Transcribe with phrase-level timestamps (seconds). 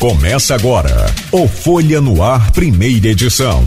[0.00, 3.62] Começa agora o Folha no Ar, primeira edição.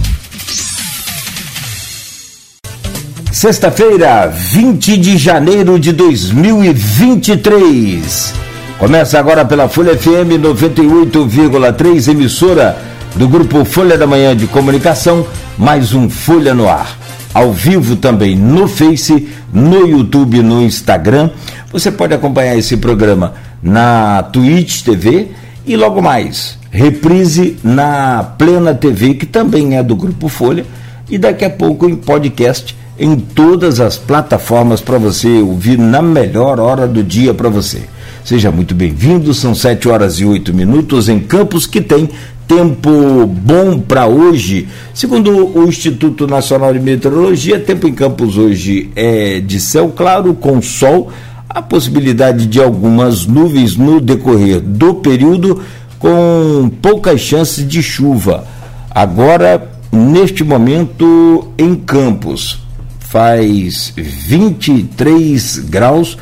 [3.32, 8.34] Sexta-feira, 20 de janeiro de 2023.
[8.80, 12.80] Começa agora pela Folha FM 98,3, emissora
[13.16, 16.98] do grupo Folha da Manhã de Comunicação, mais um Folha no Ar.
[17.32, 21.30] Ao vivo também no Face, no YouTube, no Instagram.
[21.72, 29.14] Você pode acompanhar esse programa na Twitch TV e logo mais, reprise na Plena TV,
[29.14, 30.66] que também é do Grupo Folha,
[31.10, 36.60] e daqui a pouco em podcast em todas as plataformas para você ouvir na melhor
[36.60, 37.82] hora do dia para você.
[38.24, 42.10] Seja muito bem-vindo, são 7 horas e 8 minutos em Campos que tem
[42.48, 44.68] tempo bom para hoje.
[44.94, 50.62] Segundo o Instituto Nacional de Meteorologia, tempo em Campos hoje é de céu claro com
[50.62, 51.12] sol
[51.54, 55.62] a possibilidade de algumas nuvens no decorrer do período,
[56.00, 58.46] com poucas chances de chuva.
[58.90, 62.60] Agora, neste momento, em Campos,
[63.00, 66.18] faz 23 graus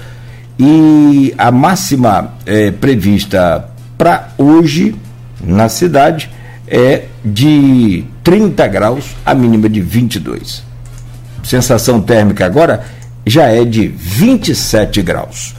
[0.59, 4.93] e a máxima é, prevista para hoje
[5.43, 6.29] na cidade
[6.67, 10.63] é de 30 graus, a mínima de 22.
[11.43, 12.83] Sensação térmica agora
[13.25, 15.55] já é de 27 graus.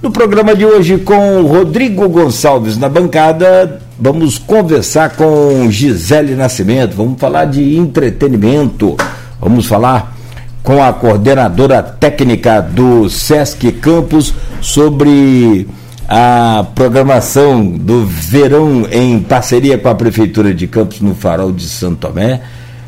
[0.00, 7.20] No programa de hoje, com Rodrigo Gonçalves na bancada, vamos conversar com Gisele Nascimento, vamos
[7.20, 8.96] falar de entretenimento,
[9.40, 10.16] vamos falar
[10.62, 15.66] com a coordenadora técnica do Sesc Campos sobre
[16.08, 22.06] a programação do verão em parceria com a Prefeitura de Campos no Farol de Santo
[22.06, 22.40] Tomé.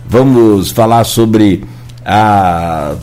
[0.09, 1.65] Vamos falar sobre
[2.05, 2.95] a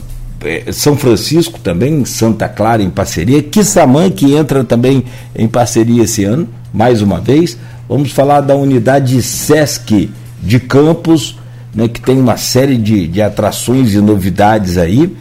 [0.71, 5.03] São Francisco também, Santa Clara em parceria, Quissamã que entra também
[5.35, 7.57] em parceria esse ano, mais uma vez.
[7.89, 10.09] Vamos falar da unidade SESC
[10.41, 11.37] de Campos,
[11.73, 15.15] né, que tem uma série de, de atrações e novidades aí,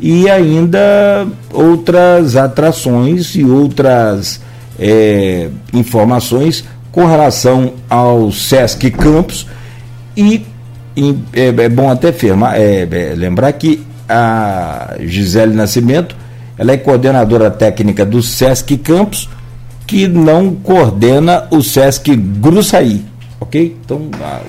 [0.00, 4.40] e ainda outras atrações e outras
[4.78, 9.46] é, informações com relação ao SESC Campos.
[10.16, 10.44] E
[11.32, 16.16] é, é, bom até firmar, é, é, lembrar que a Gisele Nascimento,
[16.58, 19.28] ela é coordenadora técnica do SESC Campos,
[19.86, 23.04] que não coordena o SESC Gruçaí,
[23.40, 23.76] ok?
[23.84, 24.40] Então, a,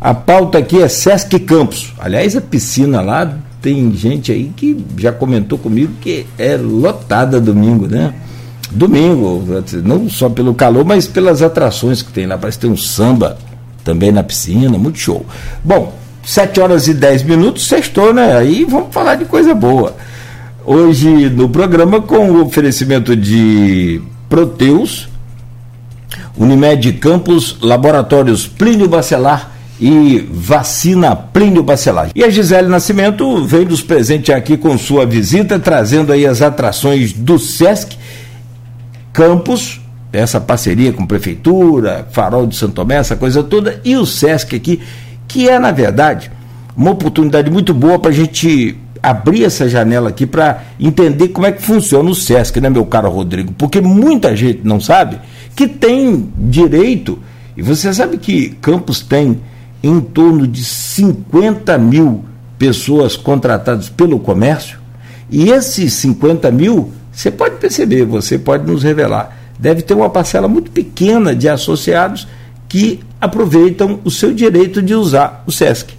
[0.00, 1.92] a, a pauta aqui é SESC Campos.
[1.98, 7.86] Aliás, a piscina lá tem gente aí que já comentou comigo que é lotada domingo,
[7.86, 8.12] né?
[8.70, 9.42] Domingo,
[9.82, 12.36] não só pelo calor, mas pelas atrações que tem lá.
[12.36, 13.38] Parece que tem um samba
[13.82, 15.24] também na piscina, muito show.
[15.62, 18.36] Bom, 7 horas e 10 minutos, sextou, né?
[18.36, 19.94] Aí vamos falar de coisa boa.
[20.64, 25.08] Hoje no programa com o oferecimento de Proteus,
[26.36, 32.10] Unimed Campos, Laboratórios Plínio Bacelar e Vacina Plínio Bacelar.
[32.14, 37.12] E a Gisele Nascimento vem nos presentear aqui com sua visita, trazendo aí as atrações
[37.12, 37.98] do SESC
[39.12, 39.80] Campos,
[40.12, 44.80] essa parceria com Prefeitura, Farol de Santo Tomé, essa coisa toda, e o SESC aqui
[45.34, 46.30] que é, na verdade,
[46.76, 51.50] uma oportunidade muito boa para a gente abrir essa janela aqui para entender como é
[51.50, 53.52] que funciona o SESC, né, meu caro Rodrigo?
[53.58, 55.18] Porque muita gente não sabe
[55.56, 57.18] que tem direito,
[57.56, 59.40] e você sabe que Campos tem
[59.82, 62.24] em torno de 50 mil
[62.56, 64.78] pessoas contratadas pelo comércio,
[65.28, 70.46] e esses 50 mil, você pode perceber, você pode nos revelar, deve ter uma parcela
[70.46, 72.28] muito pequena de associados
[72.74, 75.94] que aproveitam o seu direito de usar o SESC.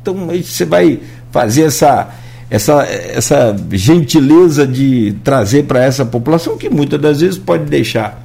[0.00, 1.00] Então você vai
[1.32, 2.08] fazer essa,
[2.48, 8.24] essa, essa gentileza de trazer para essa população que muitas das vezes pode deixar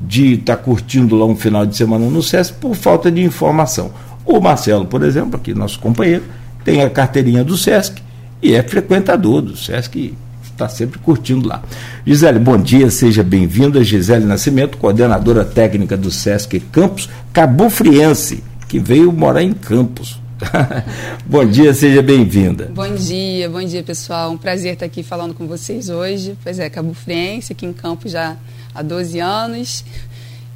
[0.00, 3.90] de estar tá curtindo lá um final de semana no SESC por falta de informação.
[4.24, 6.22] O Marcelo, por exemplo, aqui nosso companheiro,
[6.64, 8.00] tem a carteirinha do SESC
[8.40, 10.14] e é frequentador do SESC
[10.60, 11.62] está sempre curtindo lá.
[12.06, 13.82] Gisele, bom dia, seja bem-vinda.
[13.82, 20.20] Gisele Nascimento, coordenadora técnica do SESC Campos, Cabufriense, que veio morar em Campos.
[21.26, 22.70] bom dia, seja bem-vinda.
[22.74, 24.30] Bom dia, bom dia pessoal.
[24.30, 26.36] Um prazer estar aqui falando com vocês hoje.
[26.42, 28.36] Pois é, Cabufriense, aqui em Campos já
[28.74, 29.84] há 12 anos.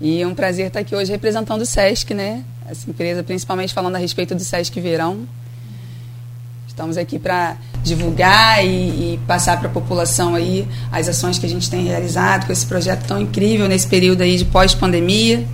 [0.01, 2.45] E é um prazer estar aqui hoje representando o SESC, né?
[2.69, 5.27] Essa empresa, principalmente falando a respeito do SESC Verão.
[6.75, 8.69] Estamos aqui para divulgar e,
[9.15, 12.67] e passar para a população aí as ações que a gente tem realizado com esse
[12.67, 15.47] projeto tão incrível nesse período aí de pós-pandemia.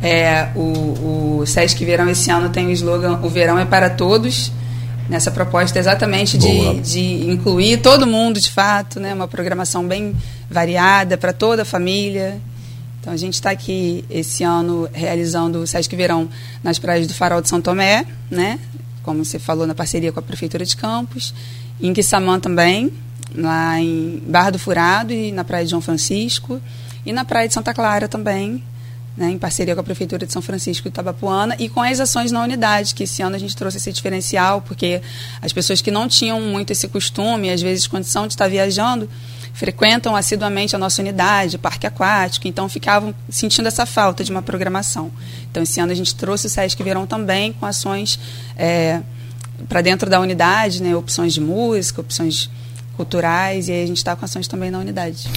[0.00, 4.52] É, o, o Sesc Verão esse ano tem o slogan O Verão é para Todos,
[5.08, 10.14] nessa proposta exatamente de, de incluir todo mundo de fato, né, uma programação bem
[10.48, 12.40] variada para toda a família.
[13.00, 16.28] Então a gente está aqui esse ano realizando o Sesc Verão
[16.62, 18.60] nas praias do Farol de São Tomé, né?
[19.02, 21.34] Como você falou, na parceria com a Prefeitura de Campos.
[21.80, 22.92] Em Quissamã também,
[23.34, 26.60] lá em Barra do Furado e na Praia de João Francisco.
[27.04, 28.62] E na Praia de Santa Clara também,
[29.16, 32.32] né, em parceria com a Prefeitura de São Francisco de Tabapuana e com as ações
[32.32, 35.02] na unidade, que esse ano a gente trouxe esse diferencial, porque
[35.40, 39.08] as pessoas que não tinham muito esse costume, às vezes condição de estar viajando,
[39.52, 45.10] frequentam assiduamente a nossa unidade, parque aquático, então ficavam sentindo essa falta de uma programação.
[45.50, 48.18] Então, esse ano a gente trouxe o Sesc Verão também com ações
[48.56, 49.00] é,
[49.68, 52.50] para dentro da unidade, né, opções de música, opções
[52.96, 55.28] culturais, e aí a gente está com ações também na unidade.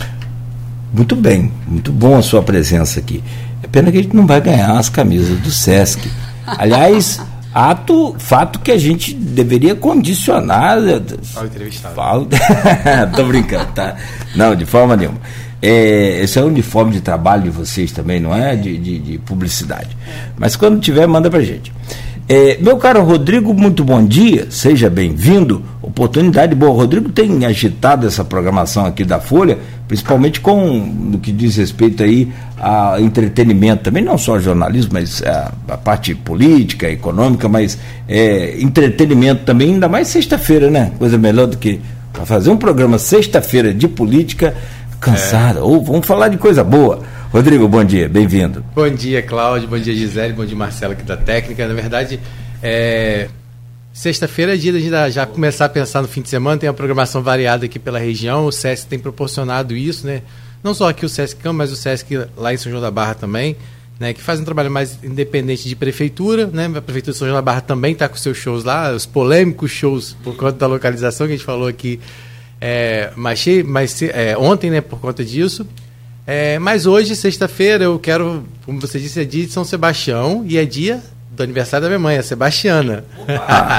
[0.94, 3.24] Muito bem, muito bom a sua presença aqui.
[3.62, 6.10] É pena que a gente não vai ganhar as camisas do Sesc.
[6.46, 7.20] Aliás,
[7.56, 10.78] ato, fato que a gente deveria condicionar.
[11.36, 11.96] Ao entrevistado.
[13.16, 13.96] Tô brincando, tá?
[14.36, 15.20] Não, de forma nenhuma.
[15.62, 18.58] É, esse é o uniforme de trabalho de vocês também, não é?
[18.58, 19.96] De, de, de publicidade.
[20.38, 21.72] Mas quando tiver, manda pra gente.
[22.28, 25.62] É, meu caro Rodrigo, muito bom dia, seja bem-vindo.
[25.80, 26.72] Oportunidade boa.
[26.72, 32.02] O Rodrigo tem agitado essa programação aqui da Folha, principalmente com no que diz respeito
[32.02, 37.78] aí a entretenimento, também não só jornalismo, mas a, a parte política, econômica, mas
[38.08, 40.94] é, entretenimento também, ainda mais sexta-feira, né?
[40.98, 41.80] Coisa melhor do que
[42.24, 44.56] fazer um programa sexta-feira de política
[45.00, 45.60] cansada.
[45.60, 45.62] É.
[45.62, 47.02] Ou vamos falar de coisa boa.
[47.36, 48.64] Rodrigo, bom dia, bem-vindo.
[48.74, 51.68] Bom dia, Cláudio, bom dia, Gisele, bom dia, Marcelo, aqui da técnica.
[51.68, 52.18] Na verdade,
[52.64, 53.28] é...
[53.92, 56.74] sexta-feira é dia da gente já começar a pensar no fim de semana, tem uma
[56.74, 60.22] programação variada aqui pela região, o SESC tem proporcionado isso, né?
[60.64, 63.16] Não só aqui o SESC Campo, mas o SESC lá em São João da Barra
[63.16, 63.58] também,
[64.00, 64.14] né?
[64.14, 66.68] Que faz um trabalho mais independente de prefeitura, né?
[66.68, 69.72] A prefeitura de São João da Barra também está com seus shows lá, os polêmicos
[69.72, 72.00] shows por conta da localização que a gente falou aqui
[72.62, 74.80] é, mais, mais é, ontem, né?
[74.80, 75.68] Por conta disso.
[76.28, 80.58] É, mas hoje, sexta-feira, eu quero, como você disse, é dia de São Sebastião e
[80.58, 81.02] é dia
[81.36, 83.04] do aniversário da minha mãe, a Sebastiana.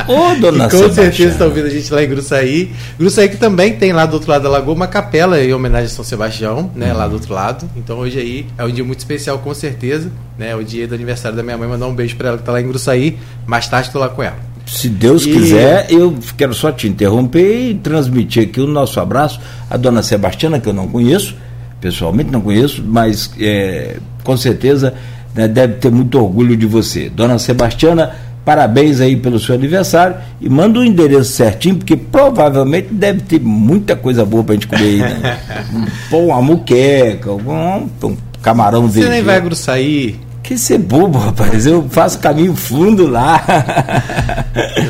[0.07, 2.73] Ô, dona e com certeza está ouvindo a gente lá em Gruçaí.
[2.99, 5.89] Gruçaí que também tem lá do outro lado da lagoa uma capela em homenagem a
[5.89, 6.99] São Sebastião, né, uhum.
[6.99, 7.69] lá do outro lado.
[7.75, 11.37] Então hoje aí é um dia muito especial, com certeza, né, o dia do aniversário
[11.37, 11.69] da minha mãe.
[11.69, 13.19] Mandar um beijo para ela que está lá em Gruçaí.
[13.47, 14.37] Mais tarde estou lá com ela.
[14.67, 15.33] Se Deus e...
[15.33, 19.41] quiser, eu quero só te interromper e transmitir aqui o nosso abraço
[19.71, 21.37] à dona Sebastiana, que eu não conheço,
[21.87, 24.93] pessoalmente não conheço, mas é, com certeza
[25.33, 27.09] né, deve ter muito orgulho de você.
[27.09, 28.11] Dona Sebastiana,
[28.45, 33.41] parabéns aí pelo seu aniversário e manda o um endereço certinho, porque provavelmente deve ter
[33.41, 35.39] muita coisa boa pra gente comer aí, né?
[36.11, 41.67] Pô, uma muqueca, um, um camarão Você nem vai sair que ser bobo, rapaz.
[41.67, 43.45] Eu faço caminho fundo lá.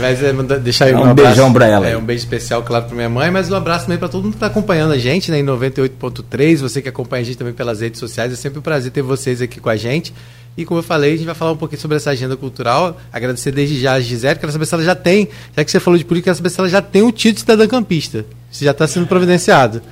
[0.00, 1.88] Mas é, deixar um, um beijão para ela.
[1.88, 4.32] É, um beijo especial, claro, para minha mãe, mas um abraço também para todo mundo
[4.32, 6.58] que está acompanhando a gente, né, em 98.3.
[6.58, 8.32] Você que acompanha a gente também pelas redes sociais.
[8.32, 10.12] É sempre um prazer ter vocês aqui com a gente.
[10.56, 12.97] E como eu falei, a gente vai falar um pouquinho sobre essa agenda cultural.
[13.12, 15.99] Agradecer desde já a Gisele, quero saber se ela já tem, já que você falou
[15.99, 18.25] de política, quero saber se ela já tem o título de cidadã campista.
[18.50, 19.82] Se já está sendo providenciado.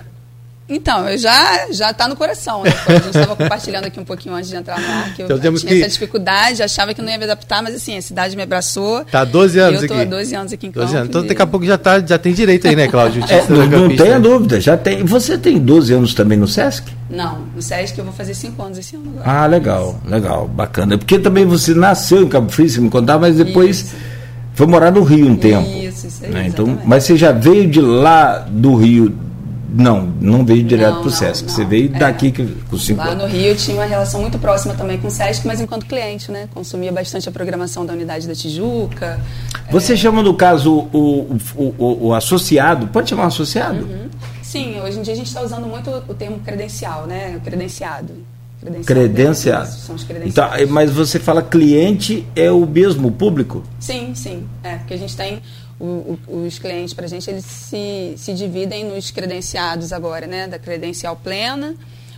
[0.69, 2.63] Então, eu já já está no coração.
[2.63, 2.71] Né?
[2.87, 5.39] A gente estava compartilhando aqui um pouquinho antes de entrar no ar, que eu, então,
[5.39, 5.81] tinha que...
[5.83, 9.03] essa dificuldade, achava que não ia me adaptar, mas assim, a cidade me abraçou.
[9.03, 10.95] Está há 12 anos eu estou há 12 anos aqui em Campos.
[10.95, 11.09] Anos.
[11.09, 13.23] Então, daqui a pouco já, tá, já tem direito aí, né, Cláudio?
[13.29, 15.05] É, não, não tenha dúvida, já tem.
[15.05, 16.87] Você tem 12 anos também no SESC?
[17.11, 19.31] Não, no SESC eu vou fazer 5 anos esse ano agora.
[19.31, 20.97] Ah, legal, legal, bacana.
[20.97, 23.81] Porque também você nasceu em Cabo Frio, se me contar, mas depois...
[23.81, 24.15] Isso.
[24.55, 25.69] Foi morar no Rio um tempo.
[25.69, 26.31] Isso, isso aí.
[26.31, 26.47] Né?
[26.47, 29.13] Então, mas você já veio de lá do Rio
[29.77, 31.43] não, não veio direto para o SESC.
[31.43, 31.49] Não.
[31.53, 31.99] Você veio é.
[31.99, 32.33] daqui
[32.71, 35.47] com cinco Lá no Rio eu tinha uma relação muito próxima também com o SESC,
[35.47, 36.49] mas enquanto cliente, né?
[36.55, 39.21] Consumia bastante a programação da unidade da Tijuca.
[39.71, 39.97] Você é...
[39.97, 42.87] chama, no caso, o, o, o, o, associado?
[42.89, 43.85] Pode chamar associado?
[43.85, 44.09] Uhum.
[44.43, 47.41] Sim, hoje em dia a gente está usando muito o termo credencial, né?
[47.43, 48.15] Credenciado.
[48.61, 48.87] Credenciado.
[48.87, 49.69] credenciado.
[49.69, 53.63] São os Então, mas você fala cliente é o mesmo público?
[53.79, 54.45] Sim, sim.
[54.63, 55.43] É, porque a gente tem
[55.81, 60.47] o, o, os clientes para a gente eles se, se dividem nos credenciados agora, né,
[60.47, 61.75] da credencial plena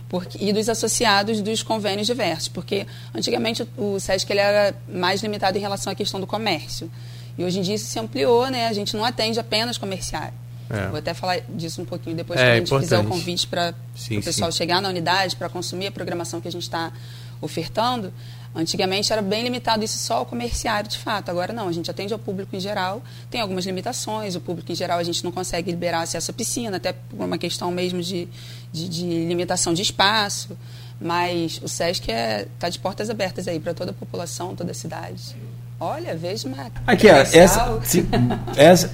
[0.09, 5.21] porque, e dos associados dos convênios diversos, porque antigamente o, o SESC ele era mais
[5.21, 6.89] limitado em relação à questão do comércio.
[7.37, 8.67] E hoje em dia isso se ampliou, né?
[8.67, 10.33] A gente não atende apenas comerciais.
[10.69, 10.87] É.
[10.87, 12.89] Vou até falar disso um pouquinho depois, é, quando a gente importante.
[12.89, 13.73] fizer o convite para
[14.11, 14.57] o pessoal sim.
[14.57, 16.91] chegar na unidade, para consumir a programação que a gente está
[17.39, 18.11] ofertando.
[18.55, 21.29] Antigamente era bem limitado isso só ao comerciário, de fato.
[21.29, 23.01] Agora não, a gente atende ao público em geral.
[23.29, 24.35] Tem algumas limitações.
[24.35, 27.37] O público em geral a gente não consegue liberar acesso à piscina, até por uma
[27.37, 28.27] questão mesmo de,
[28.71, 30.57] de, de limitação de espaço.
[30.99, 34.71] Mas o SESC está é, tá de portas abertas aí para toda a população, toda
[34.71, 35.35] a cidade.
[35.79, 36.71] Olha, veja uma.
[36.87, 38.03] Aqui, ó, essa, se,
[38.57, 38.91] essa.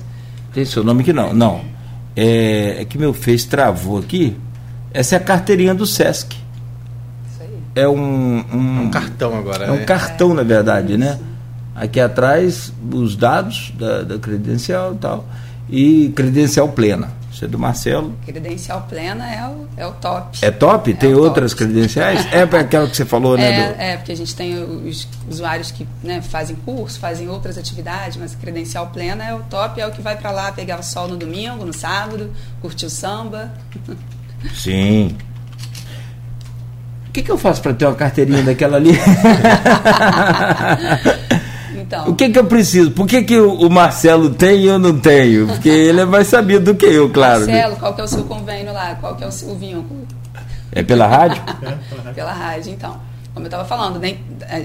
[0.53, 1.33] Tem seu nome aqui não?
[1.33, 1.65] Não.
[2.15, 4.37] É, é que meu Face travou aqui.
[4.93, 6.42] Essa é a carteirinha do SESC.
[7.75, 7.95] É um,
[8.53, 9.83] um, É um cartão agora, É um né?
[9.85, 11.19] cartão, na verdade, né?
[11.75, 15.25] Aqui atrás, os dados da, da credencial e tal.
[15.69, 17.09] E credencial plena.
[17.31, 18.13] Isso é do Marcelo.
[18.27, 20.37] Credencial plena é o, é o top.
[20.43, 20.93] É top?
[20.93, 21.63] Tem o outras top.
[21.63, 22.27] credenciais?
[22.31, 23.51] É para aquela que você falou, né?
[23.73, 27.57] do- É, é, porque a gente tem os usuários que né, fazem curso, fazem outras
[27.57, 30.83] atividades, mas credencial plena é o top, é o que vai para lá pegar o
[30.83, 32.29] sol no domingo, no sábado,
[32.61, 33.51] curtir o samba.
[34.53, 35.17] Sim.
[37.13, 38.89] O que, que eu faço para ter uma carteirinha daquela ali?
[41.75, 42.91] Então, o que, que eu preciso?
[42.91, 45.45] Por que, que o, Marcelo tem e eu não tenho?
[45.47, 47.45] Porque ele é mais sabido do que eu, claro.
[47.45, 47.53] né?
[47.53, 48.95] Marcelo, qual que é o seu convênio lá?
[48.95, 50.07] Qual que é o seu vínculo?
[50.71, 51.43] É pela rádio?
[52.15, 52.99] Pela rádio, então.
[53.33, 54.17] Como eu estava falando, né,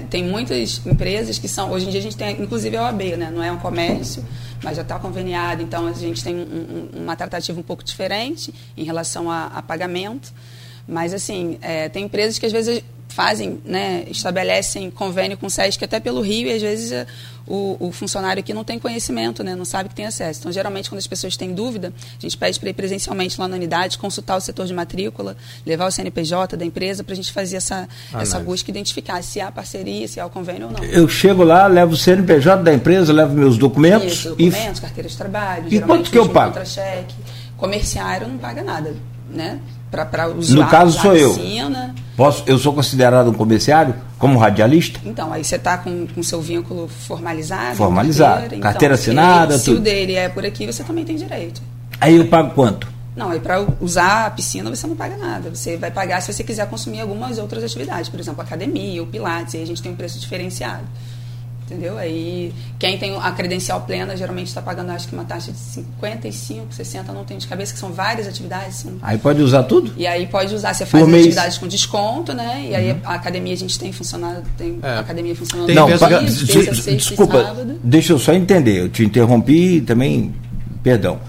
[0.09, 1.69] tem muitas empresas que são.
[1.71, 3.29] Hoje em dia a gente tem, inclusive, a OAB, né?
[3.31, 4.25] Não é um comércio,
[4.63, 6.39] mas já está conveniado, então a gente tem um-
[6.95, 10.31] um- uma tratativa um pouco diferente em relação a, a pagamento.
[10.89, 15.83] Mas, assim, é, tem empresas que às vezes fazem, né, estabelecem convênio com o SESC
[15.83, 17.07] até pelo Rio e às vezes é,
[17.45, 20.41] o, o funcionário aqui não tem conhecimento, né, não sabe que tem acesso.
[20.41, 23.55] Então, geralmente, quando as pessoas têm dúvida, a gente pede para ir presencialmente lá na
[23.55, 27.57] unidade, consultar o setor de matrícula, levar o CNPJ da empresa para a gente fazer
[27.57, 28.39] essa, essa Análise.
[28.39, 30.83] busca e identificar se há parceria, se há o convênio ou não.
[30.83, 35.09] Eu chego lá, levo o CNPJ da empresa, levo meus documentos Isso, e documentos, carteira
[35.09, 36.53] de trabalho, E geralmente quanto que eu pago?
[36.53, 37.15] contra-cheque.
[37.57, 38.95] Comerciário não paga nada,
[39.29, 39.59] né?
[39.91, 41.33] Para usar, No caso sou a eu.
[41.33, 41.95] piscina.
[42.15, 44.99] posso, eu sou considerado um comerciário como radialista?
[45.03, 47.75] Então, aí você está com o seu vínculo formalizado.
[47.75, 48.41] Formalizado.
[48.41, 49.77] Carteira, Carteira se assinada, ele- Se tudo.
[49.77, 51.61] o dele é por aqui, você também tem direito.
[51.99, 52.87] Aí eu pago quanto?
[53.15, 55.49] Não, aí para usar a piscina você não paga nada.
[55.53, 59.55] Você vai pagar se você quiser consumir algumas outras atividades, por exemplo, academia ou pilates,
[59.55, 60.83] aí a gente tem um preço diferenciado.
[61.69, 61.97] Entendeu?
[61.99, 66.73] Aí quem tem a credencial plena geralmente está pagando acho que uma taxa de 55,
[66.73, 68.77] 60, não tenho de cabeça, que são várias atividades.
[68.77, 68.93] São...
[69.03, 69.93] Aí pode usar tudo?
[69.95, 72.65] E aí pode usar, você faz atividades com desconto, né?
[72.69, 74.97] E aí a academia a gente tem funcionado, tem É.
[74.97, 77.79] academia funcionando Tem não, pa- que- terça, sexta, des- e desculpa, sábado.
[77.83, 78.79] deixa eu só entender.
[78.79, 80.33] Eu te interrompi também,
[80.81, 81.19] perdão.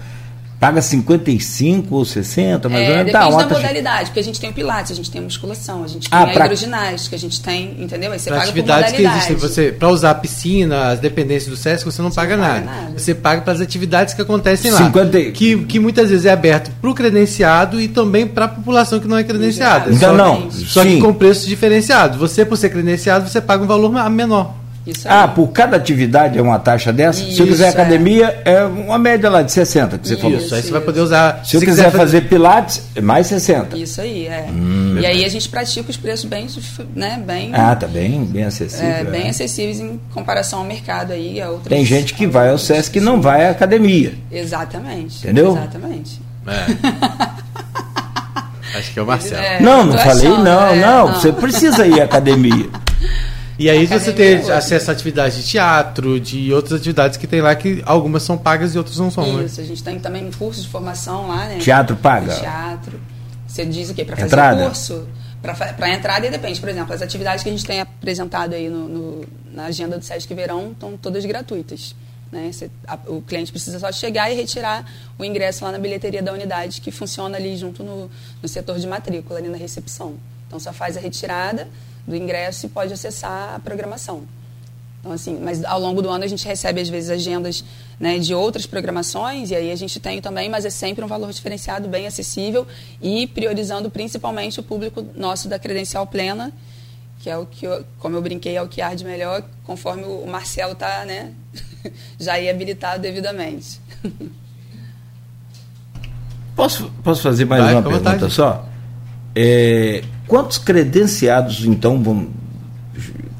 [0.61, 3.05] Paga 55 ou 60, mais ou É, menos.
[3.07, 5.23] depende Tá, da taxa- modalidade, porque a gente tem o pilates, a gente tem a
[5.23, 8.11] musculação, a gente tem Ah, a pra- hidroginástica, a gente tem, entendeu?
[8.11, 9.31] Aí você Para paga por atividades que modalidade.
[9.33, 12.61] existem, você para usar a piscina, as dependências do SESC, você não paga não paga
[12.65, 12.81] nada.
[12.83, 12.99] nada.
[12.99, 14.77] Você paga para as atividades que acontecem lá.
[14.77, 18.47] 50 e- Que, que muitas vezes é aberto para o credenciado e também para a
[18.47, 19.91] população que não é credenciada.
[19.91, 20.51] Então, Só- não.
[20.51, 20.97] Só Sim.
[20.97, 22.17] que com preços diferenciados.
[22.19, 24.60] Você, por ser credenciado, você paga um valor menor.
[24.85, 25.07] Isso.
[25.07, 27.19] Ah, por cada atividade é uma taxa dessa?
[27.19, 27.69] Se eu Isso, quiser é.
[27.69, 30.37] academia, é uma média lá de 60 que você falou.
[30.37, 30.71] Isso, aí você isso.
[30.71, 31.45] vai poder usar.
[31.45, 33.77] Se eu quiser fazer pilates, é mais 60.
[33.77, 34.47] Isso aí, é.
[34.99, 36.47] e aí a gente pratica os preços bem,
[36.95, 37.53] né, bem, Hum.
[37.53, 38.87] Ah, tá bem, bem acessível.
[38.87, 39.29] é, bem é.
[39.29, 41.41] acessíveis em comparação ao mercado aí.
[41.41, 44.13] A outras, Tem gente que vai ao SESC e não vai à academia.
[44.31, 45.17] Exatamente.
[45.19, 45.51] Entendeu?
[45.51, 46.21] Exatamente.
[46.47, 46.65] É.
[48.77, 49.41] Acho que é o Marcelo.
[49.41, 51.13] É, não, não falei achando, não, é, não, não.
[51.15, 52.69] Você precisa ir à academia.
[53.61, 54.57] E aí você Academia tem é outra.
[54.57, 58.73] acesso a atividades de teatro, de outras atividades que tem lá, que algumas são pagas
[58.73, 59.43] e outras não são, né?
[59.45, 61.59] Isso, a gente tem também um curso de formação lá, né?
[61.59, 62.33] Teatro paga?
[62.35, 62.99] Teatro.
[63.47, 64.03] Você diz o quê?
[64.03, 64.63] Para fazer Entrada?
[64.65, 65.07] curso?
[65.41, 66.59] Para entrada e depende.
[66.59, 70.03] Por exemplo, as atividades que a gente tem apresentado aí no, no- na agenda do
[70.05, 71.95] Sesc Verão estão todas gratuitas.
[72.31, 72.49] Né?
[72.51, 74.85] Você- a- o cliente precisa só chegar e retirar
[75.19, 78.09] o ingresso lá na bilheteria da unidade, que funciona ali junto no,
[78.41, 80.13] no setor de matrícula, ali na recepção.
[80.47, 81.67] Então, só faz a retirada
[82.07, 84.23] do ingresso e pode acessar a programação.
[84.99, 87.63] Então, assim, mas ao longo do ano a gente recebe, às vezes, agendas
[87.99, 91.31] né, de outras programações, e aí a gente tem também, mas é sempre um valor
[91.31, 92.67] diferenciado, bem acessível,
[93.01, 96.51] e priorizando principalmente o público nosso da credencial plena,
[97.19, 100.25] que é o que, eu- como eu brinquei, é o que arde melhor, conforme o
[100.27, 101.31] Marcelo está né,
[102.19, 103.79] já aí habilitado devidamente.
[106.55, 108.33] Posso, posso fazer mais Vai, uma pergunta vontade.
[108.33, 108.67] só?
[109.35, 112.29] É, quantos credenciados, então, vamos,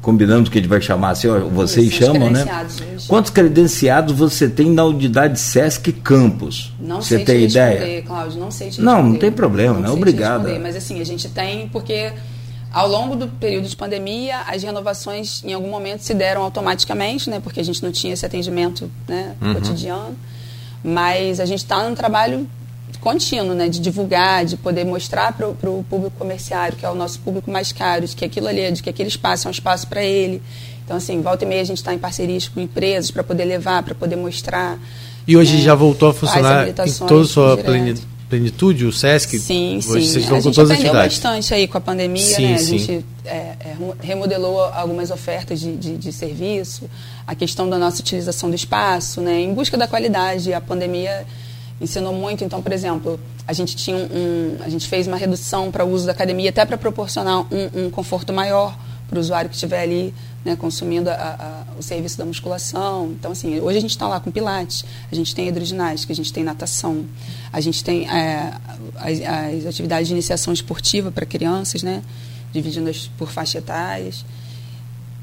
[0.02, 2.44] combinando que a gente vai chamar assim, ó, vocês Isso, chamam, né?
[3.08, 6.70] Quantos credenciados você tem na unidade Sesc Campos?
[6.78, 7.70] Não você sei tem te ideia?
[7.78, 9.12] responder, Cláudio, não sei te Não, responder.
[9.14, 10.40] não tem problema, não, sei te obrigado.
[10.42, 12.12] responder, Mas assim, a gente tem, porque
[12.70, 17.40] ao longo do período de pandemia, as renovações em algum momento se deram automaticamente, né?
[17.42, 19.54] Porque a gente não tinha esse atendimento né, Uhum.
[19.54, 20.14] cotidiano.
[20.84, 22.46] Mas a gente está num trabalho
[22.98, 23.68] contínuo, né?
[23.68, 27.72] De divulgar, de poder mostrar para o público comerciário, que é o nosso público mais
[27.72, 30.42] caro, de que aquilo ali, de que aquele espaço é um espaço para ele.
[30.84, 33.82] Então, assim, volta e meia a gente está em parcerias com empresas para poder levar,
[33.82, 34.78] para poder mostrar.
[35.26, 37.64] E hoje né, já voltou a funcionar em toda a sua direto.
[37.66, 39.38] pleni- plenitude, o SESC?
[39.38, 39.90] Sim, Hoje sim.
[39.90, 41.18] vocês a estão com gente todas as aprendeu atividades.
[41.18, 42.54] bastante aí com a pandemia, Sim, né?
[42.54, 42.78] A sim.
[42.78, 46.88] gente é, é, remodelou algumas ofertas de, de, de serviço,
[47.26, 49.38] a questão da nossa utilização do espaço, né?
[49.40, 50.52] Em busca da qualidade.
[50.52, 51.24] A pandemia
[51.82, 52.44] ensinou muito.
[52.44, 56.06] Então, por exemplo, a gente tinha um, a gente fez uma redução para o uso
[56.06, 60.14] da academia até para proporcionar um, um, conforto maior para o usuário que estiver ali
[60.44, 63.12] né, consumindo a, a, o serviço da musculação.
[63.18, 66.32] Então, assim, hoje a gente está lá com pilates, a gente tem hidroginástica, a gente
[66.32, 67.04] tem natação,
[67.52, 68.52] a gente tem é,
[68.96, 72.02] as, as, atividades de iniciação esportiva para crianças, né,
[72.52, 74.24] divididas por faixa etárias.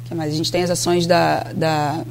[0.06, 0.34] que mais?
[0.34, 2.06] A gente tem as ações da, da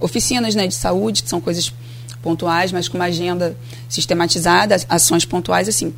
[0.00, 1.72] oficinas né, de saúde, que são coisas
[2.22, 3.56] pontuais, mas com uma agenda
[3.88, 5.94] sistematizada, ações pontuais, assim,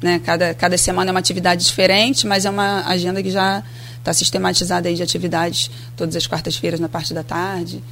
[0.00, 0.20] né?
[0.24, 3.62] Cada, cada semana é uma atividade diferente, mas é uma agenda que já
[3.98, 7.82] está sistematizada aí de atividades todas as quartas-feiras na parte da tarde.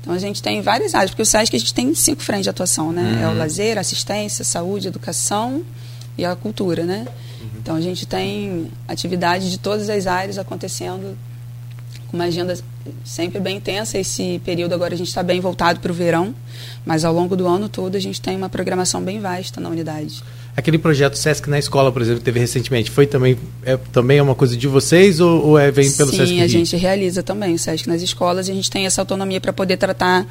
[0.00, 2.50] Então a gente tem várias áreas, porque o SESC a gente tem cinco frentes de
[2.50, 3.02] atuação, né?
[3.02, 3.22] Uhum.
[3.22, 5.62] É o lazer, assistência, saúde, educação
[6.18, 7.06] e a cultura, né?
[7.40, 7.48] Uhum.
[7.58, 11.16] Então a gente tem atividades de todas as áreas acontecendo
[12.12, 12.56] com uma agenda
[13.04, 13.98] sempre bem intensa.
[13.98, 16.34] Esse período agora a gente está bem voltado para o verão,
[16.84, 20.22] mas ao longo do ano todo a gente tem uma programação bem vasta na unidade.
[20.54, 24.22] Aquele projeto Sesc na escola, por exemplo, que teve recentemente, foi também é também é
[24.22, 26.28] uma coisa de vocês ou, ou é vem pelo Sim, Sesc?
[26.34, 29.40] Sim, a gente realiza também o Sesc nas escolas e a gente tem essa autonomia
[29.40, 30.26] para poder tratar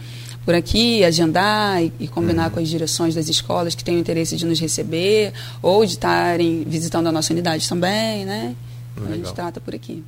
[0.46, 2.52] por aqui, agendar e, e combinar uhum.
[2.52, 6.64] com as direções das escolas que têm o interesse de nos receber ou de estarem
[6.68, 8.56] visitando a nossa unidade também, né?
[8.96, 9.14] Legal.
[9.14, 10.04] A gente trata por aqui.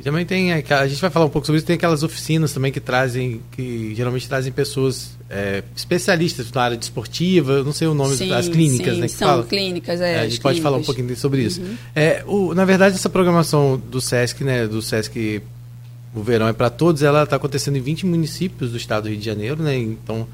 [0.00, 2.72] E também tem, a gente vai falar um pouco sobre isso, tem aquelas oficinas também
[2.72, 7.92] que trazem, que geralmente trazem pessoas é, especialistas na área de esportiva, não sei o
[7.92, 9.06] nome sim, das clínicas, sim, né?
[9.06, 9.44] Que são fala.
[9.44, 10.14] clínicas, é.
[10.14, 11.60] é a gente pode falar um pouquinho sobre isso.
[11.60, 11.76] Uhum.
[11.94, 15.42] É, o, na verdade, essa programação do SESC, né, do SESC
[16.14, 19.18] o verão é para todos, ela está acontecendo em 20 municípios do estado do Rio
[19.18, 19.76] de Janeiro, né?
[19.76, 20.26] Então,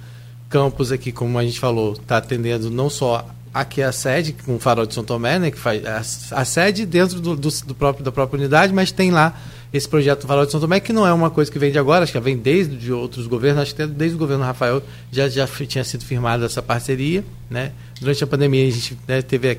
[0.48, 3.28] campos aqui, como a gente falou, está atendendo não só
[3.60, 6.84] aqui a sede, com o Farol de São Tomé, né, que faz a, a sede
[6.84, 9.34] dentro do, do, do, próprio, da própria unidade, mas tem lá
[9.72, 11.78] esse projeto do Farol de São Tomé, que não é uma coisa que vem de
[11.78, 15.26] agora, acho que vem desde de outros governos, acho que desde o governo Rafael já,
[15.28, 17.24] já tinha sido firmada essa parceria.
[17.48, 17.72] Né?
[17.98, 19.58] Durante a pandemia a gente né, teve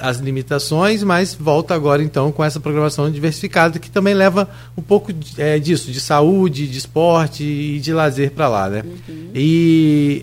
[0.00, 5.12] as limitações, mas volta agora então com essa programação diversificada que também leva um pouco
[5.38, 8.68] é, disso, de saúde, de esporte e de lazer para lá.
[8.68, 8.84] Né?
[8.84, 9.30] Uhum.
[9.34, 10.22] E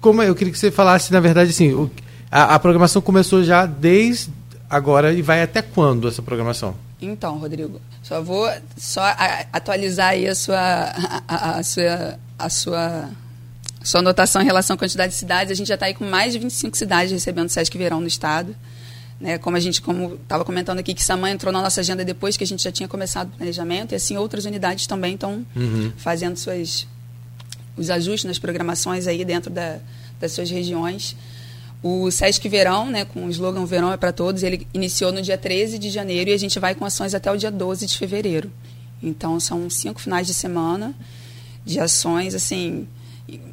[0.00, 1.90] como eu queria que você falasse, na verdade, assim, o,
[2.30, 4.30] a, a programação começou já desde
[4.68, 6.74] agora e vai até quando essa programação?
[7.00, 9.02] Então, Rodrigo, só vou só
[9.52, 10.58] atualizar aí a sua,
[11.28, 13.10] a, a, sua, a sua,
[13.84, 15.52] sua anotação em relação à quantidade de cidades.
[15.52, 18.56] A gente já está aí com mais de 25 cidades recebendo Sesc Verão no estado.
[19.18, 22.36] Né, como a gente, como estava comentando aqui, que Samã entrou na nossa agenda depois
[22.36, 25.90] que a gente já tinha começado o planejamento, e assim outras unidades também estão uhum.
[25.96, 26.86] fazendo suas,
[27.78, 29.78] os ajustes nas programações aí dentro da,
[30.20, 31.16] das suas regiões.
[31.86, 35.38] O Sesc Verão, né, com o slogan Verão é para Todos, ele iniciou no dia
[35.38, 38.50] 13 de janeiro e a gente vai com ações até o dia 12 de fevereiro.
[39.00, 40.92] Então, são cinco finais de semana
[41.64, 42.88] de ações, assim,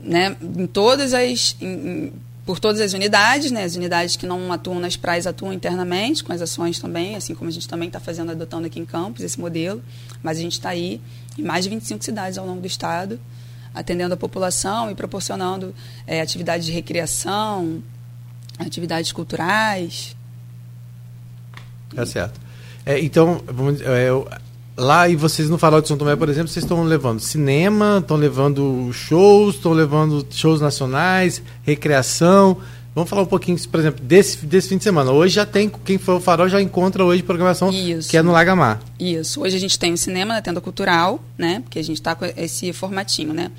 [0.03, 1.55] né, em todas as...
[1.61, 2.11] Em,
[2.43, 6.33] por todas as unidades, né, as unidades que não atuam nas praias atuam internamente, com
[6.33, 9.39] as ações também, assim como a gente também está fazendo, adotando aqui em Campos esse
[9.39, 9.81] modelo,
[10.21, 10.99] mas a gente está aí
[11.37, 13.17] em mais de 25 cidades ao longo do estado,
[13.73, 15.73] atendendo a população e proporcionando
[16.05, 17.81] é, atividades de recreação,
[18.65, 20.15] atividades culturais.
[21.95, 22.39] Tá certo.
[22.85, 24.09] É, então, vamos, é,
[24.75, 28.17] lá e vocês no Farol de São Tomé, por exemplo, vocês estão levando cinema, estão
[28.17, 32.57] levando shows, estão levando shows nacionais, recreação.
[32.95, 35.11] Vamos falar um pouquinho, por exemplo, desse, desse fim de semana.
[35.11, 38.07] Hoje já tem, quem for o Farol já encontra hoje programação Isso.
[38.07, 38.79] que é no Lagamar.
[38.99, 39.41] Isso.
[39.41, 41.61] Hoje a gente tem o cinema na tenda cultural, né?
[41.61, 43.49] Porque a gente está com esse formatinho, né?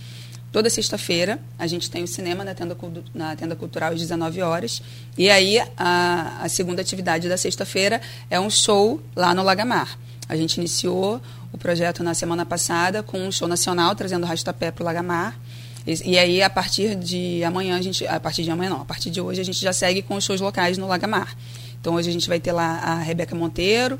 [0.54, 2.76] Toda sexta-feira a gente tem o cinema na tenda,
[3.12, 4.80] na tenda cultural às 19 horas.
[5.18, 9.98] E aí a, a segunda atividade da sexta-feira é um show lá no Lagamar.
[10.28, 11.20] A gente iniciou
[11.52, 15.36] o projeto na semana passada com um show nacional trazendo rastapé para o Lagamar.
[15.84, 18.06] E, e, aí, a partir de amanhã, a gente.
[18.06, 20.22] A partir de amanhã não, a partir de hoje a gente já segue com os
[20.22, 21.36] shows locais no Lagamar.
[21.80, 23.98] Então hoje a gente vai ter lá a Rebeca Monteiro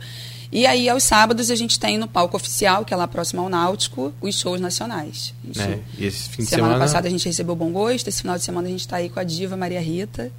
[0.55, 3.49] e aí, aos sábados, a gente tem no palco oficial, que é lá próximo ao
[3.49, 5.35] Náutico, os shows nacionais.
[5.59, 8.39] é, e esse fim de semana, semana passada a gente recebeu Bom Gosto, esse final
[8.39, 10.31] de semana a gente está aí com a diva Maria Rita.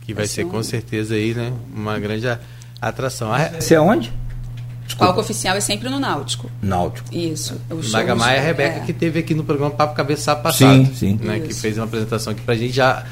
[0.00, 0.48] Que vai, vai ser, um...
[0.48, 2.26] com certeza aí, né, uma grande
[2.80, 3.30] atração.
[3.60, 4.10] Você é onde?
[4.90, 6.50] O palco oficial é sempre no Náutico.
[6.62, 7.14] Náutico.
[7.14, 7.60] Isso.
[7.92, 8.80] Magamai é a Rebeca é.
[8.80, 10.86] que teve aqui no programa Papo Cabeça passado.
[10.86, 11.20] Sim, sim.
[11.22, 13.04] Né, que fez uma apresentação aqui pra gente já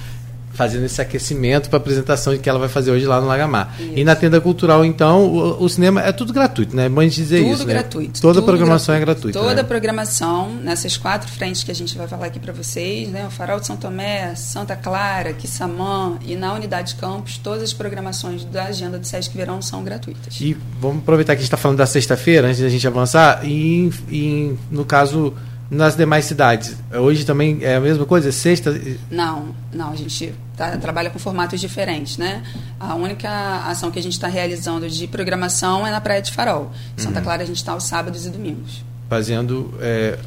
[0.57, 3.77] fazendo esse aquecimento para a apresentação que ela vai fazer hoje lá no Lagamar.
[3.79, 3.92] Isso.
[3.95, 6.88] E na tenda cultural, então, o, o, cinema é tudo gratuito, né?
[6.88, 7.75] Mãe dizer tudo isso, né?
[7.75, 8.14] gratuito.
[8.14, 8.21] Né?
[8.23, 9.29] Toda a programação gratuito.
[9.29, 9.38] é gratuita.
[9.38, 9.62] Toda né?
[9.62, 13.27] programação, nessas quatro frentes que a gente vai falar aqui para vocês, né?
[13.27, 18.45] O Farol de São Tomé, Santa Clara, Quissamã e na Unidade Campos, todas as programações
[18.45, 20.40] da agenda do Sesc Verão são gratuitas.
[20.40, 23.90] E vamos aproveitar que a gente está falando da sexta-feira, antes da gente avançar, e,
[24.11, 25.35] e no caso
[25.71, 28.31] nas demais cidades, hoje também é a mesma coisa?
[28.31, 28.79] Sexta?
[29.11, 32.43] Não, não, a gente tá, trabalha com formatos diferentes, né?
[32.79, 33.29] A única
[33.67, 36.71] ação que a gente está realizando de programação é na Praia de Farol.
[36.97, 37.25] Em Santa uhum.
[37.25, 38.85] Clara a gente está aos sábados e domingos.
[39.09, 40.19] Fazendo é,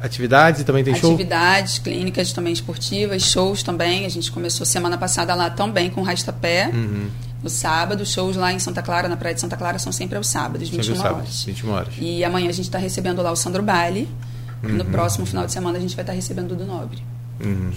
[0.00, 1.10] atividades e também tem show?
[1.10, 4.06] Atividades, clínicas também esportivas, shows também.
[4.06, 6.70] A gente começou semana passada lá também com Rastapé.
[6.72, 7.08] Uhum.
[7.42, 10.28] No sábado, shows lá em Santa Clara, na Praia de Santa Clara, são sempre aos
[10.28, 11.44] sábados, 21 sempre horas.
[11.44, 11.94] 21 horas.
[11.98, 14.08] E amanhã a gente está recebendo lá o Sandro Baile.
[14.62, 14.70] Uhum.
[14.70, 16.98] No próximo final de semana a gente vai estar recebendo Dudu Nobre.
[17.42, 17.70] Uhum.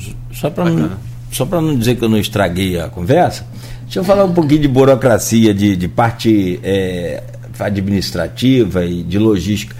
[1.31, 3.45] Só para não dizer que eu não estraguei a conversa,
[3.83, 7.23] deixa eu falar um pouquinho de burocracia, de, de parte é,
[7.59, 9.75] administrativa e de logística.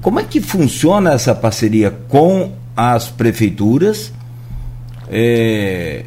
[0.00, 4.12] Como é que funciona essa parceria com as prefeituras?
[5.08, 6.04] É,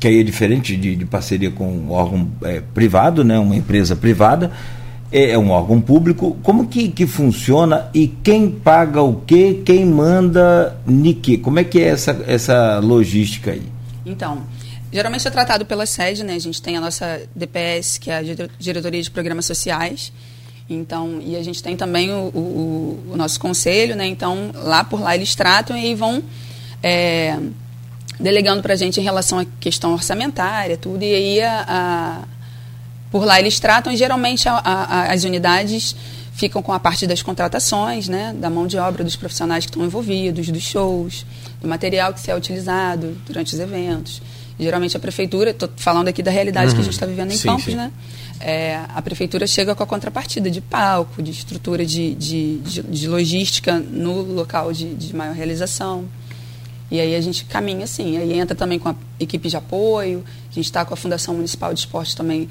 [0.00, 3.94] que aí é diferente de, de parceria com um órgão é, privado, né, uma empresa
[3.94, 4.50] privada
[5.12, 6.36] é, é um órgão público.
[6.42, 9.62] Como que, que funciona e quem paga o quê?
[9.64, 11.36] Quem manda nique?
[11.36, 13.62] Como é que é essa, essa logística aí?
[14.04, 14.42] Então,
[14.90, 16.34] geralmente é tratado pela sede, né?
[16.34, 18.22] A gente tem a nossa DPS, que é a
[18.58, 20.12] Diretoria de Programas Sociais.
[20.68, 24.06] Então, e a gente tem também o, o, o nosso conselho, né?
[24.06, 26.22] Então, lá por lá eles tratam e vão
[26.82, 27.38] é,
[28.18, 31.02] delegando para a gente em relação à questão orçamentária, tudo.
[31.02, 32.31] E aí a, a
[33.12, 35.94] por lá eles tratam e geralmente a, a, as unidades
[36.32, 39.84] ficam com a parte das contratações, né, da mão de obra dos profissionais que estão
[39.84, 41.26] envolvidos, dos shows,
[41.60, 44.22] do material que se é utilizado durante os eventos.
[44.58, 46.74] Geralmente a prefeitura, estou falando aqui da realidade uhum.
[46.76, 47.74] que a gente está vivendo em sim, Campos, sim.
[47.74, 47.92] né?
[48.40, 53.08] É, a prefeitura chega com a contrapartida de palco, de estrutura de, de, de, de
[53.08, 56.06] logística no local de, de maior realização.
[56.90, 58.18] E aí a gente caminha assim.
[58.18, 60.24] Aí entra também com a equipe de apoio.
[60.50, 62.48] A gente está com a Fundação Municipal de Esporte também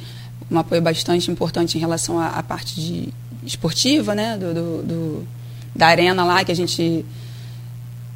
[0.51, 3.09] um apoio bastante importante em relação à, à parte de
[3.45, 5.27] esportiva, né, do, do, do,
[5.75, 7.05] da arena lá, que a gente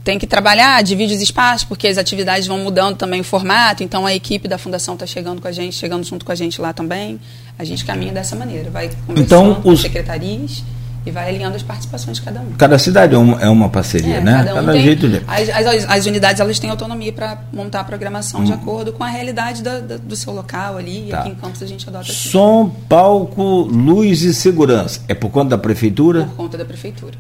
[0.04, 4.06] tem que trabalhar, divide os espaços, porque as atividades vão mudando também o formato, então
[4.06, 6.74] a equipe da fundação está chegando com a gente, chegando junto com a gente lá
[6.74, 7.20] também.
[7.58, 10.64] A gente caminha dessa maneira, vai conversando então, com as secretarias
[11.06, 12.52] e vai alinhando as participações de cada um.
[12.58, 14.38] Cada cidade é uma, é uma parceria, é, né?
[14.38, 15.22] Cada, um cada tem, jeito de...
[15.28, 18.44] as, as, as, unidades elas têm autonomia para montar a programação hum.
[18.44, 21.08] de acordo com a realidade da, da, do seu local ali.
[21.12, 21.20] Tá.
[21.20, 22.30] Aqui em Campos a gente adota assim.
[22.30, 25.02] Som, palco, luz e segurança.
[25.08, 26.24] É por conta da prefeitura?
[26.24, 27.14] Por conta da prefeitura.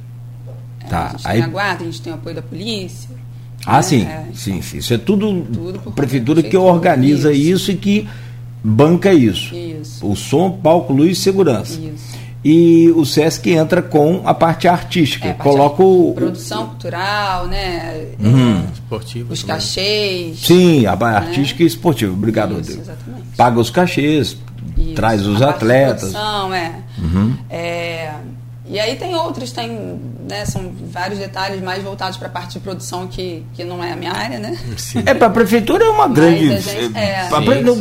[0.82, 1.06] É, tá.
[1.06, 1.38] A gente Aí...
[1.38, 3.10] tem a guarda, a gente tem o apoio da polícia.
[3.67, 3.82] Ah, né?
[3.84, 4.04] sim.
[4.04, 4.78] É, sim, sim.
[4.78, 7.52] Isso é tudo, tudo a prefeitura que organiza isso.
[7.52, 8.10] isso e que
[8.63, 9.54] banca isso.
[9.54, 10.08] Isso.
[10.08, 11.80] O som, palco, luz e segurança.
[11.80, 12.14] Isso
[12.47, 15.29] e o SESC entra com a parte artística.
[15.29, 16.13] É, parte Coloca o.
[16.13, 18.05] Produção cultural, né?
[18.19, 18.63] Uhum.
[18.71, 19.34] Esportivo.
[19.34, 19.55] Os também.
[19.55, 20.39] cachês.
[20.41, 21.05] Sim, a né?
[21.05, 22.13] artística e esportiva.
[22.13, 23.23] Obrigado, Isso, exatamente.
[23.36, 24.38] Paga os cachês,
[24.77, 24.93] Isso.
[24.93, 26.12] traz os a atletas.
[26.12, 26.71] Produção, é.
[26.99, 27.36] Uhum.
[27.49, 28.12] é.
[28.67, 32.60] E aí tem outros, tem, né, são vários detalhes mais voltados para a parte de
[32.60, 34.58] produção que, que não é a minha área, né?
[34.77, 35.03] Sim.
[35.05, 36.60] É, para a prefeitura é uma grande...
[36.60, 37.27] Gente, é,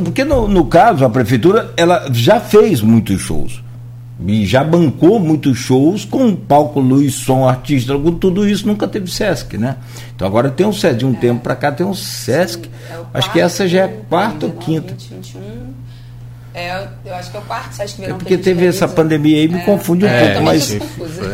[0.05, 3.65] porque no, no caso, a prefeitura, ela já fez muitos shows
[4.21, 9.11] e já bancou muitos shows com palco, luz, som, artista, com tudo isso nunca teve
[9.11, 9.77] Sesc, né?
[10.15, 11.17] Então agora tem um Sesc, de um é.
[11.17, 12.71] tempo para cá tem um Sesc.
[12.89, 14.93] É acho que essa já é quarta ou quinta.
[14.93, 15.75] 20, 21.
[16.57, 18.15] É, eu acho que é o quarto Sesc Verão.
[18.15, 20.79] É porque que teve essa pandemia aí, me é, confunde um é, pouco, mas.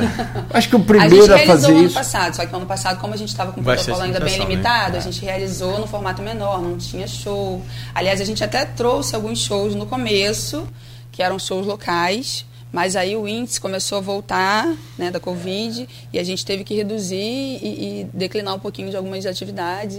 [0.54, 1.94] acho que o primeiro a, a fazer ano isso.
[1.94, 4.38] passado, só que no ano passado, como a gente estava com o protocolo ainda bem
[4.38, 4.98] limitado, né?
[4.98, 7.62] a gente realizou no formato menor, não tinha show.
[7.94, 10.66] Aliás, a gente até trouxe alguns shows no começo,
[11.12, 16.18] que eram shows locais mas aí o índice começou a voltar né, da Covid e
[16.18, 19.98] a gente teve que reduzir e, e declinar um pouquinho de algumas atividades.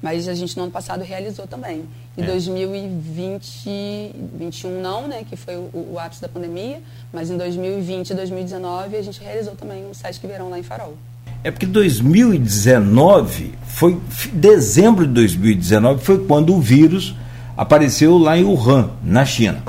[0.00, 1.84] Mas a gente no ano passado realizou também.
[2.16, 2.26] Em é.
[2.26, 6.80] 2020, 2021 não, né, que foi o, o ápice da pandemia,
[7.12, 10.96] mas em 2020 e 2019 a gente realizou também o Sesc Verão lá em Farol.
[11.42, 14.00] É porque 2019 foi
[14.32, 17.14] dezembro de 2019 foi quando o vírus
[17.56, 19.62] apareceu lá em Wuhan, na China.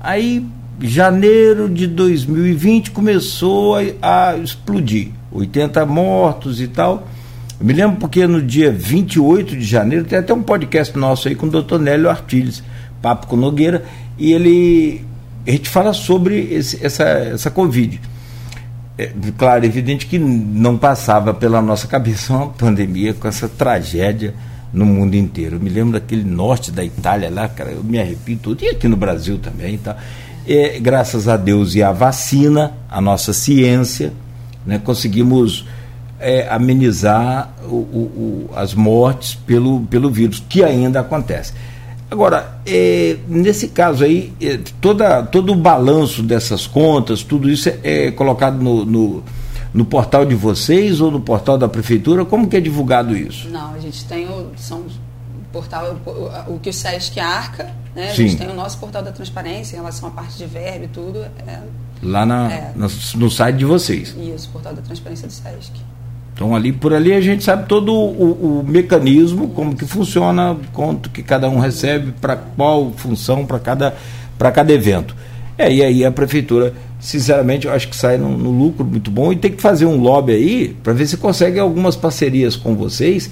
[0.00, 0.46] Aí
[0.80, 5.10] janeiro de 2020 começou a, a, explodir.
[5.32, 7.06] 80 mortos e tal.
[7.58, 11.34] Eu me lembro porque no dia 28 de janeiro tem até um podcast nosso aí
[11.34, 12.62] com o doutor Nélio Artiles,
[13.00, 13.84] Papo com Nogueira,
[14.18, 15.04] e ele.
[15.46, 18.00] A gente fala sobre esse, essa, essa Covid.
[18.98, 24.34] É, claro, evidente que não passava pela nossa cabeça uma pandemia com essa tragédia
[24.72, 25.56] no mundo inteiro.
[25.56, 28.88] Eu me lembro daquele norte da Itália lá, cara, eu me arrepio tudo, e aqui
[28.88, 29.78] no Brasil também.
[29.78, 29.96] Tá?
[30.80, 34.12] Graças a Deus e à vacina, a nossa ciência,
[34.64, 35.66] né, conseguimos
[36.18, 41.52] é, amenizar o, o, o, as mortes pelo, pelo vírus, que ainda acontece.
[42.10, 48.06] Agora, é, nesse caso aí, é, toda, todo o balanço dessas contas, tudo isso é,
[48.06, 49.24] é colocado no, no,
[49.74, 52.24] no portal de vocês ou no portal da prefeitura?
[52.24, 53.48] Como que é divulgado isso?
[53.50, 54.84] Não, a gente tem o, são
[55.56, 58.10] portal, o, o que o SESC arca, né?
[58.10, 58.28] A Sim.
[58.28, 61.24] gente tem o nosso portal da transparência em relação à parte de verbo e tudo.
[61.46, 61.60] É,
[62.02, 62.72] Lá na, É.
[62.76, 64.14] no, no site de vocês.
[64.18, 65.72] isso, portal da transparência do SESC.
[66.34, 71.08] Então ali por ali a gente sabe todo o, o mecanismo, como que funciona, quanto
[71.08, 73.96] que cada um recebe, para qual função, para cada,
[74.38, 75.16] cada evento.
[75.56, 79.32] É, e aí a prefeitura, sinceramente, eu acho que sai no, no lucro muito bom
[79.32, 83.30] e tem que fazer um lobby aí para ver se consegue algumas parcerias com vocês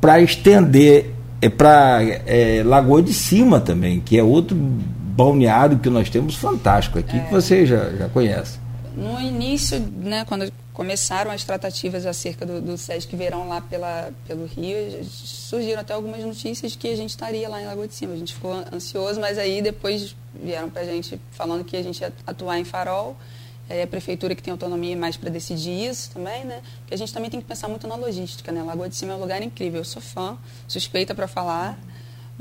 [0.00, 1.11] para estender
[1.42, 6.98] é, para é, Lagoa de Cima também, que é outro balneário que nós temos fantástico
[6.98, 8.58] aqui, que você já, já conhece.
[8.96, 14.46] No início, né, quando começaram as tratativas acerca do, do SESC Verão lá pela, pelo
[14.46, 18.14] Rio, surgiram até algumas notícias de que a gente estaria lá em Lagoa de Cima.
[18.14, 22.00] A gente ficou ansioso, mas aí depois vieram para a gente falando que a gente
[22.00, 23.16] ia atuar em Farol.
[23.68, 26.60] É a prefeitura que tem autonomia mais para decidir isso também, né?
[26.80, 28.62] Porque a gente também tem que pensar muito na logística, né?
[28.62, 29.80] Lagoa de Cima é um lugar incrível.
[29.80, 30.36] Eu sou fã,
[30.68, 31.78] suspeita para falar.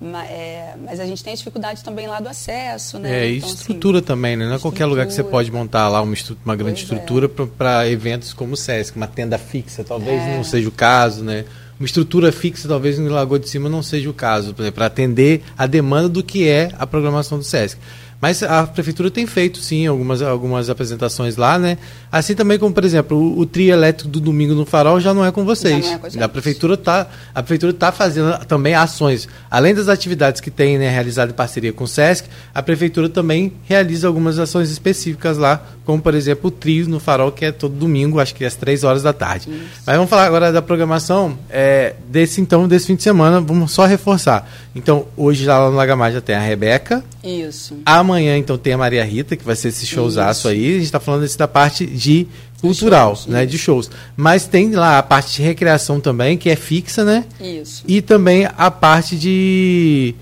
[0.01, 3.23] Ma- é, mas a gente tem dificuldade também lá do acesso, né?
[3.25, 4.47] É, e Então, assim, estrutura também, né?
[4.47, 6.83] Não é qualquer lugar que você pode montar lá uma, uma grande é.
[6.83, 10.35] estrutura para eventos como o SESC, uma tenda fixa, talvez É.
[10.35, 11.45] não seja o caso, né?
[11.79, 15.65] Uma estrutura fixa, talvez no Lagoa de Cima não seja o caso, para atender a
[15.67, 17.79] demanda do que é a programação do SESC.
[18.21, 21.79] Mas a prefeitura tem feito, sim, algumas, algumas apresentações lá, né?
[22.11, 25.25] Assim também como, por exemplo, o, o trio elétrico do domingo no farol já não
[25.25, 25.91] é com vocês.
[25.91, 29.27] É com a a prefeitura tá, a prefeitura está fazendo também ações.
[29.49, 33.53] Além das atividades que tem né, realizado em parceria com o SESC, a prefeitura também
[33.63, 37.73] realiza algumas ações específicas lá, como por exemplo o trio no farol, que é todo
[37.73, 39.49] domingo, acho que às três horas da tarde.
[39.85, 43.85] Mas vamos falar agora da programação é, desse então, desse fim de semana, vamos só
[43.85, 44.49] reforçar.
[44.75, 47.77] Então, hoje lá no Lagamar já tem a Rebeca, Isso.
[47.85, 50.47] Amanhã, então, tem a Maria Rita, que vai ser esse showzaço Isso.
[50.47, 50.69] aí.
[50.69, 52.27] A gente está falando desse da parte de
[52.61, 53.43] cultural, shows, né?
[53.43, 53.51] isso.
[53.51, 53.91] De shows.
[54.15, 57.25] Mas tem lá a parte de recreação também, que é fixa, né?
[57.39, 57.83] Isso.
[57.87, 60.15] E também a parte de.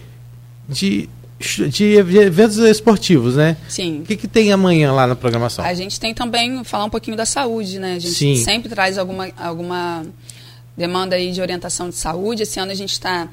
[0.67, 3.56] de, de eventos esportivos, né?
[3.69, 4.02] Sim.
[4.02, 5.63] O que, que tem amanhã lá na programação?
[5.63, 7.95] A gente tem também falar um pouquinho da saúde, né?
[7.95, 8.36] A gente Sim.
[8.36, 10.06] sempre traz alguma, alguma
[10.75, 12.43] demanda aí de orientação de saúde.
[12.43, 13.30] Esse ano a gente está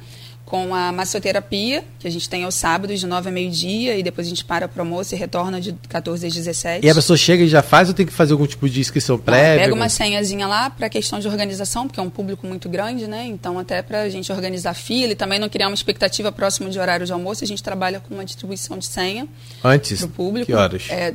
[0.47, 4.29] com a massoterapia, que a gente tem aos sábados, de 9 a meio-dia, e depois
[4.29, 6.87] a gente para para o almoço e retorna de 14 às 17.
[6.87, 9.19] E a pessoa chega e já faz ou tem que fazer algum tipo de inscrição
[9.19, 9.65] prévia?
[9.65, 13.27] Pega uma senhazinha lá para questão de organização, porque é um público muito grande, né?
[13.27, 16.79] Então, até para a gente organizar fila e também não criar uma expectativa próxima de
[16.79, 19.27] horário de almoço, a gente trabalha com uma distribuição de senha
[19.65, 19.99] Antes?
[19.99, 20.47] para o público.
[20.47, 20.85] Que horas?
[20.89, 21.13] É,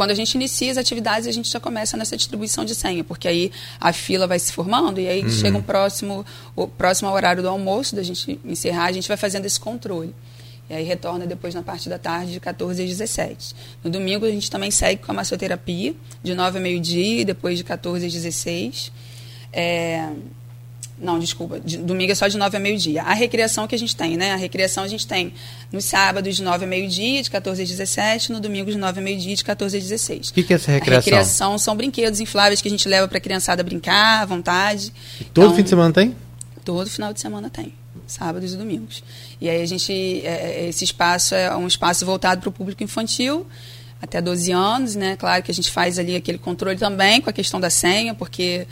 [0.00, 3.28] quando a gente inicia as atividades, a gente já começa nessa distribuição de senha, porque
[3.28, 5.10] aí a fila vai se formando e Uhum.
[5.10, 6.24] aí chega um próximo,
[6.56, 10.14] o próximo ao horário do almoço, da gente encerrar, a gente vai fazendo esse controle.
[10.70, 13.54] E aí retorna depois na parte da tarde, de 14 às 17.
[13.84, 17.58] No domingo, a gente também segue com a massoterapia, de 9 a meio-dia e depois
[17.58, 18.90] de 14 às 16.
[19.52, 20.08] É,
[21.00, 21.58] não, desculpa.
[21.60, 23.02] de- domingo é só de 9 a meio-dia.
[23.02, 24.32] A recreação que a gente tem, né?
[24.32, 25.32] A recreação a gente tem
[25.72, 29.02] nos sábados de 9 a meio-dia, de 14 às 17, no domingo de 9 a
[29.02, 30.28] meio-dia, de 14 às 16.
[30.28, 30.98] O que, que é essa recreação?
[30.98, 34.92] A recreação são brinquedos infláveis que a gente leva para a criançada brincar à vontade.
[35.32, 36.14] Todo Então, fim de semana tem?
[36.64, 37.72] Todo final de semana tem,
[38.06, 39.02] sábados e domingos.
[39.40, 39.92] E aí a gente,
[40.24, 43.46] é, é, esse espaço é um espaço voltado para o público infantil,
[44.02, 45.16] até 12 anos, né?
[45.16, 48.66] Claro que a gente faz ali aquele controle também com a questão da senha, porque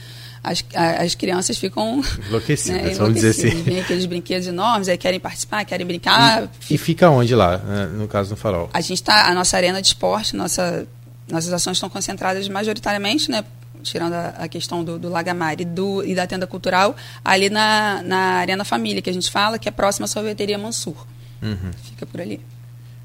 [0.50, 3.62] as, as crianças ficam Enlouquecidas, né, vamos dizer assim.
[3.62, 6.50] Vem aqueles brinquedos enormes, aí querem participar, querem brincar.
[6.70, 8.70] E fica onde lá, né, no caso do farol?
[8.72, 10.86] A gente tá, a nossa arena de esporte, nossa,
[11.30, 13.44] nossas ações estão concentradas majoritariamente, né?
[13.82, 18.02] Tirando a, a questão do, do Lagamar e, do, e da tenda cultural, ali na,
[18.02, 21.06] na Arena Família, que a gente fala, que é próxima à sorveteria Mansur.
[21.40, 21.70] Uhum.
[21.84, 22.40] Fica por ali.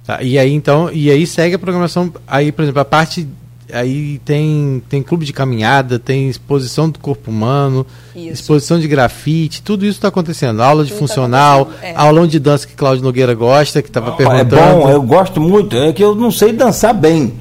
[0.04, 3.28] Tá, e aí então, e aí segue a programação, aí por exemplo, a parte
[3.74, 8.30] aí tem tem clube de caminhada, tem exposição do corpo humano, Isso.
[8.34, 10.62] exposição de grafite, tudo isso está acontecendo.
[10.62, 11.94] Aula de Tudo tá funcional, acontecendo, é.
[11.98, 14.56] aulão de dança que Cláudio Nogueira gosta, que estava É perguntando.
[14.56, 15.76] bom, eu gosto muito.
[15.76, 17.34] É que eu não sei dançar bem,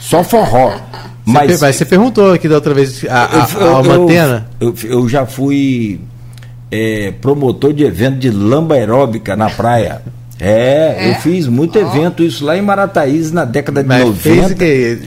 [0.00, 0.70] só forró.
[0.70, 0.78] Você,
[1.38, 4.48] per- Mas mas você perguntou aqui da outra vez a, a, eu, a Almantena.
[4.60, 6.00] eu, eu, eu já fui
[6.70, 10.02] é, promotor de evento de lamba aeróbica na praia.
[10.42, 11.10] É, É?
[11.10, 11.82] eu fiz muito Ó.
[11.82, 14.18] evento, isso lá em Marataízes, na década de Mas 90.
[14.22, 14.98] fez o que?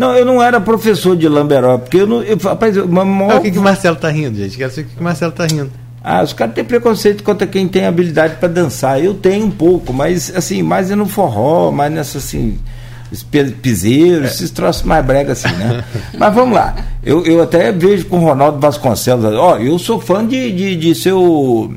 [0.00, 2.22] Não, eu não era professor de lamba aeróbica, porque eu não.
[2.22, 4.56] Eu, rapaz, eu, maior- o que, que o Marcelo tá rindo, gente?
[4.56, 5.70] Quero saber o que, que o Marcelo tá rindo.
[6.02, 8.98] Ah, os caras têm preconceito contra quem tem habilidade para dançar.
[9.04, 12.58] Eu tenho um pouco, mas assim, mais é no forró, mais nessa assim,
[13.62, 15.84] piseiro, esses troços mais brega assim, né?
[16.18, 16.74] mas vamos lá.
[17.04, 20.94] Eu, eu até vejo com o Ronaldo Vasconcelos, ó, eu sou fã de, de, de
[20.94, 21.74] seu.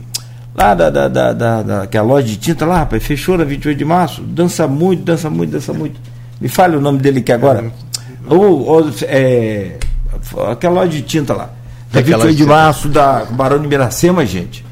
[0.55, 3.37] Lá da, da, da, da, da- que é a loja de tinta lá, rapaz, fechou
[3.37, 5.99] na 28 de março, dança muito, dança muito, dança muito.
[6.39, 7.71] Me fale o nome dele aqui agora.
[8.29, 9.77] O, o, é,
[10.51, 11.49] aquela loja de tinta lá.
[11.91, 14.65] Davi foi de março da Barão de Miracema, gente.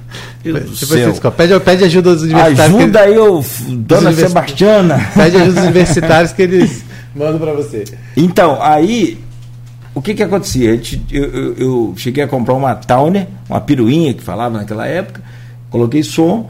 [0.44, 2.76] Tipo pede, pede ajuda aos universitários.
[2.76, 5.10] Ajuda aí, eu, dona Sebastiana.
[5.14, 6.84] Pede ajuda aos universitários que eles
[7.16, 7.84] mandam para você.
[8.18, 9.20] Então, aí,
[9.94, 10.82] o que que acontecia?
[11.12, 15.22] Eu, eu, eu, cheguei a comprar uma Towner, uma piruinha que falava naquela época,
[15.70, 16.50] coloquei som,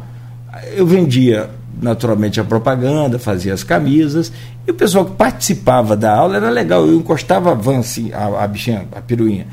[0.73, 1.49] eu vendia
[1.81, 4.31] naturalmente a propaganda, fazia as camisas,
[4.67, 8.43] e o pessoal que participava da aula era legal, eu encostava a van assim, a,
[8.43, 9.47] a bichinha, a piruinha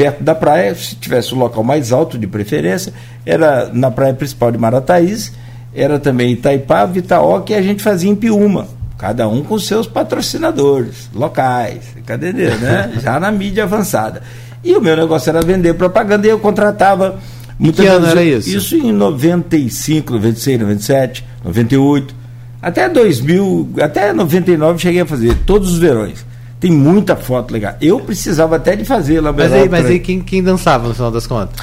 [0.00, 2.90] perto da praia, se tivesse o local mais alto de preferência,
[3.26, 5.30] era na praia principal de Marataízes,
[5.74, 8.66] era também Itaipava, Itaoca e a gente fazia em Piúma,
[8.96, 12.92] cada um com seus patrocinadores locais, cadê né?
[13.04, 14.22] Já na mídia avançada.
[14.64, 17.18] E o meu negócio era vender propaganda e eu contratava
[17.60, 18.48] muitas que ano era isso?
[18.48, 22.14] Isso em 95, 96, 97, 98,
[22.62, 26.24] até 2000, até 99 cheguei a fazer todos os verões.
[26.58, 27.74] Tem muita foto legal.
[27.80, 31.10] Eu precisava até de fazer lá Mas aí, mas aí quem, quem dançava no final
[31.10, 31.58] das contas?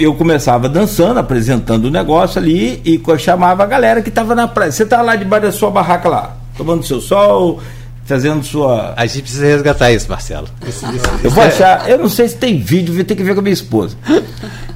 [0.00, 4.70] Eu começava dançando, apresentando o negócio ali e chamava a galera que estava na praia.
[4.70, 7.60] Você tá lá debaixo da sua barraca lá, tomando seu sol,
[8.04, 8.94] fazendo sua.
[8.96, 10.48] A gente precisa resgatar isso, Marcelo.
[10.66, 13.34] Isso, isso, eu vou achar, eu não sei se tem vídeo, vou ter que ver
[13.34, 13.96] com a minha esposa.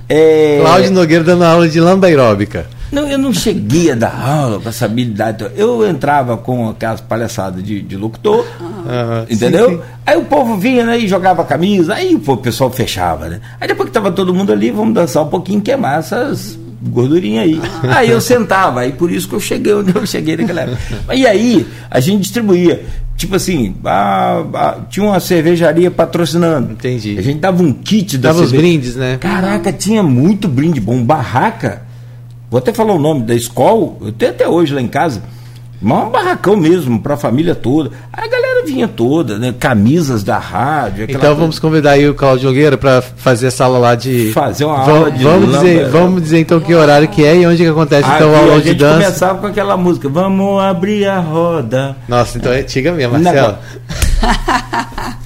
[0.08, 0.58] É...
[0.60, 2.66] Cláudio Nogueira dando aula de lamba aeróbica.
[2.92, 5.44] Não, eu não cheguei a dar aula com essa habilidade.
[5.56, 8.46] Eu entrava com aquelas palhaçadas de, de locutor,
[8.86, 9.70] ah, entendeu?
[9.70, 9.82] Sim, sim.
[10.06, 13.40] Aí o povo vinha né, e jogava camisa, aí o pessoal fechava, né?
[13.60, 17.60] Aí depois que estava todo mundo ali, vamos dançar um pouquinho, queimar essas gordurinha aí.
[17.82, 21.14] Aí eu sentava, aí por isso que eu cheguei onde eu cheguei naquela época.
[21.14, 22.84] E aí a gente distribuía.
[23.16, 26.72] Tipo assim, a, a, tinha uma cervejaria patrocinando.
[26.72, 27.16] Entendi.
[27.18, 28.56] A gente dava um kit da Dava cerveja.
[28.56, 29.16] os brindes, né?
[29.18, 31.02] Caraca, tinha muito brinde bom.
[31.02, 31.86] Barraca
[32.48, 35.22] Vou até falar o nome da escola, eu tenho até hoje lá em casa.
[35.82, 37.90] Um barracão mesmo, para a família toda.
[38.12, 38.26] A
[38.66, 39.54] vinha toda, né?
[39.58, 41.04] Camisas da rádio.
[41.04, 41.34] Então coisa.
[41.34, 44.32] vamos convidar aí o Claudio Nogueira para fazer essa aula lá de.
[44.32, 45.22] Fazer uma aula de.
[45.22, 48.38] Vamos dizer, vamos dizer então que horário que é e onde que acontece então a
[48.38, 49.04] aula de dança.
[49.04, 51.96] começava com aquela música, vamos abrir a roda.
[52.08, 53.58] Nossa, então é antiga mesmo, Marcelo.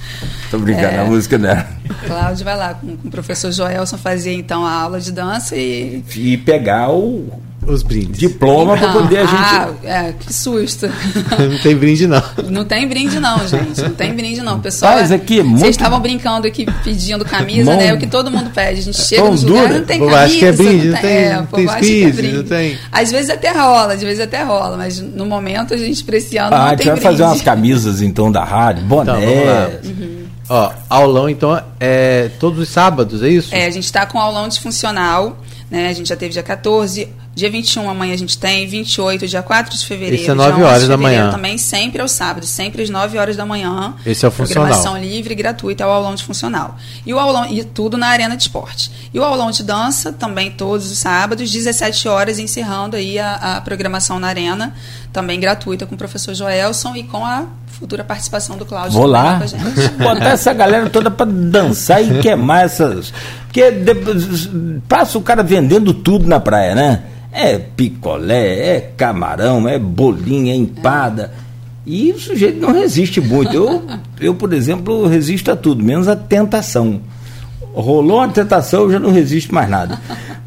[0.51, 0.99] Tô brincando, é.
[0.99, 1.65] a música dela.
[2.05, 6.03] Cláudio vai lá com, com, o professor Joelson fazer então a aula de dança e.
[6.15, 7.41] E pegar o.
[7.65, 8.17] Os brindes.
[8.17, 9.35] Diploma para poder a gente.
[9.35, 10.87] Ah, é, que susto.
[11.37, 12.23] não tem brinde, não.
[12.49, 13.81] Não tem brinde, não, gente.
[13.81, 14.59] Não tem brinde, não.
[14.59, 15.59] Pessoal, Mas aqui é muito...
[15.59, 17.79] vocês estavam brincando aqui pedindo camisa, Mão...
[17.79, 17.87] né?
[17.87, 18.79] É o que todo mundo pede.
[18.79, 20.19] A gente chega nos lugares, não tem camisa.
[20.19, 22.77] Acho que é brinde, não tem, é, não tem squeeze, é não tem.
[22.91, 26.55] Às vezes até rola, às vezes até rola, mas no momento a gente preciando.
[26.55, 29.13] Ah, a gente vai fazer umas camisas então da rádio, boné.
[29.21, 30.21] Então, uhum.
[30.49, 33.55] Ó, aulão, então, é todos os sábados, é isso?
[33.55, 35.37] É, a gente está com aulão disfuncional,
[35.69, 35.87] né?
[35.87, 37.07] A gente já teve dia 14,
[37.41, 40.21] dia 21 amanhã a gente tem, 28, dia 4 de fevereiro.
[40.21, 41.31] Esse é 9 horas da manhã.
[41.31, 43.95] também, sempre aos sábados, sempre às 9 horas da manhã.
[44.05, 44.67] Esse é o funcional.
[44.67, 46.77] Programação livre, gratuita, é o aulão de funcional.
[47.03, 48.91] E o aulão, e tudo na arena de esporte.
[49.11, 53.61] E o aulão de dança, também todos os sábados, 17 horas, encerrando aí a, a
[53.61, 54.75] programação na arena,
[55.11, 58.91] também gratuita com o professor Joelson e com a futura participação do Cláudio.
[58.91, 59.41] Vou lá,
[59.97, 63.11] botar essa galera toda para dançar e queimar essas.
[63.47, 64.47] Porque depois,
[64.87, 67.03] passa o cara vendendo tudo na praia, né?
[67.31, 71.31] É picolé, é camarão, é bolinha, é empada.
[71.85, 73.55] E o sujeito não resiste muito.
[73.55, 73.83] Eu,
[74.19, 77.01] eu, por exemplo, resisto a tudo, menos a tentação.
[77.73, 79.99] Rolou uma tentação, eu já não resisto mais nada.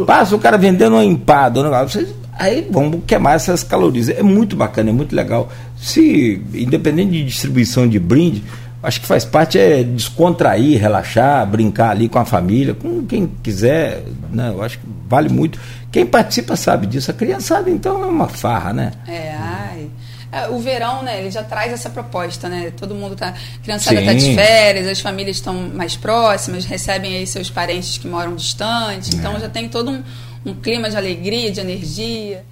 [0.06, 2.06] Passa o cara vendendo uma empada, um negócio.
[2.38, 4.08] Aí vamos queimar essas calorias.
[4.08, 5.50] É muito bacana, é muito legal.
[5.76, 8.42] Se, independente de distribuição de brinde,
[8.84, 14.02] acho que faz parte é descontrair, relaxar, brincar ali com a família, com quem quiser,
[14.30, 14.50] né?
[14.50, 15.58] Eu acho que vale muito.
[15.90, 17.10] Quem participa sabe disso.
[17.10, 18.92] A criançada, então, é uma farra, né?
[19.06, 19.90] É, ai.
[20.30, 22.72] É, o verão, né, ele já traz essa proposta, né?
[22.76, 23.28] Todo mundo tá.
[23.28, 28.08] A criançada está de férias, as famílias estão mais próximas, recebem aí seus parentes que
[28.08, 29.14] moram distante.
[29.14, 29.40] Então é.
[29.40, 30.02] já tem todo um
[30.44, 32.44] um clima de alegria, de energia.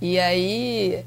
[0.00, 1.04] E aí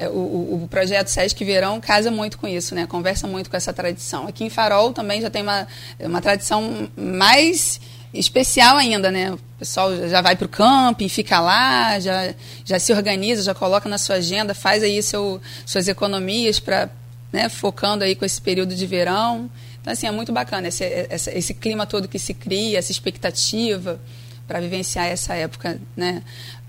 [0.00, 2.86] o, o, projeto Sesc Verão casa muito com isso, né?
[2.86, 4.26] Conversa muito com essa tradição.
[4.26, 5.68] Aqui em Farol também já tem uma,
[6.00, 7.80] uma tradição mais
[8.12, 9.32] especial ainda, né?
[9.32, 13.88] O pessoal já vai para o camping, fica lá, já, já se organiza, já coloca
[13.88, 16.88] na sua agenda, faz aí seu, suas economias para
[17.32, 19.50] né, focando aí com esse período de verão.
[19.80, 24.00] Então, assim, é muito bacana esse, esse, esse clima todo que se cria, essa expectativa
[24.46, 26.22] para vivenciar essa época, né?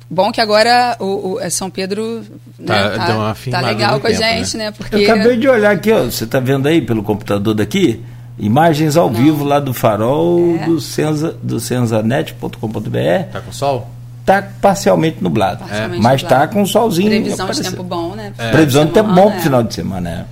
[0.09, 2.23] Bom que agora o, o é São Pedro
[2.59, 4.65] né, tá, tá, tá legal com a gente, né?
[4.65, 4.71] né?
[4.71, 4.95] Porque...
[4.95, 8.03] Eu acabei de olhar aqui, ó, você está vendo aí pelo computador daqui?
[8.37, 9.19] Imagens ao Não.
[9.19, 10.65] vivo lá do farol é.
[10.65, 13.31] do, Senza, do senzanet.com.br.
[13.31, 13.89] Tá com sol?
[14.25, 15.59] Tá parcialmente nublado.
[15.59, 16.03] Parcialmente é.
[16.03, 16.41] Mas nublado.
[16.41, 17.09] tá com solzinho.
[17.09, 18.33] Previsão de tempo bom, né?
[18.37, 18.51] É.
[18.51, 20.25] Previsão de tempo bom pro final de semana, né?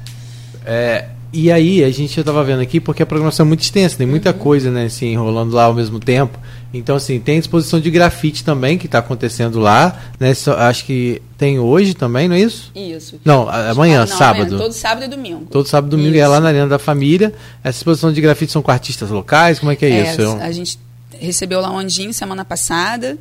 [0.66, 4.06] É, e aí a gente estava vendo aqui porque a programação é muito extensa, tem
[4.06, 4.38] muita uhum.
[4.38, 6.38] coisa, né, assim, enrolando lá ao mesmo tempo.
[6.72, 10.34] Então, assim, tem exposição de grafite também que está acontecendo lá, né?
[10.34, 12.72] Só, acho que tem hoje também, não é isso?
[12.76, 13.20] Isso.
[13.26, 14.42] Não, amanhã, não, sábado.
[14.42, 15.48] Amanhã, todo sábado e domingo.
[15.52, 16.24] Todo sábado e domingo isso.
[16.24, 17.34] é lá na Arena da Família.
[17.64, 20.38] Essa exposição de grafite são com artistas locais, como é que é, é isso?
[20.40, 20.80] A gente
[21.20, 23.18] recebeu lá o Andinho semana passada,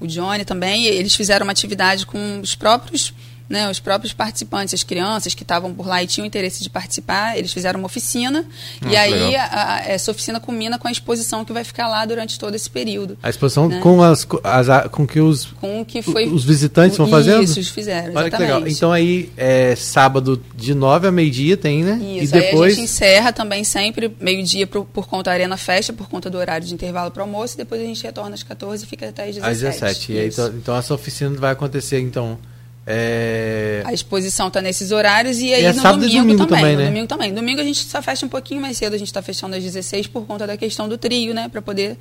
[0.00, 3.12] o Johnny também, eles fizeram uma atividade com os próprios
[3.52, 7.36] né, os próprios participantes, as crianças que estavam por lá e tinham interesse de participar,
[7.36, 8.46] eles fizeram uma oficina
[8.80, 12.02] ah, e aí a, a, essa oficina combina com a exposição que vai ficar lá
[12.06, 13.18] durante todo esse período.
[13.22, 13.78] A exposição né?
[13.80, 17.42] com as, as, com que os com que foi os visitantes vão fazendo?
[17.42, 18.14] Isso, fizeram.
[18.14, 18.36] Olha exatamente.
[18.36, 18.66] que legal.
[18.66, 22.00] Então aí é sábado de 9 a meio-dia tem, né?
[22.02, 25.58] Isso, e depois aí a gente encerra também sempre meio-dia por, por, conta da Arena
[25.58, 28.42] Festa, por conta do horário de intervalo para almoço, e depois a gente retorna às
[28.42, 29.46] 14 e fica até às 17.
[29.46, 30.12] Às 17.
[30.12, 32.38] E aí, então, então essa oficina vai acontecer então
[32.86, 33.82] é...
[33.84, 36.62] A exposição está nesses horários e aí e é no domingo, domingo, também.
[36.62, 36.82] também né?
[36.82, 37.34] No domingo também.
[37.34, 40.08] Domingo a gente só fecha um pouquinho mais cedo, a gente está fechando às 16
[40.08, 41.48] por conta da questão do trio, né?
[41.48, 41.96] Para poder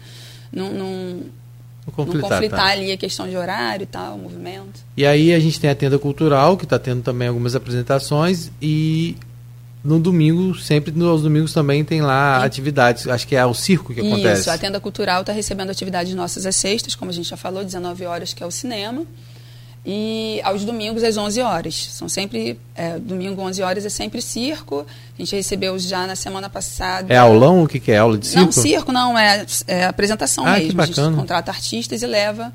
[0.52, 2.72] não, não, não conflitar, não conflitar tá.
[2.72, 4.82] ali a questão de horário e tal, o movimento.
[4.98, 9.16] E aí a gente tem a tenda cultural, que está tendo também algumas apresentações, e
[9.84, 13.08] no domingo, sempre nos domingos também tem lá atividades.
[13.08, 14.42] Acho que é o circo que acontece.
[14.42, 17.64] Isso, a tenda cultural está recebendo atividades nossas às sextas, como a gente já falou,
[17.64, 19.06] 19 horas, que é o cinema.
[19.84, 21.88] E aos domingos às 11 horas.
[21.92, 24.86] São sempre, é, domingo 11 horas é sempre circo.
[25.18, 27.12] A gente recebeu já na semana passada.
[27.12, 27.64] É aulão?
[27.64, 27.98] O que, que é?
[27.98, 28.46] Aula de circo?
[28.46, 30.80] Não, circo não, é, é apresentação ah, mesmo.
[30.80, 32.54] A gente contrata artistas e leva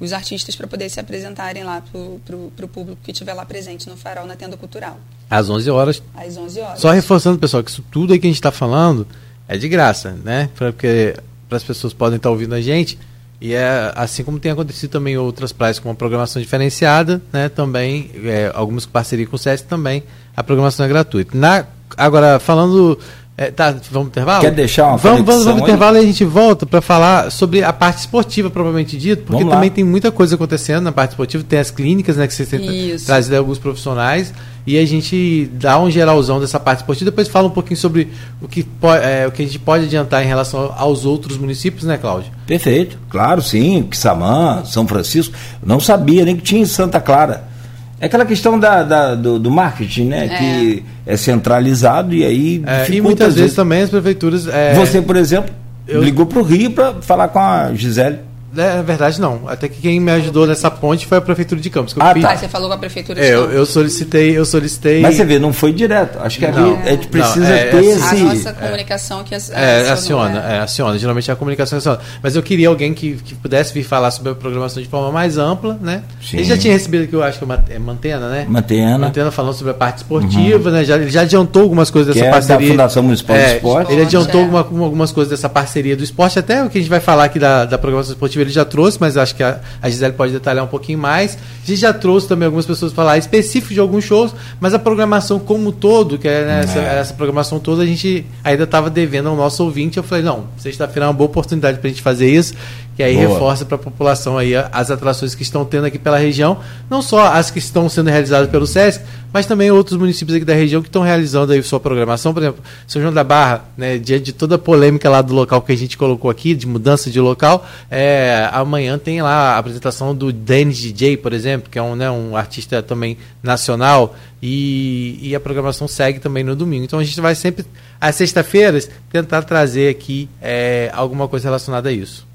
[0.00, 1.80] os artistas para poder se apresentarem lá
[2.24, 4.98] para o público que estiver lá presente no Farol, na tenda cultural.
[5.30, 6.02] Às 11 horas.
[6.14, 6.80] Às 11 horas.
[6.80, 9.06] Só reforçando, pessoal, que isso tudo aí que a gente está falando
[9.46, 10.50] é de graça, né?
[10.56, 11.14] Porque
[11.48, 12.98] para as pessoas podem estar tá ouvindo a gente
[13.44, 17.50] e é assim como tem acontecido também em outras praias com uma programação diferenciada, né?
[17.50, 20.02] Também, é, algumas parceria com o SESC também,
[20.34, 21.36] a programação é gratuita.
[21.36, 22.98] Na, agora, falando.
[23.36, 24.40] É, tá, vamos intervalo?
[24.40, 27.72] Quer deixar uma Vamos, vamos, vamos intervalo e a gente volta para falar sobre a
[27.72, 31.42] parte esportiva, propriamente dito, porque também tem muita coisa acontecendo na parte esportiva.
[31.42, 32.28] Tem as clínicas, né?
[32.28, 34.32] Que você tem trazido alguns profissionais
[34.66, 38.08] e a gente dá um geralzão dessa parte esportiva, depois fala um pouquinho sobre
[38.40, 38.66] o que,
[39.02, 42.32] é, o que a gente pode adiantar em relação aos outros municípios, né, Cláudio?
[42.46, 47.52] Perfeito, claro, sim, Quissamã, São Francisco, não sabia nem que tinha em Santa Clara.
[48.00, 50.26] É aquela questão da, da do, do, marketing, né?
[50.26, 50.28] É.
[50.28, 52.62] Que é centralizado e aí.
[52.66, 54.48] É, e muitas vezes, vezes, também as prefeituras.
[54.48, 55.54] É, Você, por exemplo,
[55.86, 56.02] eu...
[56.02, 58.18] ligou para o Rio para falar com a Gisele.
[58.56, 59.42] É, na verdade, não.
[59.46, 61.94] Até que quem me ajudou nessa ponte foi a Prefeitura de Campos.
[61.98, 62.36] ah, tá.
[62.36, 63.52] você falou com a Prefeitura de é, Campos.
[63.52, 65.00] Eu, eu, solicitei, eu solicitei.
[65.00, 66.18] Mas você vê, não foi direto.
[66.20, 68.02] Acho que não, a gente precisa não, é, ter esse.
[68.02, 70.40] A nossa comunicação que é, aciona.
[70.40, 70.98] É, aciona.
[70.98, 71.98] Geralmente é a comunicação aciona.
[72.22, 75.38] Mas eu queria alguém que, que pudesse vir falar sobre a programação de forma mais
[75.38, 76.02] ampla, né?
[76.22, 76.38] Sim.
[76.38, 78.46] Ele já tinha recebido aqui, eu acho que é Mantena, né?
[78.48, 78.98] Mantena.
[78.98, 80.74] Mantena falando sobre a parte esportiva, uhum.
[80.76, 80.84] né?
[80.84, 82.66] Já, ele já adiantou algumas coisas que dessa é parceria.
[82.68, 83.92] Da Fundação Municipal é, do Esporte.
[83.92, 87.00] Ele adiantou alguma, algumas coisas dessa parceria do esporte, até o que a gente vai
[87.00, 90.12] falar aqui da, da programação esportiva, ele já trouxe, mas acho que a, a Gisele
[90.12, 91.36] pode detalhar um pouquinho mais.
[91.62, 95.38] A gente já trouxe também algumas pessoas falar específico de alguns shows, mas a programação
[95.38, 96.98] como todo, que é, né, essa, é.
[96.98, 99.96] essa, programação toda, a gente ainda estava devendo ao nosso ouvinte.
[99.96, 102.54] Eu falei, não, sexta-feira é uma boa oportunidade para a gente fazer isso
[102.96, 103.28] que aí Boa.
[103.28, 107.32] reforça para a população aí as atrações que estão tendo aqui pela região, não só
[107.32, 110.88] as que estão sendo realizadas pelo SESC, mas também outros municípios aqui da região que
[110.88, 114.54] estão realizando aí sua programação, por exemplo, São João da Barra, né, diante de toda
[114.54, 118.48] a polêmica lá do local que a gente colocou aqui, de mudança de local, é,
[118.52, 122.36] amanhã tem lá a apresentação do Dennis DJ, por exemplo, que é um, né, um
[122.36, 126.84] artista também nacional, e, e a programação segue também no domingo.
[126.84, 127.64] Então a gente vai sempre,
[128.00, 132.26] às sexta-feiras, tentar trazer aqui é, alguma coisa relacionada a isso.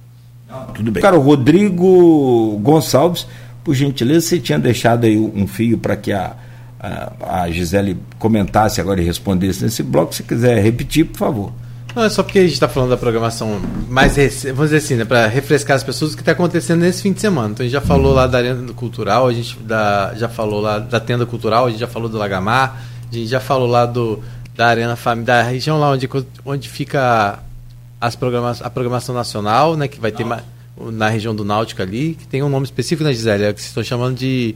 [0.73, 1.01] Tudo bem.
[1.01, 3.27] Cara, o Rodrigo Gonçalves,
[3.63, 6.35] por gentileza, você tinha deixado aí um fio para que a,
[6.79, 10.15] a, a, Gisele comentasse agora e respondesse nesse bloco.
[10.15, 11.51] Se quiser repetir, por favor.
[11.95, 14.95] Não, é só porque a gente está falando da programação mais recente, vamos dizer assim,
[14.95, 17.49] né, para refrescar as pessoas o que está acontecendo nesse fim de semana.
[17.49, 18.15] Então a gente já falou uhum.
[18.15, 21.79] lá da Arena Cultural, a gente da, já falou lá da Tenda Cultural, a gente
[21.79, 22.79] já falou do Lagamar,
[23.11, 24.21] a gente já falou lá do,
[24.55, 26.07] da Arena da região lá onde,
[26.45, 27.39] onde fica
[27.99, 30.25] as programas, a programação nacional, né, que vai ter
[30.91, 33.43] na região do Náutico ali, que tem um nome específico, né, Gisele?
[33.43, 34.55] É que vocês estão chamando de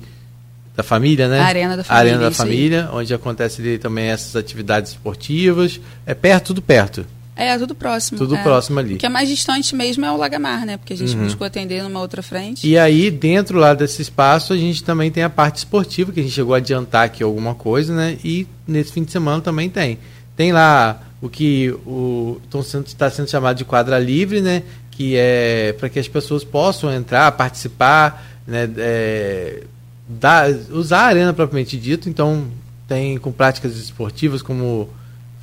[0.76, 1.40] da família, né?
[1.40, 2.14] A Arena da Família.
[2.14, 2.98] Arena da Família, aí.
[2.98, 5.80] onde acontece ali também essas atividades esportivas.
[6.06, 7.06] É perto, tudo perto.
[7.36, 8.18] É, tudo próximo.
[8.18, 8.44] Tudo é.
[8.44, 8.96] próximo ali.
[8.96, 10.78] O que é mais distante mesmo é o Lagamar, né?
[10.78, 11.24] Porque a gente uhum.
[11.24, 12.68] buscou atender numa outra frente.
[12.68, 16.24] E aí, dentro lá desse espaço, a gente também tem a parte esportiva, que a
[16.24, 18.18] gente chegou a adiantar aqui alguma coisa, né?
[18.24, 19.98] E nesse fim de semana também tem.
[20.36, 22.38] Tem lá o que o
[22.86, 24.62] está sendo chamado de quadra livre, né?
[24.92, 28.70] Que é para que as pessoas possam entrar, participar, né?
[28.78, 29.64] É,
[30.06, 32.10] dar, usar a arena propriamente dito.
[32.10, 32.48] Então
[32.90, 34.90] tem com práticas esportivas como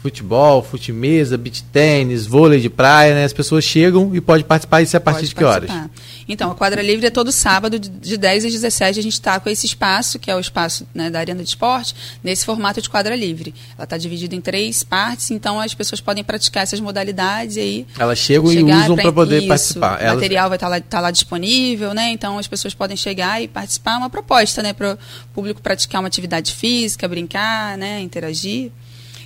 [0.03, 3.25] futebol, fute-mesa, beach tênis, vôlei de praia, né?
[3.25, 5.69] As pessoas chegam e podem participar isso é a partir Pode de que horas?
[5.71, 5.91] participar.
[6.29, 9.39] Então, a quadra livre é todo sábado, de- de 10 às 17, a gente está
[9.41, 12.89] com esse espaço, que é o espaço né, da Arena de Esporte, nesse formato de
[12.89, 13.53] quadra livre.
[13.77, 17.87] Ela está dividida em três partes, então as pessoas podem praticar essas modalidades e aí.
[17.99, 19.99] Elas chegam e usam para poder isso, participar.
[19.99, 22.11] O Elas- material vai estar lá, tá lá disponível, né?
[22.13, 23.95] Então as pessoas podem chegar e participar.
[23.95, 24.73] É uma proposta, né?
[24.73, 24.99] Para o
[25.35, 28.01] público praticar uma atividade física, brincar, né?
[28.01, 28.71] Interagir.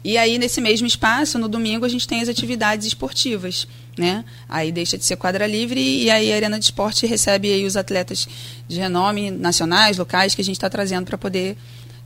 [0.05, 4.23] E aí, nesse mesmo espaço, no domingo, a gente tem as atividades esportivas, né?
[4.47, 7.75] Aí deixa de ser quadra livre e aí a Arena de Esporte recebe aí os
[7.75, 8.29] atletas
[8.69, 11.57] de renome nacionais, locais, que a gente está trazendo para poder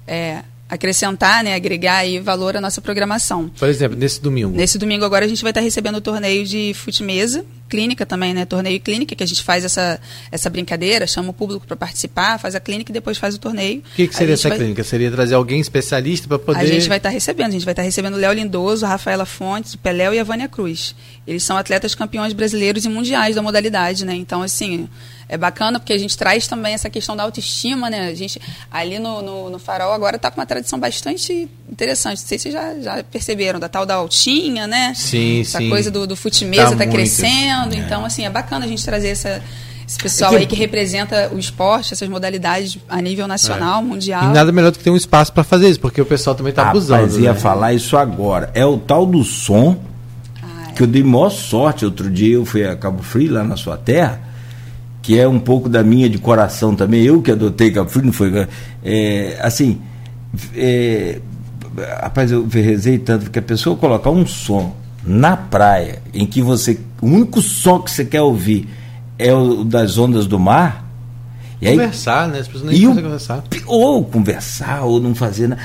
[0.07, 1.55] é, acrescentar, né?
[1.55, 3.49] Agregar aí valor à nossa programação.
[3.59, 4.55] Por exemplo, nesse domingo.
[4.57, 8.45] Nesse domingo agora a gente vai estar recebendo o torneio de fute-mesa, clínica também, né?
[8.45, 10.01] Torneio e clínica, que a gente faz essa,
[10.31, 13.81] essa brincadeira, chama o público para participar, faz a clínica e depois faz o torneio.
[13.81, 14.85] O que, que seria essa vai- clínica?
[14.85, 16.61] Seria trazer alguém especialista para poder.
[16.61, 19.25] A gente vai estar recebendo, a gente vai estar recebendo o Léo Lindoso, a Rafaela
[19.25, 20.95] Fontes, o Peléu e a Vânia Cruz.
[21.27, 24.15] Eles são atletas campeões brasileiros e mundiais da modalidade, né?
[24.15, 24.89] Então, assim,
[25.29, 28.09] é bacana porque a gente traz também essa questão da autoestima, né?
[28.09, 32.21] A gente, ali no, no, no Farol, agora está com uma tradição bastante interessante.
[32.21, 34.93] Não sei se vocês já, já perceberam, da tal da altinha, né?
[34.95, 35.69] Sim, Essa sim.
[35.69, 36.95] coisa do, do fute-mesa Tá está muito.
[36.97, 37.75] crescendo.
[37.75, 39.43] Então, assim, é bacana a gente trazer essa,
[39.87, 44.25] esse pessoal É que- aí que representa o esporte, essas modalidades a nível nacional, mundial.
[44.31, 46.53] E nada melhor do que ter um espaço para fazer isso, porque o pessoal também
[46.55, 47.03] tá abusando.
[47.03, 47.39] Rapaz, ia né?
[47.39, 48.51] falar isso agora.
[48.55, 49.79] É o tal do som
[50.43, 51.85] Ah, que eu dei maior sorte.
[51.85, 54.21] Outro dia eu fui a Cabo Frio, lá na sua terra,
[55.09, 57.03] que é um pouco da minha de coração também.
[57.03, 58.47] Eu que adotei Cabo Frio, não foi.
[58.85, 59.79] É, assim,
[60.55, 61.19] é,
[62.03, 66.79] rapaz, eu rezei tanto que a pessoa colocar um som na praia em que você.
[67.01, 68.69] O único som que você quer ouvir
[69.19, 70.87] é o das ondas do mar.
[71.59, 72.41] E aí, Conversar, né?
[72.41, 73.45] As pessoas nem o, conversar.
[73.65, 75.63] ou conversar, ou não fazer nada.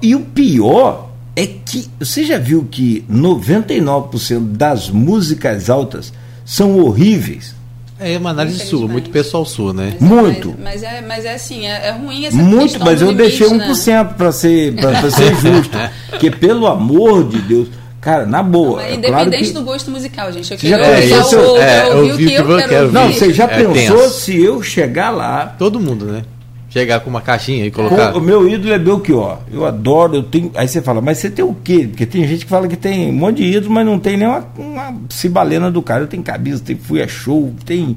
[0.00, 6.14] E o pior é que você já viu que 99% das músicas altas
[6.46, 7.54] são horríveis.
[7.98, 9.96] É uma análise sua, muito pessoal sua, né?
[9.98, 10.48] Mas é- Muito.
[10.62, 13.48] Mas, mas é, mas é assim, é, é ruim essa Muito, mas eu limite, deixei
[13.56, 13.66] né?
[13.68, 15.78] 1% para ser, pra, pra ser justo.
[16.10, 17.68] Porque, pelo amor de Deus,
[18.00, 18.82] cara, na boa.
[18.82, 20.52] É independente claro que- do gosto musical, gente.
[20.52, 20.90] Eu Você já quero
[21.36, 22.92] eu- o- é, eu ouvi o que eu quero ouvir.
[22.92, 24.10] Não, você já É pensou tenso.
[24.20, 26.22] se eu chegar lá Todo mundo, né?
[26.76, 28.14] Chegar com uma caixinha e Com- colocar.
[28.16, 29.38] o meu ídolo é Belchior.
[29.50, 30.50] Eu adoro, eu tenho.
[30.54, 31.86] Aí você fala, mas você tem o quê?
[31.88, 34.28] Porque tem gente que fala que tem um monte de ídolo, mas não tem nem
[34.28, 36.02] uma, uma cibalena do cara.
[36.04, 37.96] Eu tenho camisa, tem, fui a show, tem.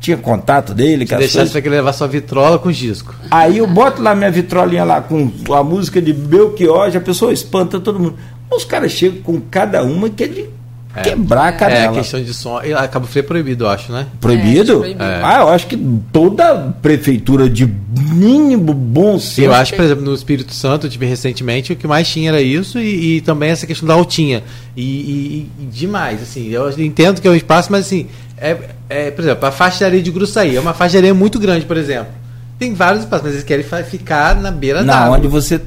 [0.00, 3.14] Tinha contato dele, que as deixar, você querer levar sua vitrola com disco.
[3.30, 7.32] Aí eu boto lá minha vitrolinha lá com a música de Belchior, já a pessoa
[7.32, 8.16] espanta todo mundo.
[8.50, 10.46] Os caras chegam com cada uma que é de
[10.94, 11.00] É.
[11.02, 11.92] quebrar a É, canela.
[11.92, 12.60] a questão de som.
[12.62, 14.06] E a Cabo Frio é proibido, eu acho, né?
[14.20, 14.72] Proibido?
[14.72, 15.02] É, proibido.
[15.02, 15.76] Ah, eu acho que
[16.12, 17.66] toda prefeitura de
[18.12, 19.40] mínimo bom senso.
[19.42, 22.42] Eu acho, por exemplo, no Espírito Santo, eu tive recentemente, o que mais tinha era
[22.42, 24.42] isso e, e também essa questão da altinha.
[24.76, 28.56] E, e- e demais, assim, eu entendo que é um espaço, mas assim, é,
[28.88, 31.38] é, por exemplo, a faixa de areia de Gruçaí é uma faixa de areia muito
[31.38, 32.12] grande, por exemplo.
[32.58, 35.16] Tem vários espaços, mas eles querem ficar na beira Na d'água.
[35.16, 35.60] onde você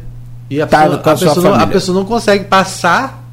[0.49, 3.24] E a, tá pessoa, com a a, sua pessoa não, a pessoa não consegue passar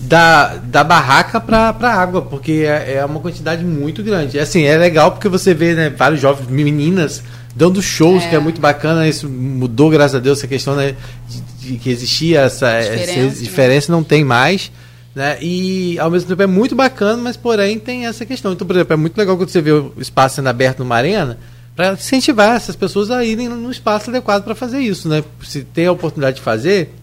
[0.00, 4.38] da, da barraca para a água, porque é, é uma quantidade muito grande.
[4.38, 7.22] Assim, é legal porque você vê né, vários jovens, meninas,
[7.54, 8.28] dando shows, É.
[8.30, 9.06] que é muito bacana.
[9.06, 10.94] Isso mudou, graças a Deus, essa questão né,
[11.28, 11.40] de,
[11.72, 13.28] de que existia essa Diferença, essa né?
[13.28, 14.72] diferença, não tem mais.
[15.14, 15.36] Né?
[15.42, 18.52] E ao mesmo tempo é muito bacana, mas porém tem essa questão.
[18.52, 21.38] Então, por exemplo, é muito legal quando você vê o espaço sendo aberto numa arena
[21.76, 25.22] para incentivar essas pessoas a irem no espaço adequado para fazer isso, né?
[25.42, 26.94] Se tem a oportunidade de fazer,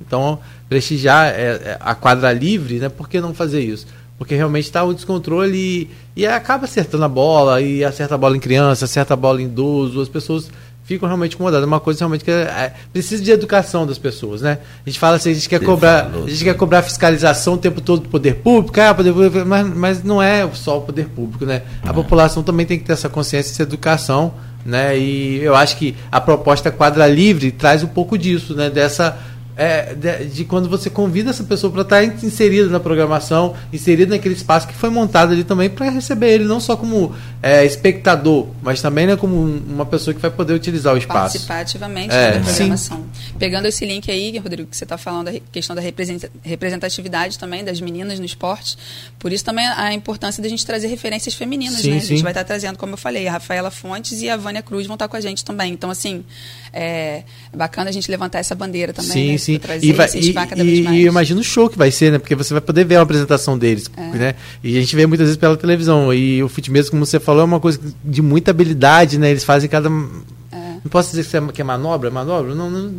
[0.00, 0.38] então
[0.74, 2.88] prestigiar é, é, a quadra livre, né?
[2.88, 3.86] Por que não fazer isso?
[4.18, 8.36] Porque realmente está o descontrole e, e acaba acertando a bola, e acerta a bola
[8.36, 10.50] em criança, acerta a bola em idoso, as pessoas
[10.82, 11.62] ficam realmente incomodadas.
[11.62, 14.58] É uma coisa realmente que é, é, precisa de educação das pessoas, né?
[14.84, 17.54] A gente fala assim, a gente quer Você cobrar, falou, a gente quer cobrar fiscalização
[17.54, 20.82] o tempo todo do poder público, ah, poder público, mas, mas não é só o
[20.82, 21.62] poder público, né?
[21.84, 24.34] A população também tem que ter essa consciência, essa educação,
[24.66, 24.98] né?
[24.98, 28.68] E eu acho que a proposta quadra livre traz um pouco disso, né?
[28.68, 29.16] Dessa
[29.56, 34.34] é, de, de quando você convida essa pessoa para estar inserida na programação, inserida naquele
[34.34, 38.80] espaço que foi montado ali também para receber ele não só como é, espectador, mas
[38.82, 41.20] também né, como um- uma pessoa que vai poder utilizar o espaço.
[41.34, 42.54] participar ativamente É, da sim.
[42.54, 43.04] programação.
[43.38, 47.64] Pegando esse link aí, Rodrigo, que você está falando da questão da representa- representatividade também
[47.64, 48.76] das meninas no esporte,
[49.18, 51.96] por isso também a importância da gente trazer referências femininas, Sim, né?
[51.98, 52.06] A sim.
[52.08, 54.94] gente vai estar trazendo, como eu falei, a Rafaela Fontes e a Vânia Cruz vão
[54.94, 55.72] estar com a gente também.
[55.72, 56.24] Então, assim,
[56.72, 57.22] é
[57.54, 59.38] bacana a gente levantar essa bandeira também, sim, né?
[59.44, 59.58] Sim.
[59.58, 61.78] Pra trazer E, vai, e, incentivar cada vez e, e eu imagino o show que
[61.78, 62.18] vai ser, né?
[62.18, 64.16] Porque você vai poder ver a apresentação deles, É.
[64.16, 64.34] né?
[64.62, 66.12] E a gente vê muitas vezes pela televisão.
[66.12, 69.30] E o fitness, como você falou, é uma coisa de muita habilidade, né?
[69.30, 69.88] Eles fazem cada.
[69.88, 69.92] É.
[70.82, 72.54] Não posso dizer que é- que é manobra, é manobra?
[72.54, 72.92] Não, não,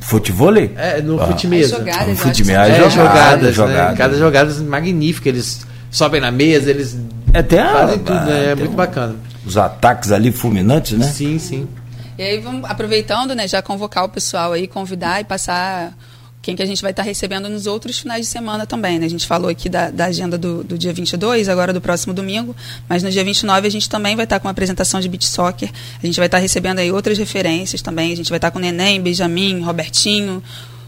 [0.00, 0.52] Futebol?
[0.56, 1.28] É, no ah.
[1.28, 1.78] fute mesmo.
[1.78, 3.94] Jogadas, no fute é, jogadas, jogadas, jogadas, né?
[3.96, 6.96] Cada jogada magnífica, eles sobem na mesa, eles
[7.32, 8.50] é, tem a, fazem tudo, né?
[8.50, 9.16] É muito um, bacana.
[9.44, 11.06] Os ataques ali fulminantes, né?
[11.06, 11.68] Sim, sim.
[12.18, 15.96] E aí vamos aproveitando, né, já convocar o pessoal aí, convidar e passar
[16.46, 19.00] quem que a gente vai estar recebendo nos outros finais de semana também.
[19.00, 19.06] Né?
[19.06, 22.54] A gente falou aqui da, da agenda do, do, dia 22, agora do próximo domingo,
[22.88, 25.68] mas no dia 29 a gente também vai estar com uma apresentação de beat soccer.
[26.00, 28.12] A gente vai estar recebendo aí outras referências também.
[28.12, 30.40] A gente vai estar com o Neném, Benjamin, Robertinho,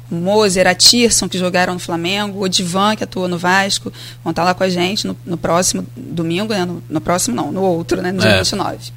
[0.08, 4.30] o Moser, a Tirson, que jogaram no Flamengo, o Divan, que atua no Vasco, vão
[4.30, 6.64] estar lá com a gente no, no próximo domingo, né?
[6.64, 8.12] no, no, próximo não, no outro, né?
[8.12, 8.38] no dia é.
[8.38, 8.92] 29.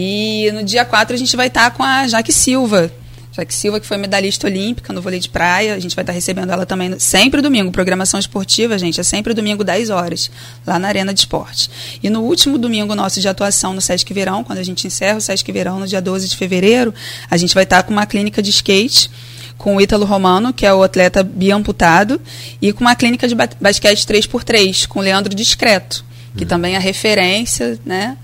[0.00, 2.88] E no dia 4 a gente vai estar com a Jaque Silva,
[3.32, 5.74] Jaque Silva, que foi medalhista olímpica no vôlei de praia.
[5.74, 7.72] A gente vai estar recebendo ela também sempre domingo.
[7.72, 10.30] Programação esportiva, gente, é sempre domingo, 10 horas,
[10.64, 11.68] lá na Arena de Esporte.
[12.00, 15.20] E no último domingo nosso de atuação no Sesc Verão, quando a gente encerra o
[15.20, 16.94] Sesc Verão no dia 12 de fevereiro,
[17.28, 19.10] a gente vai estar com uma clínica de skate
[19.56, 22.20] com o Ítalo Romano, que é o atleta biamputado,
[22.62, 26.04] e com uma clínica de basquete 3x3, com o Leandro Discreto,
[26.36, 26.48] que uhum.
[26.48, 28.16] também é referência, né?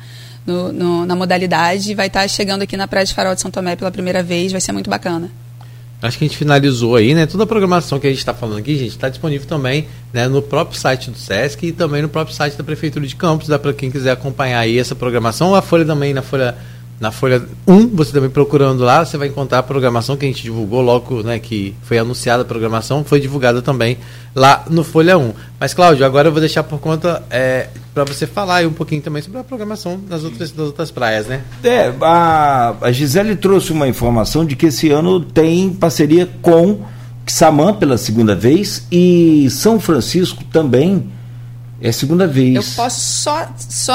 [0.47, 3.51] No, no, na modalidade e vai estar chegando aqui na Praia de Farol de São
[3.51, 5.31] Tomé pela primeira vez, vai ser muito bacana.
[6.03, 7.25] Acho que a gente finalizou aí, né?
[7.25, 10.43] Toda a programação que a gente está falando aqui, gente, está disponível também né, no
[10.43, 13.49] próprio site do SESC e também no próprio site da Prefeitura de Campos.
[13.49, 15.55] Dá para quem quiser acompanhar aí essa programação.
[15.55, 16.55] A Folha também, na Folha
[17.01, 20.43] na Folha 1, você também procurando lá, você vai encontrar a programação que a gente
[20.43, 23.99] divulgou logo, né, que foi anunciada a programação, foi divulgada também
[24.35, 25.33] lá no Folha 1.
[25.59, 29.23] Mas, Cláudio, agora eu vou deixar por conta é, para você falar um pouquinho também
[29.23, 31.43] sobre a programação das outras, das outras praias, né?
[31.63, 36.81] É, a, a Gisele trouxe uma informação de que esse ano tem parceria com
[37.27, 41.11] Xamã pela segunda vez e São Francisco também
[41.81, 42.55] é a segunda vez.
[42.55, 43.95] Eu posso só, só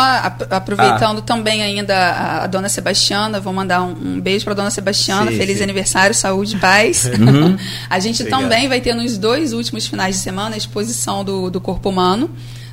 [0.50, 1.22] aproveitando ah.
[1.22, 5.32] também ainda a, a, dona Sebastiana, vou mandar um, um beijo para a dona Sebastiana,
[5.32, 5.64] sim, feliz sim.
[5.64, 7.10] aniversário, saúde e paz.
[7.20, 7.58] Uhum.
[7.90, 8.42] a gente Obrigado.
[8.42, 12.30] também vai ter nos dois últimos finais de semana a exposição do, do corpo humano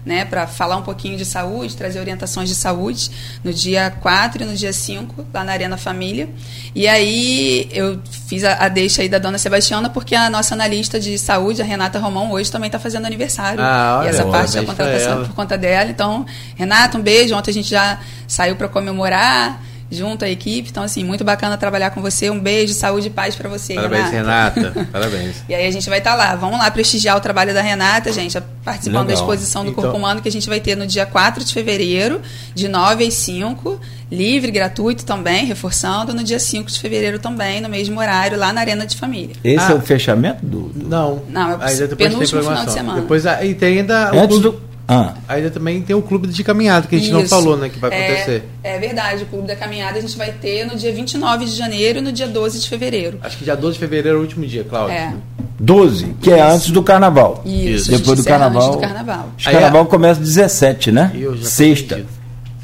[0.07, 3.11] né, para falar um pouquinho de saúde, trazer orientações de saúde
[3.42, 6.28] no dia 4 e no dia 5, lá na Arena Família.
[6.72, 11.00] E aí eu fiz a, a deixa aí da dona Sebastiana, porque a nossa analista
[11.00, 13.61] de saúde, a Renata Romão, hoje também está fazendo aniversário.
[13.61, 15.90] Ah, olha, e essa parte da contratação por conta dela.
[15.90, 17.34] Então, Renata, um beijo.
[17.34, 17.98] Ontem a gente já
[18.28, 19.61] saiu para comemorar
[19.91, 20.68] junto à equipe.
[20.70, 22.30] Então, assim, muito bacana trabalhar com você.
[22.30, 24.61] Um beijo, saúde e paz para você, Parabéns, Renata.
[24.61, 24.89] Renata.
[24.91, 25.37] Parabéns.
[25.49, 26.37] e aí a gente vai estar tá lá.
[26.37, 29.07] Vamos lá prestigiar o trabalho da Renata, gente, participando Legal.
[29.07, 29.84] da exposição do então...
[29.84, 32.20] Corpo Humano que a gente vai ter no dia 4 de fevereiro,
[32.55, 33.80] de 9 às 5,
[34.11, 38.61] livre, gratuito também, reforçando, no dia 5 de fevereiro também, no mesmo horário, lá na
[38.61, 39.34] Arena de Família.
[39.43, 39.72] Esse ah.
[39.72, 40.68] é o fechamento do...
[40.68, 40.89] do...
[40.89, 41.22] Não.
[41.28, 43.01] Não, é o penúltimo final de semana.
[43.01, 44.11] Depois, e tem ainda...
[44.11, 45.14] Antes do ah.
[45.28, 47.18] Ainda também tem o clube de caminhada, que a gente Isso.
[47.18, 48.45] não falou, né, que vai acontecer.
[48.62, 51.53] É, é, verdade, o clube da caminhada a gente vai ter no dia 29 de
[51.53, 53.18] janeiro e no dia 12 de fevereiro.
[53.22, 54.97] Acho que dia 12 de fevereiro é o último dia, Cláudio.
[54.97, 55.12] É.
[55.59, 56.45] 12, que é Isso.
[56.45, 57.43] é antes do carnaval.
[57.45, 58.62] Isso, depois do carnaval.
[58.62, 59.30] Antes do carnaval.
[59.39, 61.12] O carnaval Aí, começa 17, né?
[61.43, 62.05] Sexta.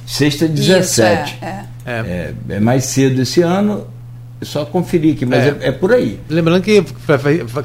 [0.07, 1.35] Sexta 17.
[1.35, 1.65] Isso, é, é.
[1.85, 3.87] É, é mais cedo esse ano
[4.43, 6.19] é só conferir aqui, mas é, é, é por aí.
[6.29, 6.83] Lembrando que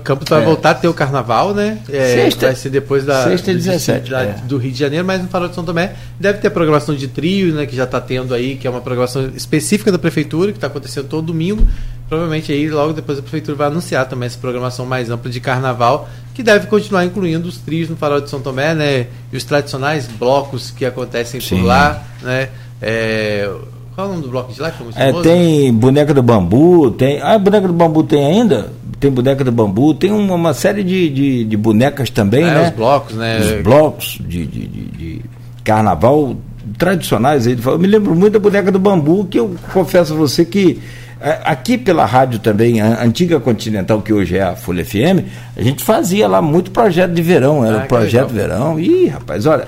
[0.04, 0.46] Campos vai é.
[0.46, 1.80] voltar a ter o carnaval, né?
[1.90, 5.22] É, sexta, vai ser depois da, sexta do, 17, da, do Rio de Janeiro, mas
[5.22, 7.66] no Farol de São Tomé deve ter a programação de trio, né?
[7.66, 11.08] Que já está tendo aí, que é uma programação específica da prefeitura, que está acontecendo
[11.08, 11.68] todo domingo.
[12.08, 16.08] Provavelmente aí logo depois a prefeitura vai anunciar também essa programação mais ampla de carnaval,
[16.36, 19.08] que deve continuar incluindo os trios no Farol de São Tomé, né?
[19.34, 21.58] E os tradicionais blocos que acontecem Sim.
[21.58, 22.50] por lá, né?
[22.80, 23.50] É,
[23.98, 24.70] qual é o nome do bloco de lá?
[24.70, 27.20] Que é, tem boneca do bambu, tem.
[27.20, 28.72] Ah, boneca do bambu tem ainda?
[29.00, 32.68] Tem boneca do bambu, tem uma, uma série de, de, de, bonecas também, é, né?
[32.68, 33.40] Os blocos, né?
[33.40, 35.22] Os blocos de, de, de, de
[35.64, 36.38] carnaval
[36.78, 37.48] tradicionais.
[37.48, 40.80] Eu me lembro muito da boneca do bambu, que eu confesso a você que
[41.20, 45.26] é, aqui pela rádio também, a antiga Continental, que hoje é a Folha FM,
[45.58, 48.80] a gente fazia lá muito projeto de verão, era ah, o projeto verão.
[48.80, 49.68] Ih, rapaz, olha.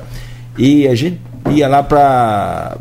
[0.56, 1.20] E a gente
[1.50, 2.78] ia lá para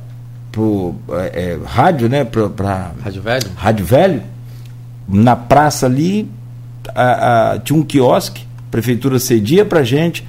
[0.58, 2.24] pro é, é, rádio, né?
[2.24, 3.46] Pra, pra, rádio Velho?
[3.56, 4.22] Rádio Velho.
[5.08, 6.28] Na praça ali
[6.92, 10.26] a, a, tinha um quiosque, a prefeitura cedia pra gente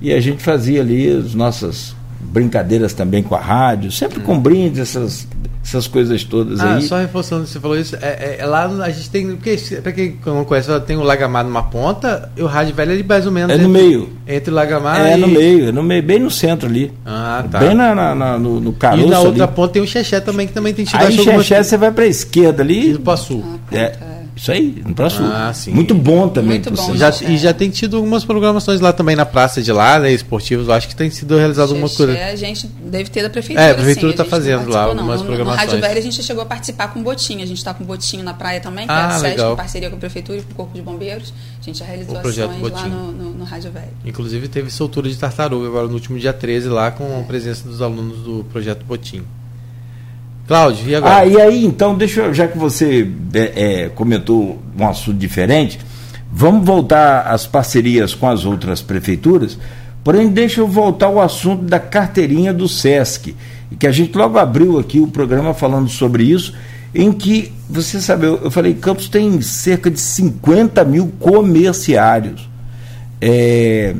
[0.00, 4.22] e a gente fazia ali as nossas brincadeiras também com a rádio, sempre hum.
[4.22, 5.26] com brindes, essas
[5.64, 6.82] essas coisas todas ah, aí.
[6.82, 10.18] Só reforçando, você falou isso, é, é, é lá a gente tem, porque para quem
[10.26, 13.54] não conhece, tem o Lagamar numa ponta e o Rádio Velho é mais ou menos.
[13.54, 14.10] É no entre, meio.
[14.26, 15.20] Entre o Lagamar é, e...
[15.20, 16.92] no meio, é no meio, bem no centro ali.
[17.06, 17.58] Ah, tá.
[17.60, 19.52] Bem na, na, na no, no caroço E na outra ali.
[19.54, 22.08] ponta tem o Xexé também, que também tem tido Aí Xexé você vai para a
[22.08, 22.92] esquerda ali.
[22.92, 23.44] E para sul.
[23.70, 23.92] é,
[24.34, 25.26] Isso aí, no próximo.
[25.26, 25.72] Ah, sim.
[25.72, 26.52] Muito bom também.
[26.60, 27.38] Muito bom, Já, gente, e é.
[27.38, 30.68] já tem tido algumas programações lá também na praça de lá, né, esportivos.
[30.68, 32.12] Eu acho que tem sido realizado alguma coisa.
[32.16, 33.66] É, a gente deve ter da prefeitura.
[33.66, 35.26] É, a prefeitura tá gente fazendo lá algumas não.
[35.26, 35.66] Programações.
[35.66, 37.42] No Rádio Velho a gente chegou a participar com botinho.
[37.42, 39.52] A gente está com botinho na praia também, que é Ah, a SESC, legal.
[39.52, 41.32] em parceria com a prefeitura e com o Corpo de Bombeiros.
[41.60, 42.90] A gente já realizou O projeto ações lá Botinho.
[42.96, 43.92] no, no, no Rádio Velho.
[44.04, 47.82] Inclusive teve soltura de tartaruga agora no último dia 13 lá com a presença dos
[47.82, 49.22] alunos do projeto Botim.
[50.52, 51.16] Cláudio, e agora?
[51.16, 55.78] Ah, e aí, então, deixa eu, já que você é, é, comentou um assunto diferente,
[56.30, 59.58] vamos voltar às parcerias com as outras prefeituras,
[60.04, 63.34] porém, deixa eu voltar ao assunto da carteirinha do SESC,
[63.78, 66.52] que a gente logo abriu aqui o programa falando sobre isso,
[66.94, 72.46] em que, você sabe, eu, eu falei, Campos tem cerca de 50 mil comerciários.
[73.22, 73.94] É,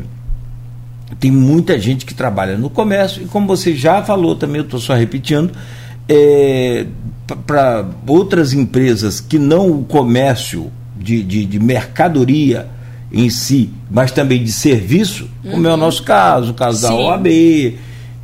[1.19, 4.79] tem muita gente que trabalha no comércio e como você já falou também, eu estou
[4.79, 5.51] só repetindo,
[6.13, 6.87] é,
[7.47, 12.69] para outras empresas que não o comércio de, de, de mercadoria
[13.11, 16.95] em si, mas também de serviço, como é o nosso caso, o caso da Sim.
[16.95, 17.27] OAB,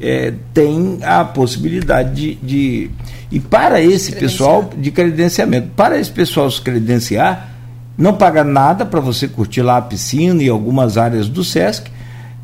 [0.01, 2.91] é, tem a possibilidade de, de-
[3.31, 5.69] E para esse pessoal, de credenciamento.
[5.77, 7.53] Para esse pessoal se credenciar,
[7.97, 11.91] não paga nada para você curtir lá a piscina e algumas áreas do SESC.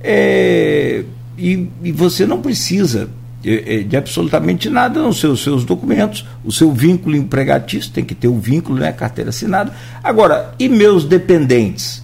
[0.02, 1.04] é,
[1.38, 3.08] e, e você não precisa
[3.44, 8.28] de absolutamente nada, não sei, os seus documentos, o seu vínculo empregatício, tem que ter
[8.28, 9.72] o vínculo, né, carteira assinada.
[10.02, 12.02] Agora, e meus dependentes?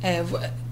[0.00, 0.22] É,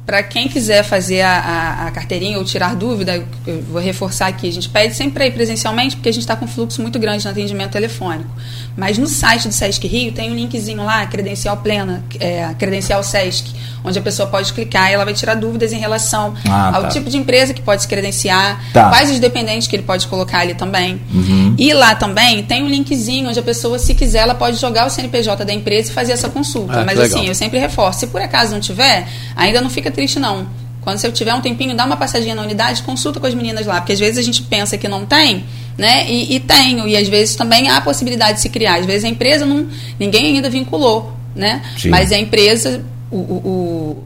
[0.04, 4.48] para quem quiser fazer a, a- a carteirinha ou tirar dúvida, eu vou reforçar aqui,
[4.48, 6.98] a gente pede sempre para ir presencialmente, porque a gente está com um fluxo muito
[6.98, 8.28] grande no atendimento telefônico.
[8.76, 13.52] Mas no site do Sesc Rio tem um linkzinho lá, credencial plena, é, credencial Sesc,
[13.84, 16.88] onde a pessoa pode clicar e ela vai tirar dúvidas em relação Ah, ao tá.
[16.88, 18.88] tipo de empresa que pode se credenciar, Tá.
[18.88, 21.00] quais os dependentes que ele pode colocar ali também.
[21.14, 21.54] Uhum.
[21.58, 24.90] E lá também tem um linkzinho onde a pessoa, se quiser, ela pode jogar o
[24.90, 26.80] CNPJ da empresa e fazer essa consulta.
[26.80, 27.18] Ah, Mas legal.
[27.18, 30.46] assim, eu sempre reforço, se por acaso não tiver, ainda não fica triste não.
[30.80, 33.80] Quando você tiver um tempinho, dá uma passadinha na unidade, consulta com as meninas lá,
[33.80, 35.44] porque às vezes a gente pensa que não tem,
[35.78, 36.10] né?
[36.10, 38.80] E, e tem, e às vezes também há a possibilidade de se criar.
[38.80, 39.68] Às vezes a empresa não,
[39.98, 41.62] ninguém ainda vinculou, né?
[41.78, 41.88] Sim.
[41.88, 44.04] Mas a empresa, o, o- o-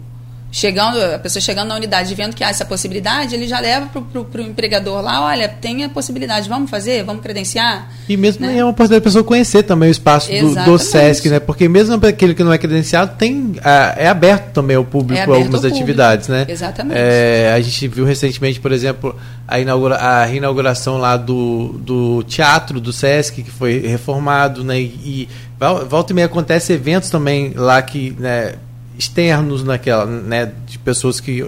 [0.57, 4.25] chegando, a pessoa chegando na unidade vendo que há essa possibilidade, ele já leva pro,
[4.25, 7.91] pro empregador lá, olha, tem a possibilidade, vamos fazer, vamos credenciar.
[8.09, 8.57] E mesmo né?
[8.57, 10.79] é uma oportunidade da pessoa conhecer também o espaço do, do.
[10.79, 11.41] SESC, né?
[11.41, 13.57] Porque mesmo para aquele que não é credenciado, tem,
[13.97, 15.77] é aberto também ao público É algumas ao público.
[15.77, 16.47] atividades, né?
[16.49, 16.99] Exatamente.
[16.99, 19.15] É, a gente viu recentemente, por exemplo,
[19.47, 24.81] a, inaugura, a reinauguração lá do, do teatro do SESC, que foi reformado, né?
[24.81, 25.29] E,
[25.61, 28.55] vol- volta e meia acontece eventos também lá que, né,
[28.99, 31.45] externos naquela, né, de pessoas que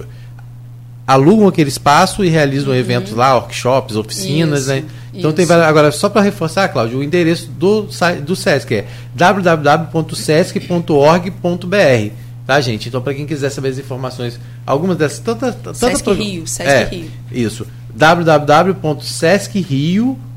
[1.07, 4.77] alugam aquele espaço e realizam eventos lá, workshops, oficinas, Uhum.
[4.77, 4.91] Isso, né?
[5.15, 5.49] Então tem isso.
[5.53, 7.89] várias- agora só para reforçar, Cláudio, o endereço do
[8.25, 8.85] do SESC é
[9.15, 12.13] www.sesc.org.br,
[12.47, 12.89] tá, gente?
[12.89, 16.69] Então para quem quiser saber as informações, algumas dessas tanta tanta Sesc pro- Rio, Sesc
[16.71, 17.11] é, Rio.
[17.33, 17.67] Isso.
[17.95, 20.28] www.sescrio.org.br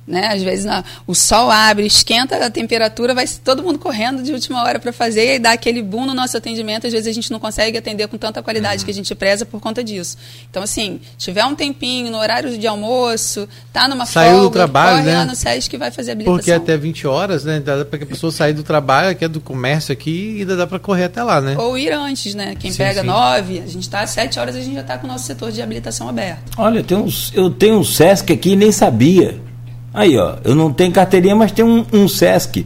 [0.09, 0.33] Né?
[0.33, 4.63] Às vezes na- o sol abre, esquenta a temperatura, vai todo mundo correndo de última
[4.63, 6.87] hora para fazer e aí dá aquele boom no nosso atendimento.
[6.87, 9.61] Às vezes a gente não consegue atender com tanta qualidade que a gente preza por
[9.61, 10.17] conta disso.
[10.49, 14.97] Então, assim, tiver um tempinho no horário de almoço, tá numa Saiu do folga, trabalho,
[14.97, 15.17] corre né?
[15.19, 16.37] lá no SESC que vai fazer a habilitação.
[16.37, 17.59] Porque até 20 horas, né?
[17.59, 20.57] Dá para que a pessoa sair do trabalho, que é do comércio aqui, e ainda
[20.57, 21.55] dá para correr até lá, né?
[21.55, 22.55] Ou ir antes, né?
[22.59, 23.07] Quem Sim, pega sim.
[23.07, 25.51] nove, a gente está às sete horas, a gente já está com o nosso setor
[25.51, 26.51] de habilitação aberto.
[26.57, 29.39] Olha, tem uns, eu tenho um Sesc aqui e nem sabia.
[29.93, 32.65] Aí, ó, eu não tenho carteirinha, mas tem um, um Sesc.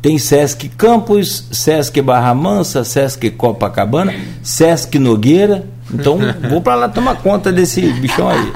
[0.00, 5.64] Tem Sesc Campos, Sesc Barra Mansa, Sesc Copacabana, Sesc Nogueira.
[5.92, 8.52] Então, vou para lá tomar conta desse bichão aí.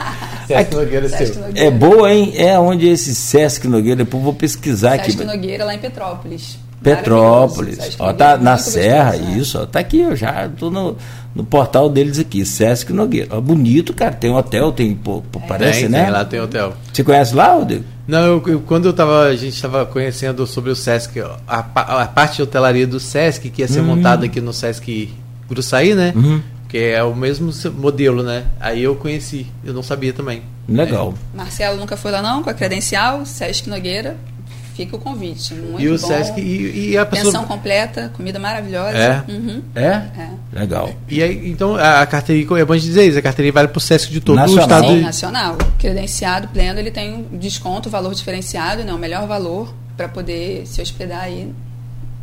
[0.46, 1.42] Sesc Nogueira é Sesc seu.
[1.46, 1.68] Nogueira.
[1.68, 2.32] É boa, hein?
[2.36, 5.12] É onde esse Sesc Nogueira, depois vou pesquisar aqui.
[5.12, 6.58] Sesc Nogueira lá em Petrópolis.
[6.82, 7.96] Petrópolis.
[7.98, 9.38] Ó, tá na Serra, gostoso, né?
[9.38, 9.58] isso.
[9.58, 10.96] Ó, tá aqui, eu já estou no,
[11.34, 13.28] no portal deles aqui, Sesc Nogueira.
[13.30, 14.12] Ó, bonito, cara.
[14.12, 14.94] Tem hotel, tem.
[14.94, 15.46] Pô, é.
[15.46, 16.04] parece, tem, né?
[16.04, 16.74] Tem, lá tem hotel.
[16.92, 17.84] Você conhece lá, Rodrigo?
[18.08, 22.06] Não, eu, eu, quando eu tava, a gente estava conhecendo sobre o Sesc, a, a,
[22.06, 23.96] parte de hotelaria do Sesc, que ia ser uhum.
[23.96, 25.14] montada aqui no Sesc
[25.46, 26.14] Gruçaí, né?
[26.16, 26.42] Uhum.
[26.70, 28.46] Que é o mesmo modelo, né?
[28.58, 30.42] Aí eu conheci, eu não sabia também.
[30.66, 31.12] Legal.
[31.34, 31.36] É.
[31.36, 34.16] Marcelo nunca foi lá não, com a credencial, Sesc Nogueira.
[34.78, 35.54] Fica o convite.
[35.54, 36.06] Muito e o bom.
[36.06, 37.32] Sesc e, e a pessoa...
[37.32, 38.96] Pensão completa, comida maravilhosa.
[38.96, 39.24] É?
[39.28, 39.60] Uhum.
[39.74, 39.82] É?
[39.82, 40.30] é?
[40.52, 40.90] Legal.
[41.08, 44.12] E aí, então, a carteirinha, é bom dizer isso, a carteirinha vale para o Sesc
[44.12, 44.62] de todo nacional.
[44.62, 44.86] o estado.
[44.86, 45.58] Sim, nacional.
[45.80, 48.94] Credenciado pleno, ele tem um desconto, valor diferenciado, né?
[48.94, 51.52] o melhor valor para poder se hospedar aí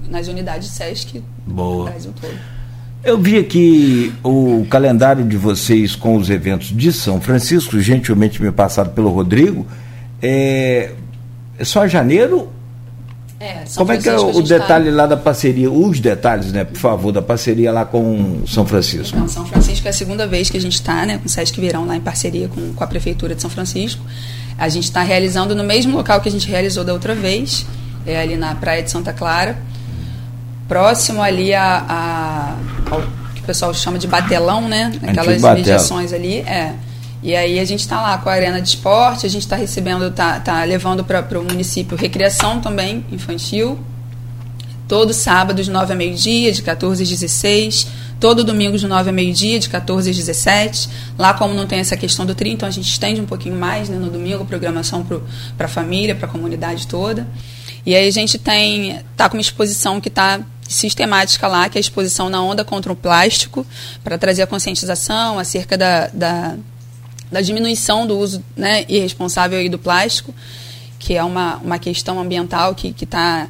[0.08, 1.88] nas unidades Sesc Boa.
[1.88, 2.56] do Brasil todo.
[3.04, 8.50] Eu vi aqui o calendário de vocês com os eventos de São Francisco, gentilmente me
[8.50, 9.68] passado pelo Rodrigo.
[10.22, 10.94] É,
[11.58, 12.50] é só janeiro?
[13.40, 14.96] É, São Como é que é o detalhe tá...
[14.96, 19.16] lá da parceria, os detalhes, né, por favor, da parceria lá com São Francisco?
[19.16, 21.60] Então, São Francisco é a segunda vez que a gente está, né, com o Sesc
[21.60, 24.02] Verão lá em parceria com, com a Prefeitura de São Francisco.
[24.58, 27.66] A gente está realizando no mesmo local que a gente realizou da outra vez,
[28.06, 29.58] é ali na Praia de Santa Clara,
[30.68, 32.56] próximo ali a, a
[32.90, 33.02] ao
[33.36, 36.74] que o pessoal chama de batelão, né, aquelas mediações ali, é
[37.24, 40.06] e aí a gente está lá com a arena de esporte, a gente está recebendo,
[40.08, 43.80] está tá levando para o município recreação também infantil,
[44.88, 47.88] todo sábado de 9 a meio-dia, de 14 às 16,
[48.20, 50.90] todo domingo de 9 a meio-dia, de 14 às 17.
[51.18, 53.90] Lá, como não tem essa questão do tri, então a gente estende um pouquinho mais
[53.90, 55.06] né, no domingo, programação
[55.58, 57.28] para a família, para a comunidade toda.
[57.86, 61.80] E aí a gente tem, tá com uma exposição que está sistemática lá, que é
[61.80, 63.66] a exposição na onda contra o plástico,
[64.04, 66.56] para trazer a conscientização acerca da, da
[67.36, 70.34] da diminuição do uso né, irresponsável do plástico,
[70.98, 73.50] que é uma, uma questão ambiental que está,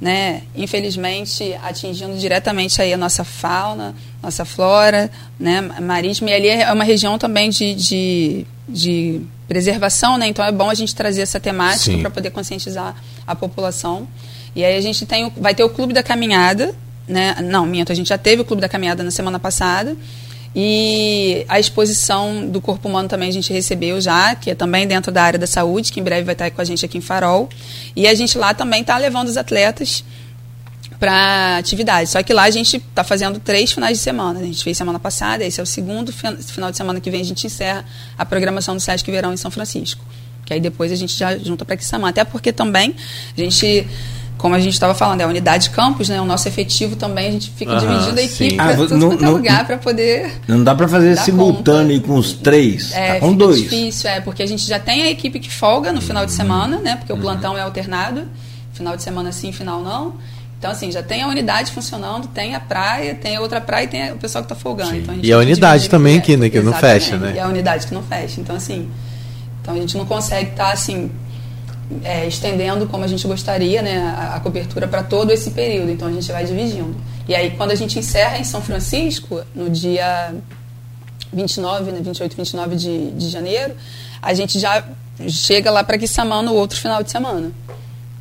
[0.00, 5.10] né, infelizmente, atingindo diretamente aí a nossa fauna, nossa flora
[5.40, 6.30] né, marítima.
[6.30, 10.28] E ali é uma região também de, de, de preservação, né?
[10.28, 12.94] então é bom a gente trazer essa temática para poder conscientizar
[13.26, 14.06] a população.
[14.54, 16.72] E aí a gente tem, vai ter o Clube da Caminhada,
[17.08, 17.34] né?
[17.42, 19.96] não, minto, a gente já teve o Clube da Caminhada na semana passada,
[20.58, 25.12] e a exposição do corpo humano também a gente recebeu já, que é também dentro
[25.12, 27.50] da área da saúde, que em breve vai estar com a gente aqui em Farol.
[27.94, 30.02] E a gente lá também está levando os atletas
[30.98, 32.08] para atividade.
[32.08, 34.40] Só que lá a gente está fazendo três finais de semana.
[34.40, 37.24] A gente fez semana passada, esse é o segundo final de semana que vem a
[37.24, 37.84] gente encerra
[38.16, 40.02] a programação do Sesc Verão em São Francisco.
[40.46, 42.08] Que aí depois a gente já junta para Quissamã.
[42.08, 42.94] Até porque também
[43.36, 43.86] a gente
[44.38, 46.20] como a gente estava falando, é a unidade de campus, né?
[46.20, 49.24] O nosso efetivo também, a gente fica uhum, dividindo a equipe para ah, tudo quanto
[49.24, 50.40] é lugar para poder.
[50.46, 52.12] Não dá para fazer simultâneo conta.
[52.12, 52.92] com os três.
[52.92, 53.62] É, tá com dois.
[53.62, 56.36] difícil, é, porque a gente já tem a equipe que folga no final de uhum.
[56.36, 56.96] semana, né?
[56.96, 58.24] Porque o plantão é alternado,
[58.74, 60.14] final de semana sim, final não.
[60.58, 63.88] Então, assim, já tem a unidade funcionando, tem a praia, tem a outra praia e
[63.88, 64.96] tem o pessoal que está folgando.
[64.96, 67.34] Então, a e a unidade também que, né, que não fecha, né?
[67.36, 68.40] E a unidade que não fecha.
[68.40, 68.88] Então, assim,
[69.60, 71.10] então a gente não consegue estar, tá, assim,
[72.02, 75.90] é, estendendo como a gente gostaria né, a, a cobertura para todo esse período.
[75.90, 76.96] Então a gente vai dividindo.
[77.28, 80.34] E aí, quando a gente encerra em São Francisco, no dia
[81.32, 83.74] 29, né, 28, 29 de, de janeiro,
[84.22, 84.84] a gente já
[85.28, 87.50] chega lá para Quissamã no outro final de semana.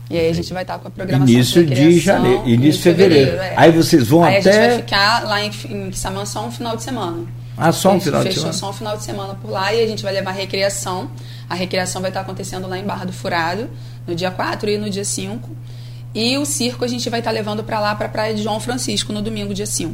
[0.09, 3.31] E aí a gente vai estar com a programação Início de janeiro, início de fevereiro.
[3.31, 3.53] fevereiro é.
[3.57, 4.51] Aí vocês vão aí até...
[4.51, 7.25] Aí a gente vai ficar lá em, em Quissamã só um final de semana.
[7.57, 8.53] Ah, só um final de semana?
[8.53, 11.09] Fechou só um final de semana por lá e a gente vai levar recreação
[11.49, 13.69] a recreação vai estar acontecendo lá em Barra do Furado,
[14.07, 15.49] no dia 4 e no dia 5.
[16.13, 18.59] E o circo a gente vai estar levando para lá, para a Praia de João
[18.59, 19.93] Francisco, no domingo, dia 5.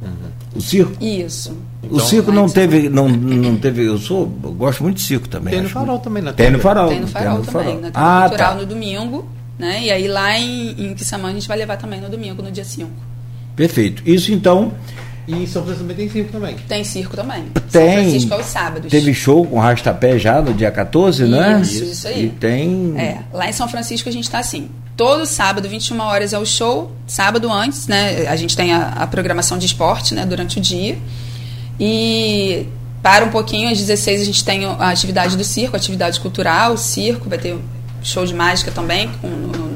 [0.00, 0.10] Uhum.
[0.54, 1.04] O circo?
[1.04, 1.56] Isso.
[1.82, 3.84] Então, o circo não teve, não, não teve.
[3.84, 5.52] Eu sou, eu gosto muito de circo também.
[5.52, 6.88] Tem no farol também, na Tem no farol.
[6.88, 8.60] Tem no farol tem também, na ah, cultural tá.
[8.60, 9.28] no domingo,
[9.58, 9.82] né?
[9.82, 12.64] E aí lá em, em Quissamã a gente vai levar também no domingo, no dia
[12.64, 12.90] 5.
[13.54, 14.02] Perfeito.
[14.06, 14.72] Isso então
[15.28, 16.56] e em São Francisco também tem circo também.
[16.66, 17.44] Tem circo também.
[17.70, 17.92] Tem.
[17.92, 18.90] São Francisco é os sábados.
[18.90, 21.60] Teve show com rastapé já no dia 14, isso, né?
[21.60, 22.24] Isso, isso aí.
[22.24, 22.94] E tem.
[22.96, 24.70] É, lá em São Francisco a gente está assim.
[24.96, 26.90] Todo sábado, 21 horas é o show.
[27.06, 28.26] Sábado antes, né?
[28.26, 30.24] A gente tem a, a programação de esporte, né?
[30.24, 30.96] Durante o dia.
[31.78, 32.66] E
[33.02, 37.28] para um pouquinho, às 16 a gente tem a atividade do circo, atividade cultural, circo,
[37.28, 37.54] vai ter
[38.02, 39.67] show de mágica também, com, no, no,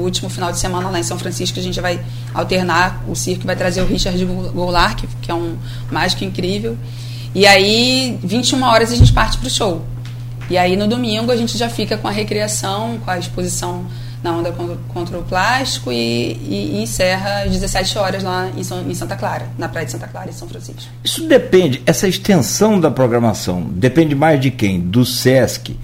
[0.00, 2.00] último final de semana lá em São Francisco a gente vai
[2.34, 5.56] alternar o circo, vai trazer o Richard Goulart, que, que é um
[5.90, 6.76] mágico incrível.
[7.34, 9.84] E aí, 21 horas a gente parte para o show.
[10.50, 13.86] E aí no domingo a gente já fica com a recreação, com a exposição
[14.22, 14.52] na onda
[14.92, 19.16] contra, o plástico e, e, e, encerra às 17 horas lá em, São, em, Santa
[19.16, 20.82] Clara, na Praia de Santa Clara, em São Francisco.
[21.02, 24.80] Isso depende, essa extensão da programação depende mais de quem?
[24.80, 25.76] Do SESC,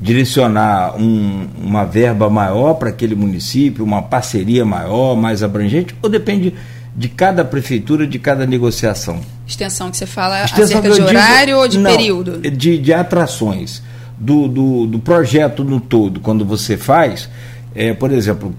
[0.00, 6.54] direcionar um, uma verba maior para aquele município, uma parceria maior, mais abrangente, ou depende
[6.96, 9.20] de cada prefeitura, de cada negociação?
[9.46, 12.38] Extensão que você fala Extensão acerca de horário digo, ou de não, período?
[12.38, 13.82] De, de atrações.
[14.18, 17.30] Do, do, do projeto no todo, quando você faz,
[17.74, 18.54] é, por exemplo,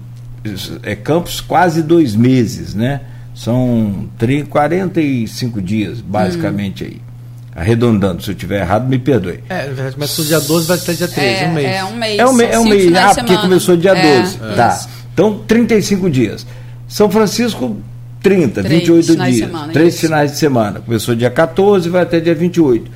[0.82, 3.02] é campos quase dois meses, né?
[3.32, 6.88] São 30, 45 dias, basicamente, hum.
[6.88, 7.11] aí.
[7.54, 9.40] Arredondando, se eu estiver errado, me perdoe.
[9.48, 11.66] É, verdade, começou dia 12, vai até dia 13, é, um mês.
[11.66, 12.18] É um mês.
[12.18, 14.38] É um, é um mês, ah, porque começou dia 12.
[14.42, 14.68] É, tá.
[14.68, 14.88] Isso.
[15.12, 16.46] Então, 35 dias.
[16.88, 17.76] São Francisco,
[18.22, 19.36] 30, 3 28 dias.
[19.36, 20.06] Semana, três isso.
[20.06, 20.80] finais de semana.
[20.80, 22.90] Começou dia 14, vai até dia 28.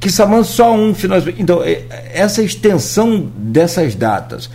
[0.00, 1.42] Quissamã só um final de semana.
[1.42, 1.82] Então, é,
[2.12, 4.50] essa extensão dessas datas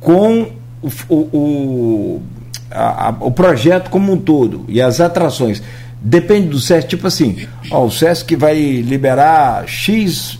[0.00, 2.22] com o, o, o,
[2.70, 5.62] a, a, o projeto como um todo e as atrações
[6.04, 10.38] Depende do SESC, tipo assim, ó, o SESC vai liberar X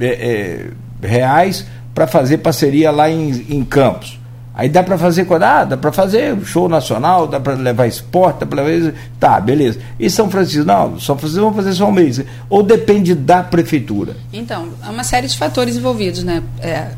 [0.00, 1.64] é, é, reais
[1.94, 4.18] para fazer parceria lá em, em Campos.
[4.52, 5.42] Aí dá para fazer quando?
[5.42, 8.94] Ah, dá para fazer show nacional, dá para levar esporte, dá para levar.
[9.18, 9.80] Tá, beleza.
[9.98, 10.64] E São Francisco?
[10.64, 12.20] Não, São Francisco vão fazer só um mês.
[12.48, 14.16] Ou depende da prefeitura?
[14.32, 16.40] Então, há uma série de fatores envolvidos, né?
[16.60, 16.90] É,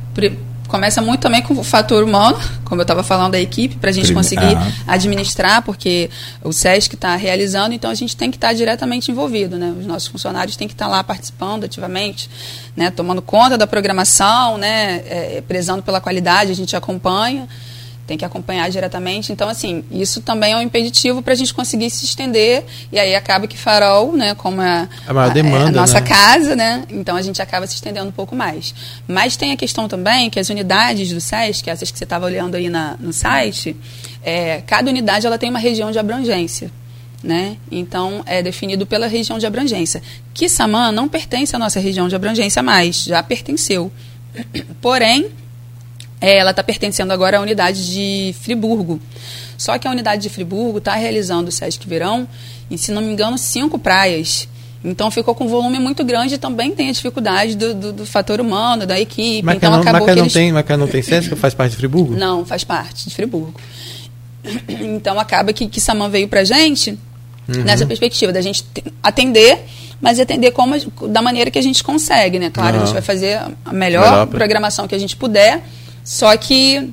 [0.67, 3.93] começa muito também com o fator humano, como eu estava falando da equipe, para a
[3.93, 4.73] gente conseguir ah.
[4.87, 6.11] administrar, porque
[6.43, 9.75] o SESC está realizando, então a gente tem que estar tá diretamente envolvido, né?
[9.79, 12.29] Os nossos funcionários têm que estar tá lá participando ativamente,
[12.77, 12.91] né?
[12.91, 15.03] Tomando conta da programação, né?
[15.07, 17.49] É, prezando pela qualidade, a gente acompanha
[18.07, 19.33] tem que acompanhar diretamente.
[19.33, 22.65] Então, assim, isso também é um impeditivo para a gente conseguir se estender.
[22.93, 26.07] E aí acaba que Farol, né, como é a, maior demanda, é a nossa né?
[26.07, 26.85] casa, né?
[26.89, 28.75] Então a gente acaba se estendendo um pouco mais.
[29.09, 32.55] Mas tem a questão também que as unidades do SESC, essas que você estava olhando
[32.55, 33.77] aí na, no site,
[34.23, 36.71] é, cada unidade ela tem uma região de abrangência.
[37.25, 37.57] Né?
[37.73, 40.01] Então, é definido pela região de abrangência.
[40.33, 43.91] Kissamã não pertence à nossa região de abrangência mais, já pertenceu.
[44.81, 45.31] Porém,
[46.21, 49.01] é, ela está pertencendo agora à unidade de Friburgo.
[49.59, 52.27] Só que a unidade de Friburgo está realizando o Sesc Verão
[52.71, 54.49] em, se não me engano, cinco praias.
[54.85, 58.07] Então ficou com um volume muito grande e também tem a dificuldade do, do, do
[58.07, 59.43] fator humano, da equipe.
[59.43, 60.33] Mas então não, acabou Maca não eles...
[60.33, 62.15] tem, Maca não tem Sesc, faz parte de Friburgo?
[62.17, 63.55] Não, faz parte de Friburgo.
[64.69, 66.91] Então acaba que, que Saman veio pra gente
[67.49, 67.65] uhum.
[67.65, 68.65] nessa perspectiva da gente
[69.03, 69.65] atender
[70.01, 70.77] mas atender como,
[71.09, 72.51] da maneira que a gente consegue, né?
[72.51, 72.83] Claro, uhum.
[72.83, 75.63] a gente vai fazer a melhor, melhor programação que a gente puder,
[76.07, 76.89] só que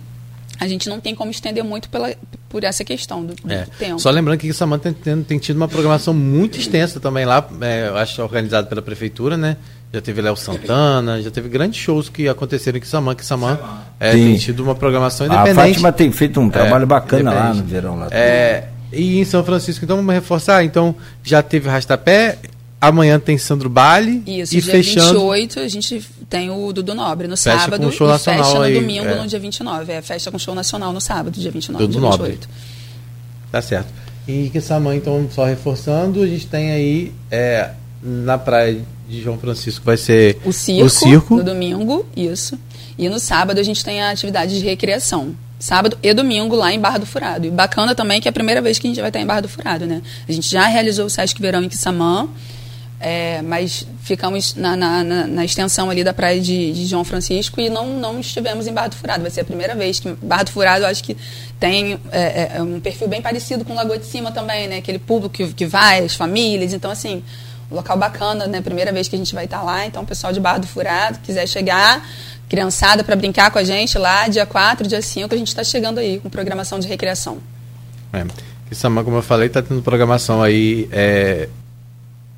[0.59, 2.15] a gente não tem como estender muito pela,
[2.49, 3.67] por essa questão do, do é.
[3.77, 3.99] tempo.
[3.99, 7.97] Só lembrando que Samanta tem, tem, tido uma programação muito extensa também lá, é, eu
[7.97, 9.57] acho organizado pela prefeitura, né?
[9.93, 13.13] Já teve Léo Santana, já teve grandes shows que aconteceram em Kissamã.
[13.13, 13.59] Kissamã
[13.99, 15.59] é, tem tido uma programação independente.
[15.59, 17.99] A Fátima tem feito um trabalho é, bacana lá no verão.
[17.99, 20.63] Lá é, e em São Francisco, então vamos reforçar.
[20.63, 22.39] Então já teve Rastapé,
[22.87, 24.23] Amanhã tem Sandro Bale.
[24.25, 25.19] Isso, e dia fechando...
[25.19, 27.85] 28 a gente tem o Dudu Nobre no fecha sábado.
[27.85, 29.15] Com show e nacional fecha no aí, domingo é.
[29.15, 29.91] no dia 29.
[29.91, 32.29] É, fecha com show nacional no sábado, dia 29, Dudu dia 28.
[32.29, 32.39] Nobre.
[33.51, 33.93] Tá certo.
[34.27, 37.71] E que essa mãe, então, só reforçando, a gente tem aí é,
[38.01, 42.57] na praia de João Francisco vai ser o circo, o circo no domingo, isso.
[42.97, 46.79] E no sábado a gente tem a atividade de recreação sábado e domingo lá em
[46.79, 47.47] Barra do Furado.
[47.47, 49.41] E bacana também que é a primeira vez que a gente vai estar em Barra
[49.41, 50.01] do Furado, né?
[50.27, 52.27] A gente já realizou o Sesc Verão em Quissamã,
[53.03, 57.59] é, mas ficamos na, na, na, na, extensão ali da praia de, de, João Francisco
[57.59, 59.21] e não, não estivemos em Barra do Furado.
[59.21, 61.17] Vai ser a primeira vez que Barra do Furado, eu acho que
[61.59, 64.77] tem é, é, é, um perfil bem parecido com Lagoa de Cima também, né?
[64.77, 66.71] Aquele público que, que vai, as famílias.
[66.71, 67.21] Então, assim,
[67.69, 68.61] um local bacana, né?
[68.61, 69.85] Primeira vez que a gente vai estar lá.
[69.85, 72.07] Então, pessoal de Barra do Furado, quiser chegar,
[72.47, 75.99] criançada para brincar com a gente lá, dia 4, dia 5, a gente está chegando
[75.99, 77.39] aí com programação de recreação.
[78.13, 78.25] É.
[78.73, 81.47] Sama, como eu falei, está tendo programação aí é,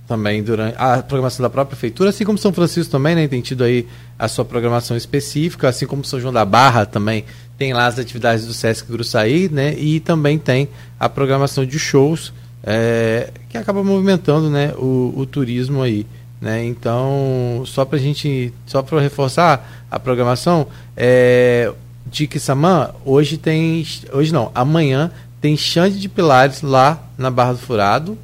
[0.07, 3.63] também durante a programação da própria prefeitura, assim como São Francisco também, né, tem tido
[3.63, 3.87] aí
[4.17, 7.25] a sua programação específica, assim como São João da Barra também
[7.57, 12.33] tem lá as atividades do Sesc Gruçaí, né, e também tem a programação de shows
[12.63, 16.05] é, que acaba movimentando, né, o, o turismo aí,
[16.39, 21.71] né, então só para gente, só para reforçar a programação, é,
[22.05, 27.59] de Quissamã, hoje tem, hoje não, amanhã tem Xande de Pilares lá na Barra do
[27.59, 28.17] Furado,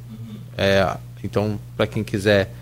[0.56, 2.52] é, então, para quem quiser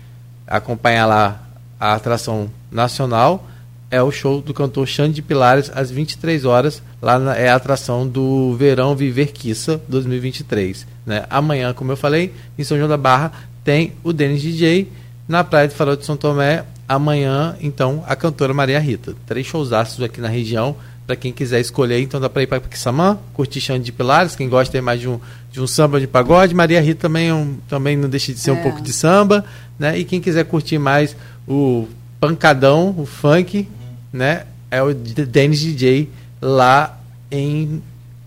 [0.47, 1.41] acompanhar lá
[1.79, 3.47] a atração nacional,
[3.89, 6.81] é o show do cantor Xande de Pilares às 23 horas.
[7.01, 10.87] Lá na, é a atração do Verão Viver Quissa 2023.
[11.05, 11.25] Né?
[11.29, 13.31] Amanhã, como eu falei, em São João da Barra
[13.63, 14.89] tem o Denis DJ.
[15.27, 19.13] Na Praia de Farol de São Tomé, amanhã, então, a cantora Maria Rita.
[19.25, 23.17] Três showzaços aqui na região para quem quiser escolher, então dá para ir para Quissamã,
[23.33, 25.19] curtir Xande de Pilares, quem gosta de mais de um,
[25.51, 28.51] de um samba de pagode, Maria Rita também, é um, também não deixa de ser
[28.51, 28.53] é.
[28.53, 29.43] um pouco de samba,
[29.77, 29.97] né?
[29.97, 31.15] E quem quiser curtir mais
[31.47, 31.87] o
[32.19, 33.67] pancadão, o funk,
[34.13, 34.43] né?
[34.69, 36.07] É o Dennis DJ
[36.41, 36.97] lá
[37.29, 37.81] em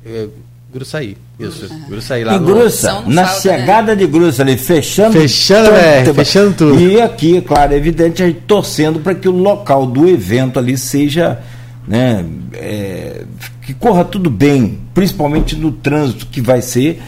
[0.04, 0.28] é,
[0.70, 1.16] Gruçaí.
[1.40, 2.46] Isso, Gruçaí lá em no...
[2.46, 6.78] Gruça, na falta, chegada de Gruça ali, fechando Fechando, é, fechando tudo.
[6.78, 10.58] E aqui, é claro, é evidente, a gente torcendo para que o local do evento
[10.58, 11.40] ali seja,
[11.88, 13.24] né, é,
[13.62, 17.00] que corra tudo bem, principalmente no trânsito que vai ser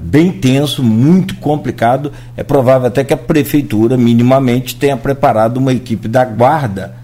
[0.00, 2.12] bem tenso, muito complicado.
[2.36, 6.94] É provável até que a prefeitura minimamente tenha preparado uma equipe da guarda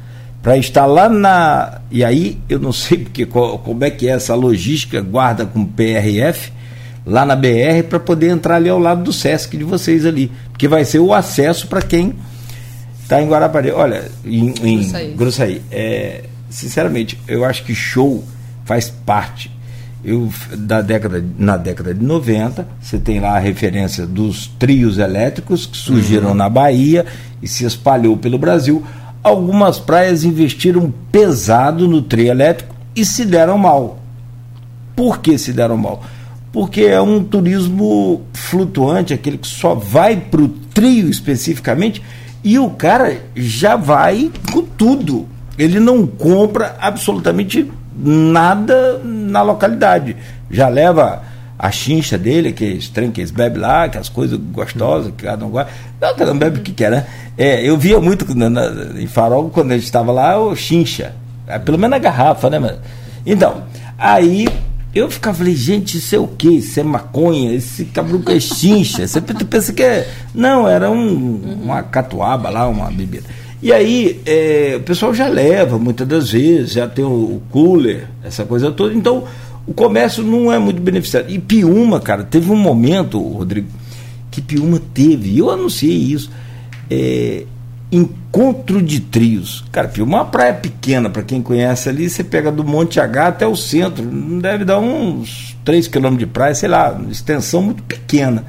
[0.42, 1.80] para estar lá na.
[1.90, 6.52] E aí eu não sei porque como é que é essa logística, guarda com PRF,
[7.04, 10.68] lá na BR para poder entrar ali ao lado do SESC de vocês ali, porque
[10.68, 12.14] vai ser o acesso para quem
[13.02, 13.70] está em Guarapari.
[13.70, 18.24] Olha, em, em Grossaí, é, sinceramente, eu acho que show
[18.64, 19.55] faz parte.
[20.06, 25.66] Eu, da década, na década de 90, você tem lá a referência dos trios elétricos
[25.66, 26.34] que surgiram uhum.
[26.34, 27.04] na Bahia
[27.42, 28.84] e se espalhou pelo Brasil.
[29.20, 33.98] Algumas praias investiram pesado no trio elétrico e se deram mal.
[34.94, 36.02] Por que se deram mal?
[36.56, 42.02] porque é um turismo flutuante, aquele que só vai para o trio especificamente,
[42.42, 45.26] e o cara já vai com tudo.
[45.58, 50.16] Ele não compra absolutamente nada na localidade.
[50.50, 51.22] Já leva
[51.58, 55.24] a chincha dele, que é estranho que eles bebem lá, que as coisas gostosas, que
[55.24, 55.70] cada um gosta.
[56.00, 57.06] Não, cada um bebe o que quer, né?
[57.36, 61.14] É, eu via muito na, na, em Farol, quando a gente estava lá, o chincha.
[61.46, 62.76] É, pelo menos na garrafa, né?
[63.24, 63.62] Então,
[63.98, 64.46] aí
[64.94, 66.48] eu ficava, falei, gente, isso é o quê?
[66.48, 67.52] Isso é maconha?
[67.52, 69.06] Esse cabruco é chincha?
[69.06, 70.08] Você pensa que é.
[70.34, 73.24] Não, era um, uma catuaba lá, uma bebida.
[73.66, 78.44] E aí, é, o pessoal já leva, muitas das vezes, já tem o, cooler, essa
[78.44, 78.94] coisa toda.
[78.94, 79.24] Então,
[79.66, 81.28] o comércio não é muito beneficiado.
[81.28, 83.66] E Piúma, cara, teve um momento, Rodrigo,
[84.30, 86.30] que Piúma teve, eu anunciei isso.
[86.88, 87.42] É,
[87.90, 89.64] Encontro de Trios.
[89.72, 93.56] Cara, uma praia pequena, para quem conhece ali, você pega do Monte H até o
[93.56, 94.04] centro,
[94.40, 98.44] deve dar uns 3 quilômetros de praia, sei lá, extensão muito pequena.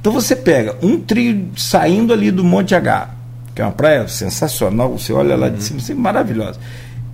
[0.00, 3.20] Então você pega um trio saindo ali do Monte H,
[3.54, 5.60] que é uma praia sensacional, você olha lá de uhum.
[5.60, 6.58] cima, assim, maravilhosa.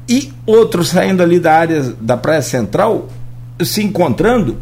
[0.09, 3.09] E outro saindo ali da área da Praia Central,
[3.63, 4.57] se encontrando,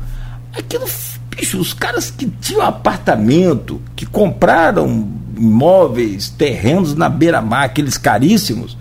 [0.57, 0.85] aquilo,
[1.31, 8.77] bicho, os caras que tinham apartamento, que compraram imóveis, terrenos na beira-mar, aqueles caríssimos,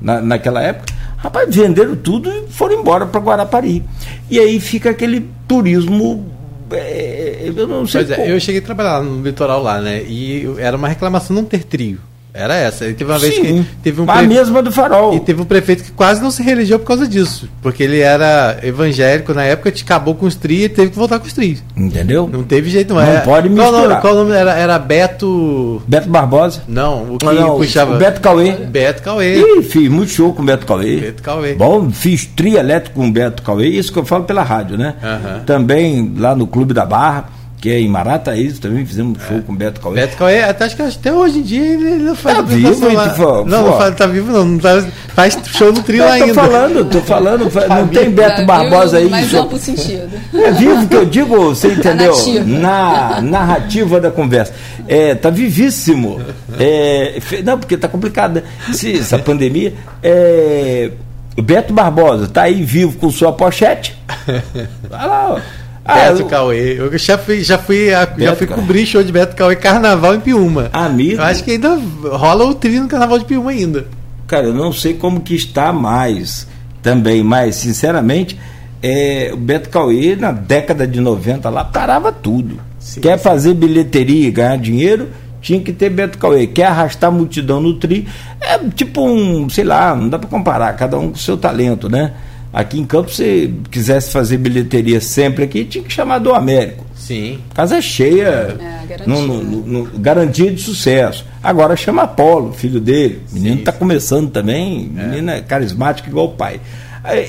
[0.00, 3.82] na, naquela época, rapaz, venderam tudo e foram embora para Guarapari.
[4.30, 6.30] E aí fica aquele turismo.
[6.70, 8.04] É, eu não sei.
[8.04, 10.02] Pois é, eu cheguei a trabalhar no litoral lá, né?
[10.02, 11.98] E era uma reclamação não ter trio.
[12.32, 12.86] Era essa.
[12.86, 15.14] E teve uma Sim, vez que teve um a mesma do farol.
[15.14, 17.48] E teve um prefeito que quase não se reelegeu por causa disso.
[17.60, 21.18] Porque ele era evangélico na época, te acabou com os tri e teve que voltar
[21.18, 21.58] com os tri.
[21.76, 22.28] Entendeu?
[22.32, 23.08] Não teve jeito mais.
[23.08, 23.70] Não é, pode misturar.
[23.70, 24.52] Qual o nome, qual o nome era?
[24.54, 25.82] Era Beto.
[25.86, 26.62] Beto Barbosa?
[26.68, 27.96] Não, o que não, puxava.
[27.96, 28.52] O Beto Cauê.
[28.52, 29.40] Beto Cauê.
[29.40, 30.96] Ih, fiz muito show com o Beto Cauê.
[30.96, 31.54] Beto Cauê.
[31.54, 34.94] Bom, fiz tri elétrico com o Beto Cauê, isso que eu falo pela rádio, né?
[35.46, 39.40] Também lá no Clube da Barra que é em Marataízes também, fizemos um show é.
[39.42, 39.94] com o Beto Cauê.
[39.94, 43.08] Beto Cauê, até, acho que até hoje em dia ele não faz tá vivo, lá.
[43.10, 44.82] Tipo, não, não faz, tá vivo não, não tá,
[45.14, 46.28] faz show no trio ainda.
[46.28, 49.10] Tô falando, tô falando, tá não tem Beto tá Barbosa aí.
[49.10, 50.08] Mais amplo sentido.
[50.32, 52.14] É vivo que eu digo, você entendeu?
[52.46, 54.54] Na narrativa da conversa.
[54.88, 56.20] É, tá vivíssimo.
[56.58, 58.42] É, não, porque tá complicado, né?
[58.72, 59.74] Se, essa pandemia.
[60.02, 60.90] É,
[61.36, 63.96] o Beto Barbosa tá aí vivo com sua pochete.
[64.88, 65.59] Vai lá, ó.
[65.90, 66.24] Ah, Beto.
[66.26, 66.78] Cauê.
[66.78, 70.20] Eu já fui, já fui, a, já fui cobrir show de Beto Cauê Carnaval em
[70.20, 70.70] Piúma.
[70.72, 71.14] Amigo.
[71.20, 73.86] Eu acho que ainda rola o trio no Carnaval de Piúma ainda.
[74.26, 76.46] Cara, eu não sei como que está mais
[76.82, 78.38] também, mas sinceramente,
[78.82, 82.60] é, o Beto Cauê na década de 90 lá parava tudo.
[82.78, 83.24] Sim, Quer sim.
[83.24, 85.08] fazer bilheteria e ganhar dinheiro?
[85.42, 86.46] Tinha que ter Beto Cauê.
[86.46, 88.06] Quer arrastar multidão no tri?
[88.40, 92.12] É tipo um, sei lá, não dá para comparar, cada um com seu talento, né?
[92.52, 96.84] Aqui em Campos, se quisesse fazer bilheteria sempre aqui, tinha que chamar do Américo.
[96.96, 97.38] Sim.
[97.54, 99.06] Casa cheia, é, garantia.
[99.06, 101.24] No, no, no, garantia de sucesso.
[101.42, 103.22] Agora chama Apolo, filho dele.
[103.30, 105.06] O menino está começando também, é.
[105.06, 106.60] menino é carismático igual o pai.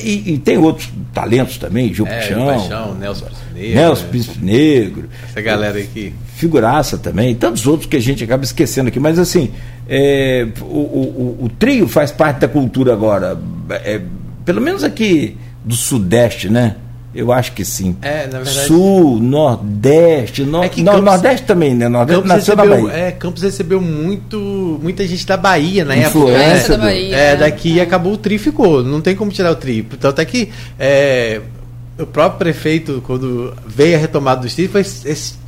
[0.03, 3.75] E, e, tem outros talentos também, Gil é, Paixão, Paixão, Nelson Negro.
[3.75, 5.09] Nelson Príncipe Negro.
[5.29, 6.13] Essa galera aqui.
[6.35, 8.99] Figuraça também, tantos outros que a gente acaba esquecendo aqui.
[8.99, 9.51] Mas assim,
[9.87, 13.37] é, o, o, o, trio faz parte da cultura agora.
[13.69, 14.01] É,
[14.51, 16.75] pelo menos aqui do Sudeste, né?
[17.13, 17.95] Eu acho que sim.
[18.01, 18.67] É, na verdade.
[18.67, 20.63] Sul, Nordeste, no...
[20.63, 21.89] é que Campos, Nordeste também, né?
[21.89, 22.97] Nordeste Campos nasceu recebeu, Bahia.
[22.97, 26.77] É, Campos recebeu muito, muita gente da Bahia na Influência época.
[26.77, 27.83] Da Bahia, é, daqui é.
[27.83, 28.83] acabou o tri ficou.
[28.83, 29.83] Não tem como tirar o tri.
[29.99, 31.41] Tanto é que é,
[31.99, 34.83] o próprio prefeito, quando veio a retomada dos trilhos, foi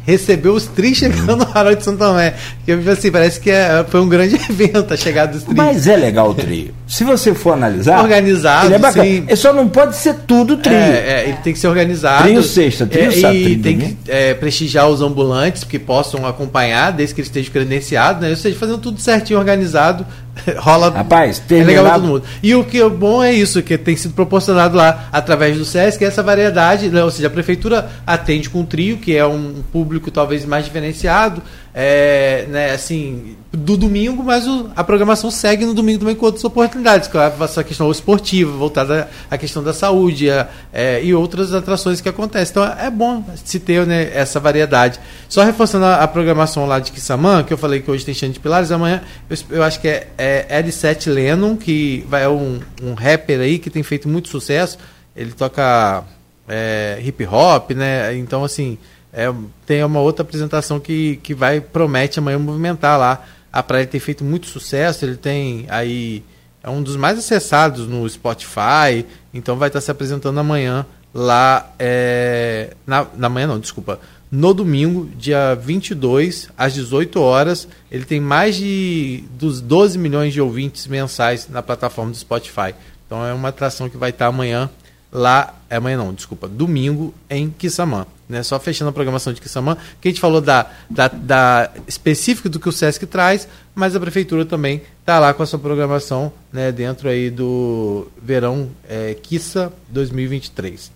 [0.05, 2.33] recebeu os tris chegando no Harold de São Tomé.
[2.65, 5.55] Que assim, parece que é, foi um grande evento a chegada dos tris.
[5.55, 6.73] Mas é legal o trio.
[6.87, 8.01] Se você for analisar.
[8.01, 9.05] Organizado, ele é bacana.
[9.05, 9.23] sim.
[9.27, 10.75] Ele só não pode ser tudo trio.
[10.75, 12.23] É, é, ele tem que ser organizado.
[12.23, 16.91] Trio sexta, trio é, sábado, E tem que é, prestigiar os ambulantes que possam acompanhar,
[16.91, 18.29] desde que eles estejam credenciados, né?
[18.29, 20.05] Ou seja, fazendo tudo certinho, organizado.
[20.57, 20.89] Rola.
[20.89, 22.23] Rapaz, é legal pra todo mundo.
[22.41, 26.03] E o que é bom é isso, que tem sido proporcionado lá através do SESC,
[26.03, 27.03] essa variedade, né?
[27.03, 31.41] ou seja, a prefeitura atende com um trio, que é um público talvez mais diferenciado,
[31.73, 36.43] é, né, assim, do domingo, mas o- a programação segue no domingo também com outras
[36.43, 41.99] oportunidades, com a, questão esportiva, voltada à questão da saúde a- é, e outras atrações
[41.99, 42.51] que acontecem.
[42.51, 44.99] Então é bom se ter né, essa variedade.
[45.27, 48.33] Só reforçando a, a programação lá de Kissamã, que eu falei que hoje tem Xande
[48.33, 52.59] de Pilares, amanhã eu, eu acho que é, é L7 Lennon, que vai, é um,
[52.81, 54.77] um rapper aí que tem feito muito sucesso.
[55.15, 56.03] Ele toca
[56.47, 58.15] é, hip hop, né?
[58.17, 58.77] Então, assim,
[59.13, 59.31] é,
[59.63, 63.23] tem uma outra apresentação que, que vai, promete amanhã movimentar lá.
[63.51, 66.23] A praia tem feito muito sucesso, ele tem aí.
[66.63, 70.83] É um dos mais acessados no Spotify, então vai estar se apresentando amanhã
[71.13, 71.71] lá.
[71.77, 73.99] É, na, na manhã não, desculpa.
[74.31, 80.41] No domingo, dia 22, às 18 horas, ele tem mais de dos 12 milhões de
[80.41, 82.73] ouvintes mensais na plataforma do Spotify.
[83.05, 84.71] Então é uma atração que vai estar amanhã
[85.13, 88.05] lá, é amanhã não, desculpa, domingo em Quissamã.
[88.27, 88.41] Né?
[88.41, 92.59] Só fechando a programação de Quissamã, que a gente falou da, da, da específico do
[92.59, 96.71] que o Sesc traz, mas a prefeitura também está lá com a sua programação né,
[96.71, 100.91] dentro aí do verão é, Quissa 2023.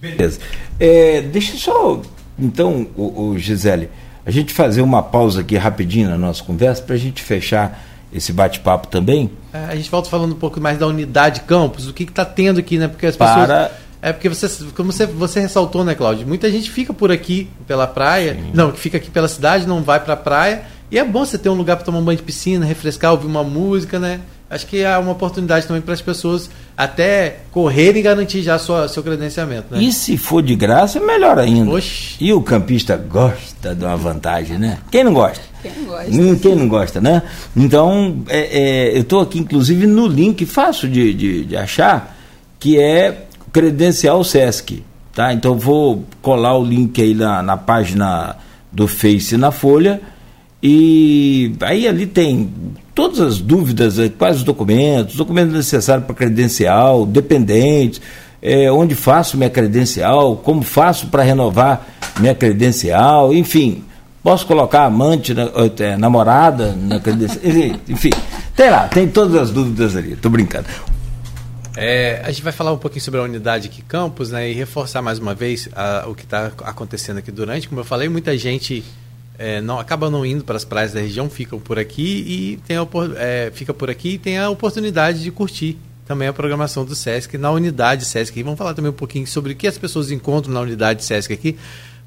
[0.00, 0.40] Beleza.
[0.80, 2.00] É, deixa só,
[2.38, 3.88] então, o, o Gisele,
[4.24, 8.32] a gente fazer uma pausa aqui rapidinho na nossa conversa para a gente fechar esse
[8.32, 9.30] bate-papo também.
[9.52, 12.60] É, a gente volta falando um pouco mais da unidade campus, o que está tendo
[12.60, 12.88] aqui, né?
[12.88, 13.82] Porque as Para- pessoas.
[14.04, 16.26] É porque você, como você, você ressaltou, né, Cláudio?
[16.26, 20.00] Muita gente fica por aqui pela praia, não, que fica aqui pela cidade, não vai
[20.00, 20.64] para a praia.
[20.90, 23.26] E é bom você ter um lugar para tomar um banho de piscina, refrescar, ouvir
[23.28, 24.20] uma música, né?
[24.52, 28.86] Acho que é uma oportunidade também para as pessoas até correrem e garantir já sua,
[28.86, 29.82] seu credenciamento, né?
[29.82, 31.70] E se for de graça, é melhor ainda.
[31.70, 32.16] Oxi.
[32.20, 34.76] E o campista gosta de uma vantagem, né?
[34.90, 35.42] Quem não gosta?
[35.62, 36.10] Quem não gosta?
[36.10, 37.22] Hum, Quem não gosta, né?
[37.56, 42.14] Então, é, é, eu estou aqui, inclusive, no link fácil de, de, de achar,
[42.60, 44.84] que é credencial Sesc.
[45.14, 45.32] Tá?
[45.32, 48.36] Então, eu vou colar o link aí na, na página
[48.70, 49.98] do Face na Folha.
[50.62, 52.52] E aí ali tem
[52.94, 58.00] todas as dúvidas, eh, quais os documentos, documentos necessários para credencial, dependentes,
[58.40, 61.86] eh, onde faço minha credencial, como faço para renovar
[62.20, 63.84] minha credencial, enfim.
[64.22, 67.42] Posso colocar amante, na- eh, namorada na credencial,
[67.88, 68.10] enfim.
[68.54, 70.66] Tem lá, tem todas as dúvidas ali, tô brincando.
[71.76, 75.00] É, a gente vai falar um pouquinho sobre a unidade aqui campus, né, e reforçar
[75.00, 77.66] mais uma vez a- o que está acontecendo aqui durante.
[77.66, 78.84] Como eu falei, muita gente
[79.38, 82.76] é, não acaba não indo para as praias da região, ficam por aqui e tem
[82.76, 82.86] a,
[83.16, 87.38] é, fica por aqui e tem a oportunidade de curtir também a programação do Sesc
[87.38, 88.42] na unidade Sesc.
[88.42, 91.56] Vamos falar também um pouquinho sobre o que as pessoas encontram na unidade Sesc aqui.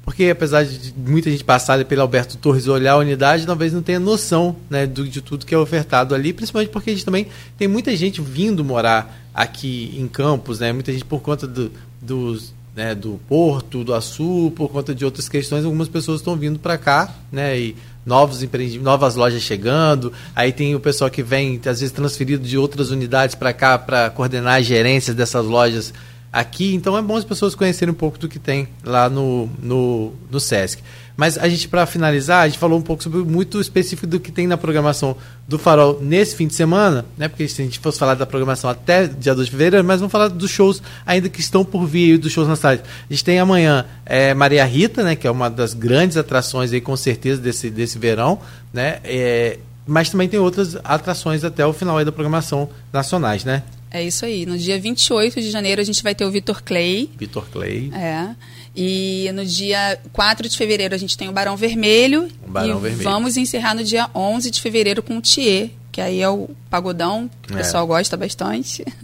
[0.04, 3.98] Porque apesar de muita gente passar pelo Alberto Torres olhar a unidade, talvez não tenha
[3.98, 7.26] noção né, do- de tudo que é ofertado ali, principalmente porque a gente também
[7.58, 10.72] tem muita gente vindo morar aqui em Campos, né?
[10.72, 15.30] Muita gente por conta do, dos, né, do Porto, do Açu, por conta de outras
[15.30, 17.58] questões, algumas pessoas estão vindo para cá, né?
[17.58, 20.12] E novos empreendimentos, novas lojas chegando.
[20.34, 24.10] Aí tem o pessoal que vem, às vezes, transferido de outras unidades para cá para
[24.10, 25.92] coordenar as gerências dessas lojas
[26.30, 26.74] aqui.
[26.74, 30.38] Então é bom as pessoas conhecerem um pouco do que tem lá no, no, no
[30.38, 30.82] Sesc.
[31.16, 34.30] Mas a gente, para finalizar, a gente falou um pouco sobre muito específico do que
[34.30, 35.16] tem na programação
[35.48, 37.26] do Farol nesse fim de semana, né?
[37.26, 40.12] Porque se a gente fosse falar da programação até dia 2 de fevereiro, mas vamos
[40.12, 42.82] falar dos shows ainda que estão por vir, dos shows na cidade.
[43.08, 45.16] A gente tem amanhã é, Maria Rita, né?
[45.16, 48.38] Que é uma das grandes atrações aí, com certeza, desse, desse verão,
[48.72, 48.98] né?
[49.02, 53.62] É, mas também tem outras atrações até o final aí da programação nacionais, né?
[53.90, 54.44] É isso aí.
[54.44, 57.08] No dia 28 de janeiro a gente vai ter o Vitor Clay.
[57.16, 57.90] Vitor Clay.
[57.94, 58.34] É.
[58.76, 62.28] E no dia 4 de fevereiro a gente tem o Barão Vermelho.
[62.46, 63.02] O Barão e Vermelho.
[63.04, 67.30] vamos encerrar no dia 11 de fevereiro com o Thier, que aí é o pagodão,
[67.42, 67.58] que o É.
[67.58, 68.84] pessoal gosta bastante.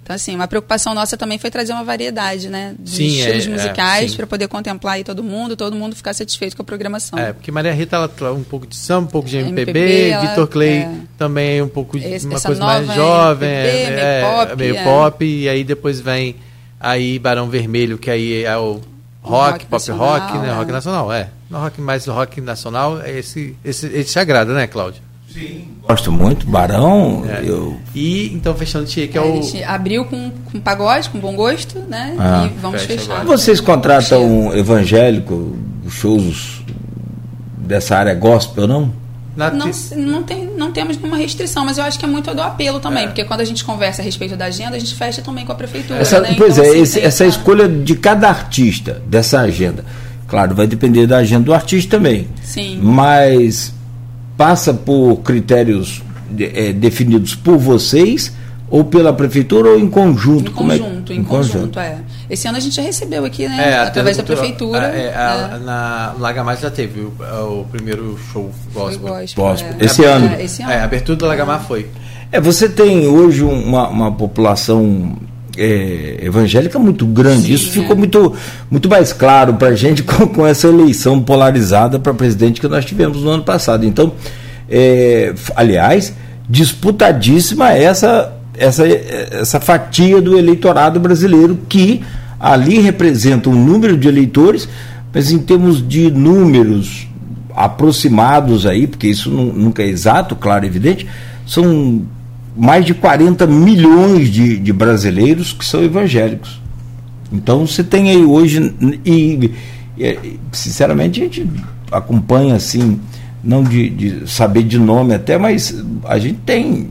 [0.00, 2.74] Então, assim, uma preocupação nossa também foi trazer uma variedade, né?
[2.78, 4.16] De Sim, estilos é, é, musicais sim.
[4.16, 7.18] para poder contemplar aí todo mundo, todo mundo ficar satisfeito com a programação.
[7.18, 10.26] É, porque Maria Rita ela traz um pouco de samba, um pouco de MPB, MPB,
[10.28, 10.90] Vitor Clay é.
[11.18, 14.76] também um pouco de Esse- uma coisa mais jovem, MPB, é, meio é, pop, meio
[14.76, 14.82] é.
[14.84, 16.36] pop, e aí depois vem
[16.80, 18.80] aí Barão Vermelho, que aí é o
[19.22, 20.48] rock, rock pop nacional, rock, né?
[20.48, 20.52] é.
[20.52, 21.28] Rock nacional, é.
[21.50, 25.02] No rock mais rock nacional, é esse, esse, esse te agrada, né, Cláudio?
[25.86, 27.42] Gosto muito, Barão, É.
[27.48, 29.24] eu E então fechando o Tia, que é o.
[29.38, 32.14] A gente abriu com, com pagode, com bom gosto, né?
[32.18, 32.46] Ah.
[32.50, 33.20] e vamos Fecha fechar.
[33.20, 33.36] agora.
[33.36, 35.56] Vocês contratam um evangélico,
[35.88, 36.62] shows
[37.56, 38.92] dessa área gospel, não?
[39.38, 42.80] Não, não, tem, não temos nenhuma restrição, mas eu acho que é muito do apelo
[42.80, 43.06] também, é.
[43.06, 45.54] porque quando a gente conversa a respeito da agenda, a gente fecha também com a
[45.54, 46.00] prefeitura.
[46.00, 46.34] Essa, né?
[46.36, 49.84] Pois então, é, assim, esse, essa escolha de cada artista dessa agenda.
[50.26, 52.26] Claro, vai depender da agenda do artista também.
[52.42, 52.80] Sim.
[52.82, 53.72] Mas
[54.36, 56.02] passa por critérios
[56.38, 58.32] é, definidos por vocês
[58.68, 60.50] ou pela prefeitura ou em conjunto?
[60.50, 61.14] Em conjunto, é?
[61.14, 61.98] em, em conjunto, conjunto, é.
[62.30, 63.70] Esse ano a gente já recebeu aqui, né?
[63.70, 64.86] É, através da prefeitura.
[64.86, 65.58] É, a, é.
[65.64, 67.12] Na Lagamar já teve o,
[67.60, 69.08] o primeiro show gospel.
[69.08, 69.74] gospel, gospel.
[69.78, 69.84] É.
[69.84, 70.40] Esse, ano.
[70.40, 70.72] esse ano.
[70.72, 71.86] É, a abertura do Lagamar foi.
[72.30, 75.16] É, você tem hoje uma, uma população
[75.56, 77.46] é, evangélica muito grande.
[77.46, 77.82] Sim, Isso é.
[77.82, 78.34] ficou muito,
[78.70, 82.84] muito mais claro para a gente com, com, essa eleição polarizada para presidente que nós
[82.84, 83.84] tivemos no ano passado.
[83.84, 84.12] Então,
[84.70, 86.12] é, aliás,
[86.48, 92.02] disputadíssima essa essa, essa fatia do eleitorado brasileiro que
[92.38, 94.68] ali representa um número de eleitores,
[95.12, 97.08] mas em termos de números
[97.54, 101.06] aproximados aí, porque isso nunca é exato, claro, evidente,
[101.46, 102.02] são
[102.56, 106.60] mais de 40 milhões de, de brasileiros que são evangélicos.
[107.32, 108.74] Então você tem aí hoje,
[109.04, 109.50] e,
[109.96, 111.48] e sinceramente a gente
[111.90, 113.00] acompanha assim,
[113.42, 116.88] não de, de saber de nome até, mas a gente tem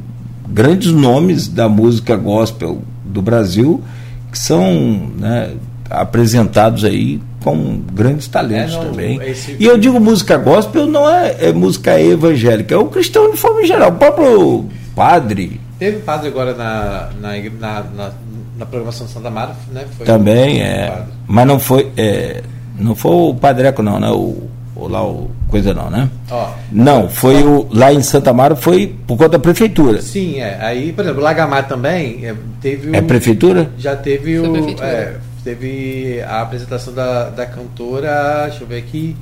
[0.50, 3.84] grandes nomes da música gospel do Brasil
[4.32, 5.56] que são né,
[5.90, 9.22] apresentados aí com grandes talentos é, não, também.
[9.24, 9.56] Esse...
[9.60, 13.66] E eu digo música gospel não é, é, música evangélica, é o cristão de forma
[13.66, 13.90] geral.
[13.90, 14.66] O próprio
[14.96, 15.62] padre.
[15.80, 18.12] Teve padre agora na, na, na,
[18.58, 19.86] na, programação de Santa Mara, né?
[19.96, 21.04] Foi também, é.
[21.28, 21.92] Mas não foi.
[21.96, 22.44] É,
[22.78, 24.10] não foi o Padreco, não, né?
[24.10, 26.10] O, ou lá o coisa não, né?
[26.30, 30.02] Ó, não, foi o lá em Santa Mara foi por conta da prefeitura.
[30.02, 30.58] Sim, é.
[30.62, 33.70] Aí, por exemplo, Lagamar também é, teve o, É prefeitura?
[33.78, 39.16] Já teve o é, teve a apresentação da, da cantora, deixa eu ver aqui,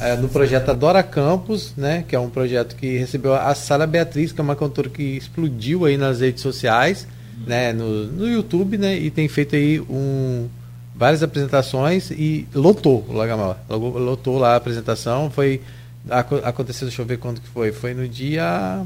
[0.00, 4.32] é, no projeto Adora Campos, né, que é um projeto que recebeu a Sara Beatriz,
[4.32, 7.06] que é uma cantora que explodiu aí nas redes sociais,
[7.46, 10.48] né, no, no YouTube, né, e tem feito aí um
[10.94, 13.58] várias apresentações e lotou o Lagamar.
[13.68, 15.30] Lotou lá a apresentação.
[15.30, 15.60] Foi.
[16.44, 17.72] Aconteceu, deixa eu ver quando que foi.
[17.72, 18.84] Foi no dia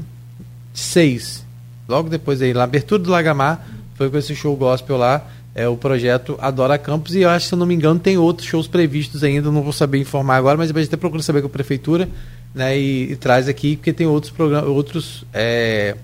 [0.73, 1.45] 6.
[1.87, 5.25] Logo depois aí, na abertura do Lagamar, foi com esse show gospel lá.
[5.53, 8.47] É o projeto Adora Campos e eu acho, se eu não me engano, tem outros
[8.47, 11.49] shows previstos ainda, não vou saber informar agora, mas depois até procura saber com a
[11.49, 12.07] prefeitura
[12.53, 14.31] né, e, e traz aqui, porque tem outros
[14.67, 15.97] outros, é,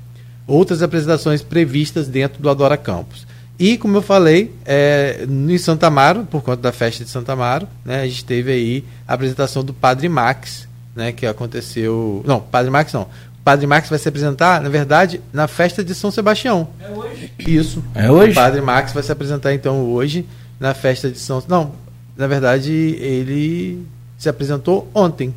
[0.48, 3.26] outras apresentações previstas dentro do Adora Campos.
[3.57, 7.68] E, como eu falei, é, em Santa Amaro, por conta da festa de Santa Amaro,
[7.86, 12.22] né, a gente teve aí a apresentação do Padre Max, né, que aconteceu.
[12.26, 13.03] Não, Padre Max não.
[13.03, 16.68] O Padre Max vai se apresentar, na verdade, na festa de São Sebastião.
[16.82, 17.32] É hoje.
[17.40, 17.84] Isso.
[17.94, 18.32] É hoje?
[18.32, 20.26] O Padre Max vai se apresentar, então, hoje,
[20.60, 21.41] na festa de São.
[21.48, 21.72] Não,
[22.18, 23.86] na verdade, ele
[24.18, 25.34] se apresentou ontem.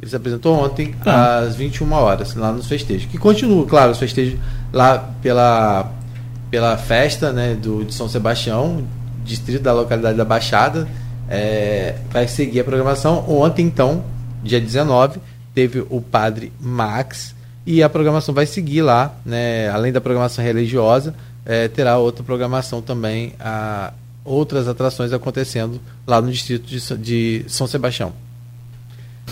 [0.00, 1.38] Ele se apresentou ontem, ah.
[1.38, 3.06] às 21 horas, lá nos festejos.
[3.06, 4.38] Que continua, claro, os festejos
[4.72, 5.92] lá pela
[6.50, 8.84] pela festa né, do, de São Sebastião,
[9.24, 10.88] distrito da localidade da Baixada.
[11.28, 13.24] É, vai seguir a programação.
[13.28, 14.04] Ontem, então,
[14.42, 15.20] dia 19,
[15.54, 17.34] teve o Padre Max
[17.66, 21.14] e a programação vai seguir lá, né, além da programação religiosa,
[21.44, 23.92] é, terá outra programação também, a,
[24.24, 28.12] outras atrações acontecendo lá no distrito de, de São Sebastião.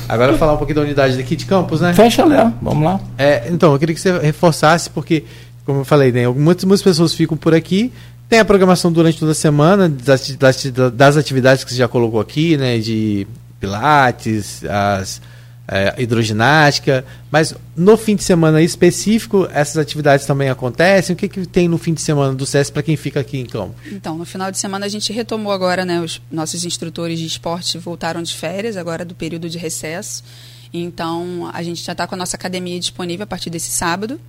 [0.09, 1.95] Agora falar um pouquinho da unidade daqui de Campos, né?
[1.95, 2.53] Fecha, Léo.
[2.61, 3.01] Vamos lá.
[3.17, 5.25] É, então, eu queria que você reforçasse, porque
[5.65, 7.93] como eu falei, né, muitas, muitas pessoas ficam por aqui.
[8.29, 12.21] Tem a programação durante toda a semana das, das, das atividades que você já colocou
[12.21, 13.27] aqui, né, de
[13.61, 15.21] pilates, as
[15.67, 21.15] é, hidroginástica, mas no fim de semana específico essas atividades também acontecem.
[21.15, 23.47] O que, que tem no fim de semana do SES para quem fica aqui em
[23.47, 23.75] campo?
[23.91, 26.01] Então, no final de semana a gente retomou agora, né?
[26.01, 30.23] Os nossos instrutores de esporte voltaram de férias agora do período de recesso.
[30.73, 34.21] Então, a gente já está com a nossa academia disponível a partir desse sábado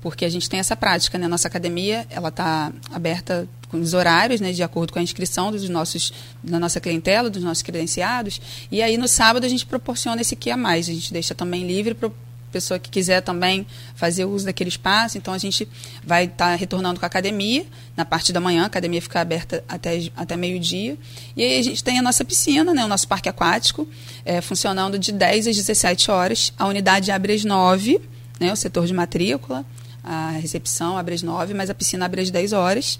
[0.00, 1.26] porque a gente tem essa prática, né?
[1.26, 5.68] Nossa academia, ela está aberta com os horários, né, de acordo com a inscrição dos
[5.68, 6.12] nossos,
[6.42, 8.40] da nossa clientela, dos nossos credenciados.
[8.70, 10.88] E aí no sábado a gente proporciona esse que a mais.
[10.88, 12.10] A gente deixa também livre para
[12.50, 15.18] pessoa que quiser também fazer uso daquele espaço.
[15.18, 15.68] Então a gente
[16.02, 17.66] vai estar tá retornando com a academia
[17.96, 18.62] na parte da manhã.
[18.62, 20.96] A academia fica aberta até, até meio-dia.
[21.36, 23.86] E aí a gente tem a nossa piscina, né, o nosso parque aquático,
[24.24, 26.52] é, funcionando de 10 às 17 horas.
[26.58, 28.00] A unidade abre às 9,
[28.40, 29.64] né, o setor de matrícula
[30.08, 32.98] a recepção abre às 9, mas a piscina abre às 10 horas.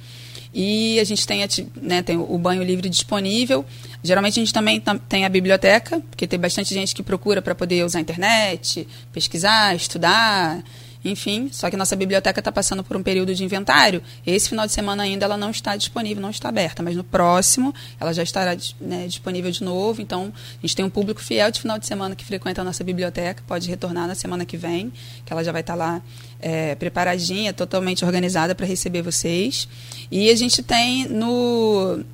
[0.52, 1.46] E a gente tem,
[1.80, 3.64] né, tem o banho livre disponível.
[4.02, 7.84] Geralmente a gente também tem a biblioteca, porque tem bastante gente que procura para poder
[7.84, 10.62] usar a internet, pesquisar, estudar.
[11.04, 11.48] Enfim.
[11.52, 14.02] Só que nossa biblioteca está passando por um período de inventário.
[14.26, 17.74] Esse final de semana ainda ela não está disponível, não está aberta, mas no próximo
[18.00, 20.00] ela já estará né, disponível de novo.
[20.00, 22.82] Então, a gente tem um público fiel de final de semana que frequenta a nossa
[22.82, 24.92] biblioteca, pode retornar na semana que vem,
[25.24, 26.02] que ela já vai estar tá lá
[26.40, 29.68] é, preparadinha, totalmente organizada para receber vocês.
[30.10, 32.04] E a gente tem no,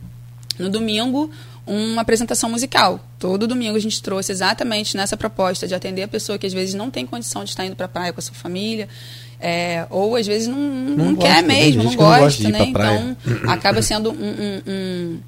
[0.58, 1.30] no domingo
[1.66, 3.00] uma apresentação musical.
[3.18, 6.74] Todo domingo a gente trouxe exatamente nessa proposta de atender a pessoa que às vezes
[6.74, 8.88] não tem condição de estar indo para a praia com a sua família,
[9.40, 12.64] é, ou às vezes não, não, não quer mesmo, não gosta, gosta né?
[12.66, 13.16] Então
[13.48, 15.20] acaba sendo um, um, um,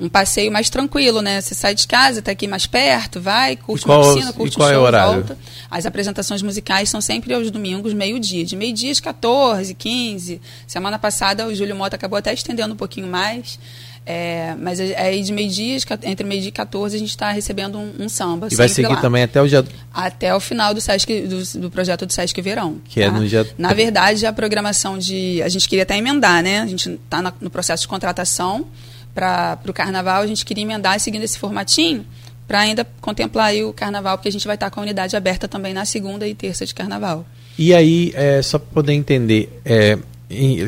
[0.00, 1.40] um, passeio mais tranquilo, né?
[1.40, 4.62] Você sai de casa, está aqui mais perto, vai, curte qual, uma piscina, curte um
[4.62, 5.38] show, é volta.
[5.70, 8.44] As apresentações musicais são sempre aos domingos, meio-dia.
[8.44, 10.40] De meio-dia às 14, 15.
[10.66, 13.58] Semana passada o Júlio Mota acabou até estendendo um pouquinho mais.
[14.06, 18.08] É, mas aí de meio-dia, entre meio-dia e 14, a gente está recebendo um, um,
[18.08, 18.48] samba.
[18.50, 19.00] E vai seguir lá.
[19.00, 19.64] também até o dia.
[19.92, 22.80] Até o final do, Sesc, do, do projeto do Sesc Verão.
[22.84, 23.16] Que é tá?
[23.16, 23.46] é no dia.
[23.56, 25.42] Na verdade, a programação de.
[25.42, 26.60] A gente queria até emendar, né?
[26.60, 28.66] A gente está no processo de contratação
[29.14, 32.06] para o carnaval, a gente queria emendar seguindo esse formatinho
[32.46, 35.46] para ainda contemplar o carnaval, porque a gente vai estar tá com a unidade aberta
[35.46, 37.24] também na segunda e terça de carnaval.
[37.56, 39.96] E aí, é, só para poder entender, é,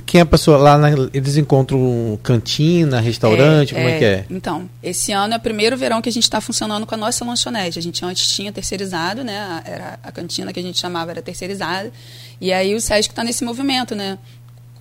[0.04, 4.04] quem é a pessoa lá, na, eles encontram cantina, restaurante, é, como é, é, que
[4.04, 4.26] é?
[4.28, 7.24] Então, esse ano é o primeiro verão que a gente está funcionando com a nossa
[7.24, 7.78] lanchonete.
[7.78, 9.62] A gente antes tinha terceirizado, né?
[9.64, 11.92] Era a cantina que a gente chamava era terceirizada.
[12.40, 14.18] E aí o Sesc está nesse movimento, né?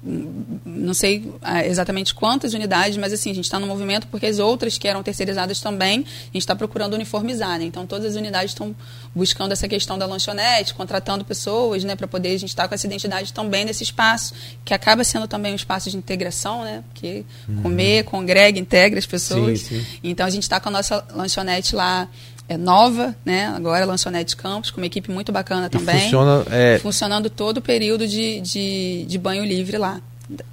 [0.03, 4.39] Não sei ah, exatamente quantas unidades, mas assim, a gente está no movimento porque as
[4.39, 7.65] outras que eram terceirizadas também, a gente está procurando uniformizar, né?
[7.65, 8.75] Então todas as unidades estão
[9.13, 12.73] buscando essa questão da lanchonete, contratando pessoas, né, para poder a gente estar tá com
[12.73, 14.33] essa identidade também nesse espaço,
[14.65, 16.83] que acaba sendo também um espaço de integração, né?
[16.91, 17.61] Porque uhum.
[17.61, 19.59] comer, congrega, integra as pessoas.
[19.61, 19.85] Sim, sim.
[20.03, 22.09] Então a gente está com a nossa lanchonete lá
[22.51, 23.47] é nova, né?
[23.47, 25.95] Agora Lanchonete Campos, com uma equipe muito bacana também.
[25.95, 26.79] E funciona, é...
[26.79, 30.01] Funcionando todo o período de, de, de banho livre lá.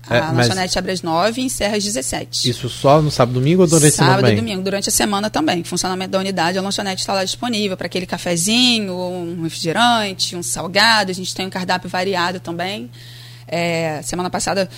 [0.08, 2.50] A é, lanchonete abre às 9 e encerra às 17.
[2.50, 4.16] Isso só no sábado domingo ou durante sábado, a semana?
[4.16, 5.62] Sábado e domingo, durante a semana também.
[5.62, 11.10] Funcionamento da unidade, a lanchonete está lá disponível para aquele cafezinho, um refrigerante, um salgado.
[11.10, 12.90] A gente tem um cardápio variado também.
[13.46, 14.68] É, semana passada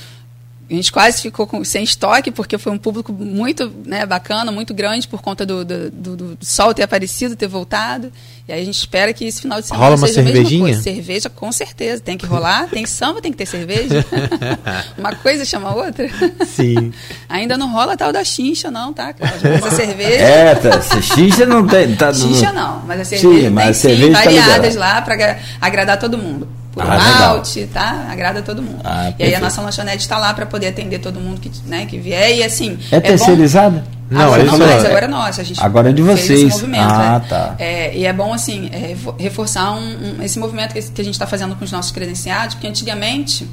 [0.70, 4.72] a gente quase ficou com, sem estoque, porque foi um público muito né, bacana, muito
[4.72, 8.12] grande, por conta do, do, do, do, sol ter aparecido, ter voltado.
[8.46, 10.80] E aí a gente espera que esse final de semana Rola uma seja cervejinha?
[10.80, 12.00] Cerveja, com certeza.
[12.00, 14.04] Tem que rolar, tem samba, tem que ter cerveja.
[14.96, 16.08] uma coisa chama a outra.
[16.46, 16.92] Sim.
[17.28, 19.40] Ainda não rola tal da chincha, não, tá, Cláudio?
[19.42, 20.24] Mas a cerveja...
[20.24, 21.96] É, tá, chincha não tem...
[21.96, 25.02] Tá, chincha não, mas a cerveja sim, mas tem a cerveja sim, tá variadas lá
[25.02, 28.06] para agradar todo mundo por ah, malte, tá?
[28.10, 28.80] Agrada todo mundo.
[28.84, 31.86] Ah, e aí a nossa lanchonete está lá para poder atender todo mundo que, né,
[31.86, 32.36] que vier.
[32.36, 32.78] E assim.
[32.92, 33.84] É, é terceirizada?
[34.08, 35.40] Não, agora não mais, agora é nossa.
[35.40, 36.64] A gente agora é de vocês.
[36.74, 37.28] ah, é.
[37.28, 37.54] tá.
[37.58, 41.14] É, e é bom, assim, é, reforçar um, um, esse movimento que, que a gente
[41.14, 43.48] está fazendo com os nossos credenciados, porque antigamente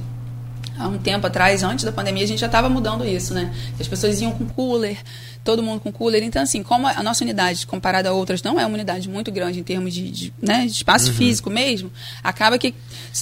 [0.78, 3.54] há um tempo atrás, antes da pandemia, a gente já estava mudando isso, né?
[3.80, 4.98] As pessoas iam com cooler,
[5.44, 6.24] todo mundo com cooler.
[6.24, 9.60] Então, assim, como a nossa unidade, comparada a outras, não é uma unidade muito grande
[9.60, 11.14] em termos de, de, né, de espaço uhum.
[11.14, 11.92] físico mesmo,
[12.24, 12.76] acaba que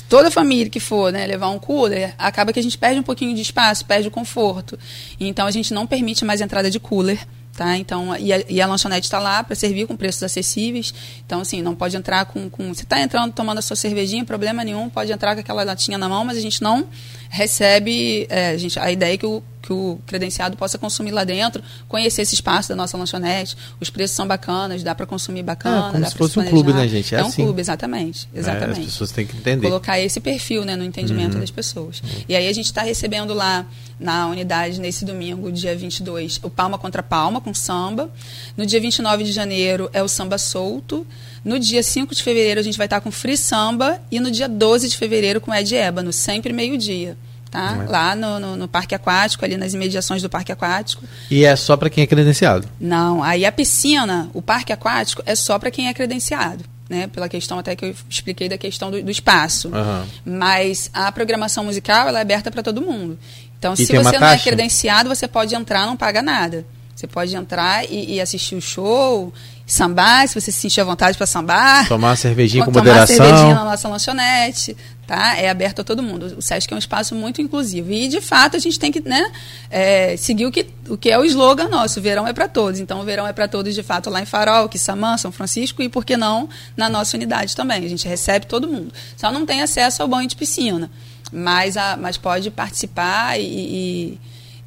[0.09, 3.35] toda família que for né, levar um cooler, acaba que a gente perde um pouquinho
[3.35, 4.77] de espaço, perde o conforto.
[5.19, 7.25] Então, a gente não permite mais entrada de cooler
[7.55, 7.77] Tá?
[7.77, 10.93] Então, e a, e a lanchonete está lá para servir com preços acessíveis.
[11.25, 12.49] Então, assim, não pode entrar com.
[12.49, 15.97] com você está entrando tomando a sua cervejinha, problema nenhum, pode entrar com aquela latinha
[15.97, 16.85] na mão, mas a gente não
[17.29, 18.27] recebe.
[18.29, 21.63] É, a, gente, a ideia é que o, que o credenciado possa consumir lá dentro,
[21.87, 23.57] conhecer esse espaço da nossa lanchonete.
[23.81, 25.89] Os preços são bacanas, dá para consumir bacana.
[25.89, 27.15] É, como se fosse um clube, né, gente?
[27.15, 27.43] É, é um assim.
[27.43, 28.29] clube, exatamente.
[28.33, 28.79] exatamente.
[28.79, 29.67] É, as pessoas têm que entender.
[29.67, 31.39] Colocar esse perfil né, no entendimento uhum.
[31.39, 31.99] das pessoas.
[32.01, 32.09] Uhum.
[32.29, 33.65] E aí a gente está recebendo lá
[33.99, 38.11] na unidade nesse domingo, dia 22, o Palma contra Palma, com samba.
[38.55, 41.07] No dia 29 de janeiro é o Samba Solto.
[41.43, 43.99] No dia 5 de fevereiro a gente vai estar com Free Samba.
[44.11, 47.17] E no dia 12 de fevereiro com Ed Ébano, sempre meio-dia.
[47.55, 47.83] Tá?
[47.83, 47.89] É.
[47.89, 51.03] Lá no, no, no, Parque Aquático, ali nas imediações do Parque Aquático.
[51.31, 52.67] E é só para quem é credenciado?
[52.77, 56.65] Não, aí a piscina, o Parque Aquático, é só para quem é credenciado.
[56.87, 59.69] Né, pela questão até que eu expliquei da questão do, do espaço.
[59.69, 60.05] Uhum.
[60.23, 63.17] Mas a programação musical ela é aberta para todo mundo.
[63.57, 66.63] Então, e se você não é credenciado, você pode entrar, não paga nada.
[66.95, 69.33] Você pode entrar e, e assistir o show,
[69.65, 71.87] sambar, se você se sentir à vontade para sambar.
[71.87, 73.15] Tomar uma cervejinha com tomar moderação.
[73.17, 74.77] Tomar cervejinha na nossa lanchonete,
[75.07, 75.37] tá?
[75.37, 76.35] É aberto a todo mundo.
[76.37, 77.91] O SESC é um espaço muito inclusivo.
[77.91, 79.31] E, de fato, a gente tem que né,
[79.69, 81.99] é, seguir o que, o que é o slogan nosso.
[81.99, 82.79] O verão é para todos.
[82.79, 85.89] Então, o verão é para todos, de fato, lá em Farol, Quissamã, São Francisco e,
[85.89, 86.47] por que não,
[86.77, 87.83] na nossa unidade também.
[87.83, 88.93] A gente recebe todo mundo.
[89.17, 90.89] Só não tem acesso ao banho de piscina
[91.31, 94.19] mas, a, mas pode participar e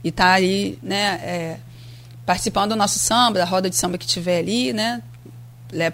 [0.02, 1.56] estar tá aí, né, é,
[2.28, 5.02] participando do nosso samba, da roda de samba que tiver ali, né,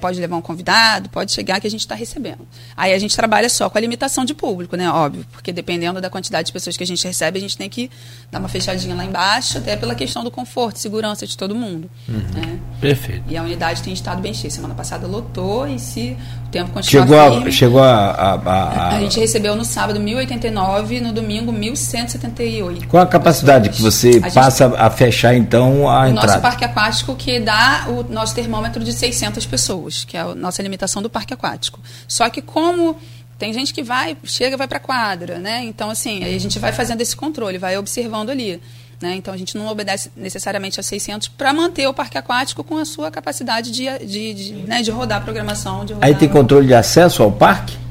[0.00, 2.46] pode levar um convidado, pode chegar que a gente está recebendo.
[2.76, 4.90] Aí a gente trabalha só com a limitação de público, né?
[4.90, 7.90] Óbvio, porque dependendo da quantidade de pessoas que a gente recebe, a gente tem que
[8.30, 11.90] dar uma fechadinha lá embaixo, até pela questão do conforto, segurança de todo mundo.
[12.08, 12.14] Uhum.
[12.34, 12.58] Né?
[12.80, 13.24] Perfeito.
[13.28, 14.50] E a unidade tem estado bem cheia.
[14.50, 18.88] Semana passada lotou e se o tempo continuar chegou firme, a, chegou a, a, a,
[18.96, 22.86] a, gente recebeu no sábado 1.089, no domingo 1.178.
[22.86, 26.10] Qual a capacidade que você passa a fechar então a o entrada?
[26.10, 29.63] O nosso parque aquático que dá o nosso termômetro de 600 pessoas,
[30.06, 31.80] que é a nossa limitação do parque aquático.
[32.06, 32.96] Só que como
[33.38, 35.64] tem gente que vai, chega, vai para a quadra, né?
[35.64, 38.60] Então assim, aí a gente vai fazendo esse controle, vai observando ali.
[39.00, 39.16] Né?
[39.16, 42.84] Então a gente não obedece necessariamente a 600 para manter o parque aquático com a
[42.84, 45.78] sua capacidade de, de, de, né, de rodar a programação.
[45.80, 47.83] Rodar Aí tem controle de acesso ao parque?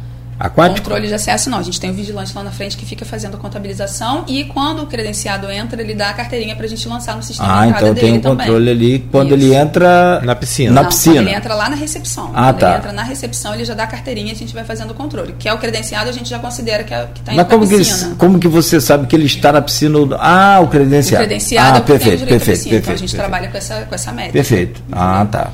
[0.44, 0.82] Aquático?
[0.82, 3.36] Controle de acesso não, a gente tem um vigilante lá na frente que fica fazendo
[3.36, 7.16] a contabilização e quando o credenciado entra, ele dá a carteirinha para a gente lançar
[7.16, 8.48] no sistema ah, de entrada então tem um também.
[8.48, 9.36] controle ali quando Isso.
[9.36, 10.74] ele entra na piscina.
[10.74, 11.22] Na não, piscina.
[11.22, 12.32] ele entra lá na recepção.
[12.34, 12.68] Ah, quando tá.
[12.68, 14.94] ele entra na recepção, ele já dá a carteirinha e a gente vai fazendo o
[14.94, 15.34] controle.
[15.40, 17.76] Que é o credenciado, a gente já considera que, é, está indo Mas como que,
[17.76, 19.98] ele, como que você sabe que ele está na piscina?
[20.20, 21.24] Ah, o credenciado.
[21.24, 22.84] O credenciado ah, é o perfeito, tem o perfeito, perfeito, perfeito.
[22.84, 23.30] Então a gente perfeito.
[23.30, 24.34] trabalha com essa, com essa métrica.
[24.34, 24.84] Perfeito.
[24.92, 25.52] Ah, tá.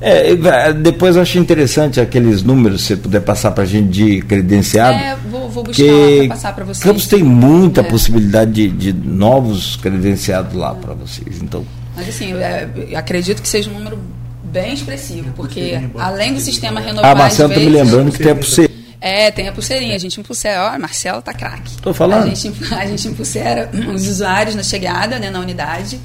[0.00, 4.22] É, depois eu acho interessante aqueles números, se você puder passar para a gente de
[4.22, 4.96] credenciado.
[4.96, 6.82] É, vou, vou buscar que para passar para vocês.
[6.82, 7.84] Campos tem muita é.
[7.84, 11.42] possibilidade de, de, novos credenciados lá para vocês.
[11.42, 11.66] Então.
[11.94, 13.98] Mas assim, eu acredito que seja um número
[14.42, 17.10] bem expressivo, porque além do sistema renovar.
[17.10, 18.70] Ah, Marcelo está me lembrando que tem a pulseira.
[19.02, 20.74] É, tem a pulseirinha, a gente impulsera.
[20.74, 21.76] Ó, Marcelo tá craque.
[21.80, 22.24] Tô falando.
[22.24, 25.98] A gente, a gente impulsera os usuários na chegada, né, na unidade.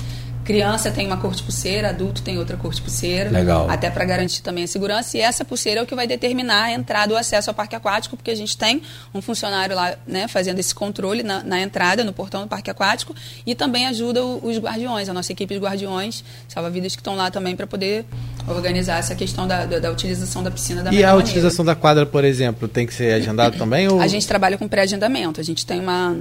[0.45, 3.31] Criança tem uma cor de pulseira, adulto tem outra cor de pulseira.
[3.31, 3.67] Legal.
[3.67, 5.17] Até para garantir também a segurança.
[5.17, 8.15] E essa pulseira é o que vai determinar a entrada ou acesso ao parque aquático,
[8.15, 12.13] porque a gente tem um funcionário lá né, fazendo esse controle na, na entrada, no
[12.13, 13.15] portão do parque aquático.
[13.43, 17.31] E também ajuda o, os guardiões, a nossa equipe de guardiões, salva-vidas que estão lá
[17.31, 18.05] também para poder
[18.47, 21.17] organizar essa questão da, da, da, utilização da piscina da E a maneira.
[21.17, 23.87] utilização da quadra, por exemplo, tem que ser agendado também?
[23.87, 23.99] Ou...
[23.99, 25.41] A gente trabalha com pré-agendamento.
[25.41, 26.15] A gente tem uma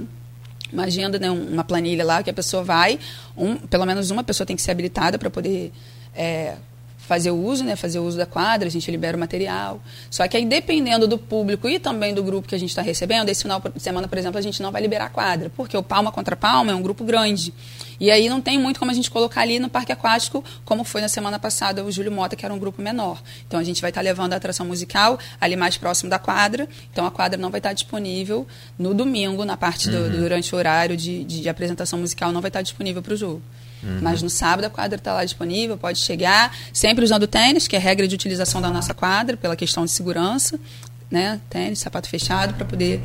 [0.71, 2.99] uma agenda, né, uma planilha lá que a pessoa vai,
[3.37, 5.71] um, pelo menos uma pessoa tem que ser habilitada para poder
[6.15, 6.55] é,
[7.05, 9.81] fazer o uso, né, fazer o uso da quadra, a gente libera o material.
[10.09, 13.29] Só que aí, dependendo do público e também do grupo que a gente está recebendo,
[13.29, 15.83] esse final de semana, por exemplo, a gente não vai liberar a quadra, porque o
[15.83, 17.53] Palma contra Palma é um grupo grande.
[17.99, 21.01] E aí não tem muito como a gente colocar ali no parque aquático, como foi
[21.01, 23.21] na semana passada o Júlio Mota, que era um grupo menor.
[23.47, 26.67] Então a gente vai estar tá levando a atração musical ali mais próximo da quadra.
[26.91, 30.09] Então a quadra não vai estar tá disponível no domingo, na parte do, uhum.
[30.09, 33.17] durante o horário de, de, de apresentação musical, não vai estar tá disponível para o
[33.17, 33.41] jogo.
[33.85, 33.99] Uhum.
[34.01, 37.79] Mas no sábado a quadra está lá disponível, pode chegar, sempre usando tênis, que é
[37.79, 40.59] regra de utilização da nossa quadra, pela questão de segurança,
[41.09, 41.39] né?
[41.49, 43.01] Tênis, sapato fechado, para poder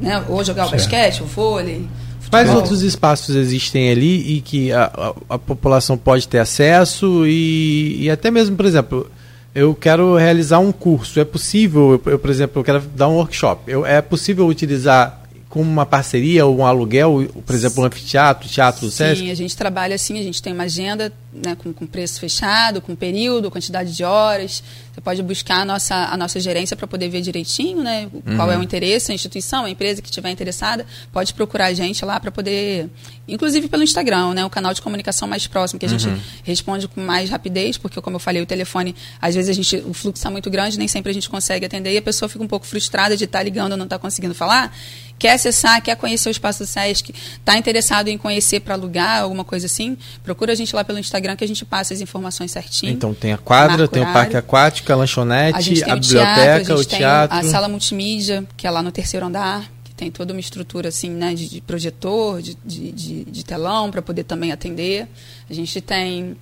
[0.00, 0.22] né?
[0.28, 0.82] ou jogar o certo.
[0.82, 1.88] basquete, o vôlei.
[2.30, 8.02] Quais outros espaços existem ali e que a, a, a população pode ter acesso e,
[8.02, 9.10] e, até mesmo, por exemplo,
[9.54, 13.14] eu quero realizar um curso, é possível, eu, eu por exemplo, eu quero dar um
[13.14, 15.23] workshop, eu, é possível utilizar
[15.54, 19.20] como uma parceria ou um aluguel, por exemplo, um anfiteatro, teatro do SESC?
[19.20, 22.80] Sim, a gente trabalha assim, a gente tem uma agenda né, com, com, preço fechado,
[22.80, 24.64] com período, quantidade de horas.
[24.94, 28.36] Você pode buscar a nossa, a nossa gerência para poder ver direitinho né, uhum.
[28.36, 32.04] qual é o interesse, a instituição, a empresa que estiver interessada, pode procurar a gente
[32.04, 32.88] lá para poder,
[33.26, 35.98] inclusive pelo Instagram, né, o canal de comunicação mais próximo, que a uhum.
[35.98, 39.76] gente responde com mais rapidez, porque como eu falei, o telefone, às vezes a gente,
[39.78, 42.44] o fluxo está muito grande, nem sempre a gente consegue atender e a pessoa fica
[42.44, 44.72] um pouco frustrada de estar tá ligando e não estar tá conseguindo falar
[45.18, 49.44] quer acessar, quer conhecer o espaço do SESC, está interessado em conhecer para alugar, alguma
[49.44, 52.92] coisa assim, procura a gente lá pelo Instagram que a gente passa as informações certinho.
[52.92, 56.76] Então tem a quadra, tem o parque aquático, a lanchonete, a, a biblioteca, o teatro,
[56.76, 57.38] o teatro.
[57.38, 61.10] a sala multimídia, que é lá no terceiro andar, que tem toda uma estrutura assim,
[61.10, 65.08] né, de, de projetor, de, de, de, telão para poder também atender.
[65.48, 66.36] A gente tem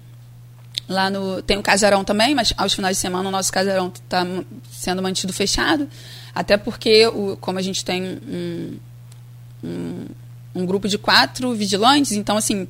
[0.88, 4.26] lá no tem o casarão também, mas aos finais de semana o nosso casarão está
[4.70, 5.88] sendo mantido fechado.
[6.34, 8.78] Até porque, o, como a gente tem um,
[9.62, 10.06] um,
[10.54, 12.66] um, grupo de quatro vigilantes, então, assim,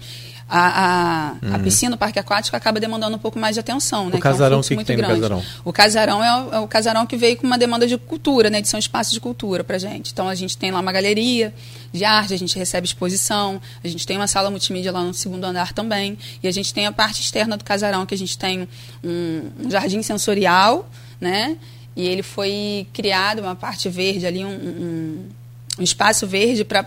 [0.54, 1.54] a, a, uhum.
[1.54, 4.10] a piscina, o parque aquático, acaba demandando um pouco mais de atenção.
[4.10, 4.16] Né?
[4.16, 5.14] O casarão, que, é um que, que tem grande.
[5.14, 5.44] no casarão?
[5.64, 8.60] O casarão é o, é o, casarão que veio com uma demanda de cultura, né?
[8.60, 10.12] De ser um espaço de cultura para gente.
[10.12, 11.54] Então, a gente tem lá uma galeria
[11.90, 15.42] de arte, a gente recebe exposição, a gente tem uma sala multimídia lá no segundo
[15.44, 18.68] andar também, e a gente tem a parte externa do casarão, que a gente tem
[19.02, 20.86] um, um jardim sensorial,
[21.18, 21.56] né?
[21.96, 25.28] E ele foi criado, uma parte verde ali, um, um,
[25.78, 26.84] um espaço verde para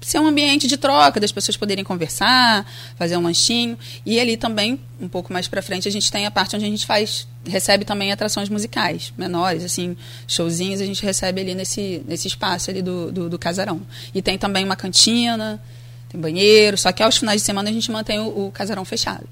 [0.00, 2.66] ser um ambiente de troca, das pessoas poderem conversar,
[2.96, 3.76] fazer um lanchinho.
[4.06, 6.68] E ali também, um pouco mais para frente, a gente tem a parte onde a
[6.68, 12.26] gente faz, recebe também atrações musicais menores, assim, showzinhos, a gente recebe ali nesse, nesse
[12.26, 13.82] espaço ali do, do, do casarão.
[14.14, 15.60] E tem também uma cantina,
[16.08, 19.26] tem banheiro, só que aos finais de semana a gente mantém o, o casarão fechado.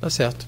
[0.00, 0.46] Tá certo.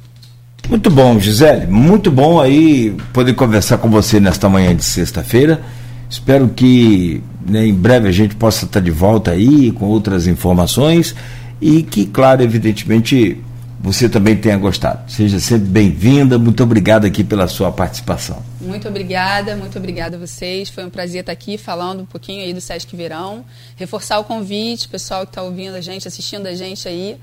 [0.71, 1.67] Muito bom, Gisele.
[1.67, 5.63] Muito bom aí poder conversar com você nesta manhã de sexta-feira.
[6.09, 11.15] Espero que né, em breve a gente possa estar de volta aí com outras informações
[11.61, 13.43] e que, claro, evidentemente,
[13.81, 15.11] você também tenha gostado.
[15.11, 16.39] Seja sempre bem-vinda.
[16.39, 18.43] Muito obrigado aqui pela sua participação.
[18.61, 20.71] Muito obrigada, muito obrigada a vocês.
[20.71, 23.45] Foi um prazer estar aqui falando um pouquinho aí do Sesc Verão.
[23.77, 27.19] Reforçar o convite, pessoal que está ouvindo a gente, assistindo a gente aí.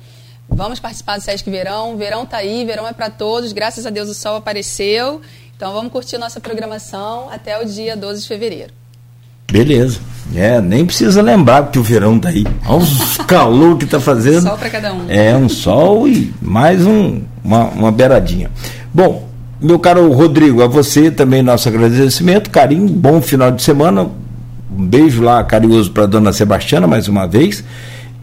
[0.48, 1.98] Vamos participar do Sesc Verão.
[1.98, 3.53] Verão está aí, verão é para todos.
[3.53, 5.20] Graças a Deus o sol apareceu.
[5.61, 8.73] Então vamos curtir nossa programação até o dia 12 de fevereiro.
[9.51, 9.99] Beleza.
[10.33, 12.47] É, nem precisa lembrar que o verão tá aí.
[12.65, 14.41] Olha o calor que tá fazendo.
[14.41, 15.05] Sol para cada um.
[15.07, 18.49] É, um sol e mais um, uma, uma beiradinha.
[18.91, 19.29] Bom,
[19.61, 24.09] meu caro Rodrigo, a você também nosso agradecimento, carinho, bom final de semana.
[24.75, 27.63] Um beijo lá carinhoso para dona Sebastiana mais uma vez.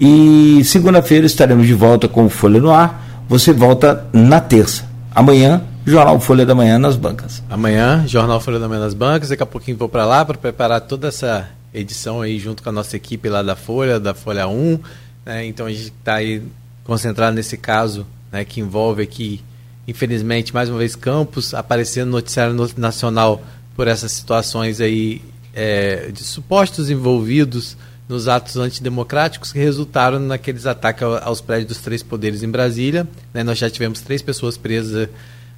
[0.00, 3.22] E segunda-feira estaremos de volta com o Folha no Ar.
[3.28, 4.82] Você volta na terça.
[5.14, 7.42] Amanhã Jornal Folha da Manhã nas bancas.
[7.48, 9.30] Amanhã, Jornal Folha da Manhã nas bancas.
[9.30, 12.72] Daqui a pouquinho vou para lá para preparar toda essa edição aí junto com a
[12.72, 14.78] nossa equipe lá da Folha, da Folha 1.
[15.24, 15.46] Né?
[15.46, 16.42] Então a gente está aí
[16.84, 19.40] concentrado nesse caso né, que envolve aqui,
[19.86, 23.42] infelizmente, mais uma vez, Campos aparecendo no noticiário nacional
[23.74, 25.22] por essas situações aí
[25.54, 32.02] é, de supostos envolvidos nos atos antidemocráticos que resultaram naqueles ataques aos prédios dos três
[32.02, 33.08] poderes em Brasília.
[33.32, 33.42] Né?
[33.42, 35.08] Nós já tivemos três pessoas presas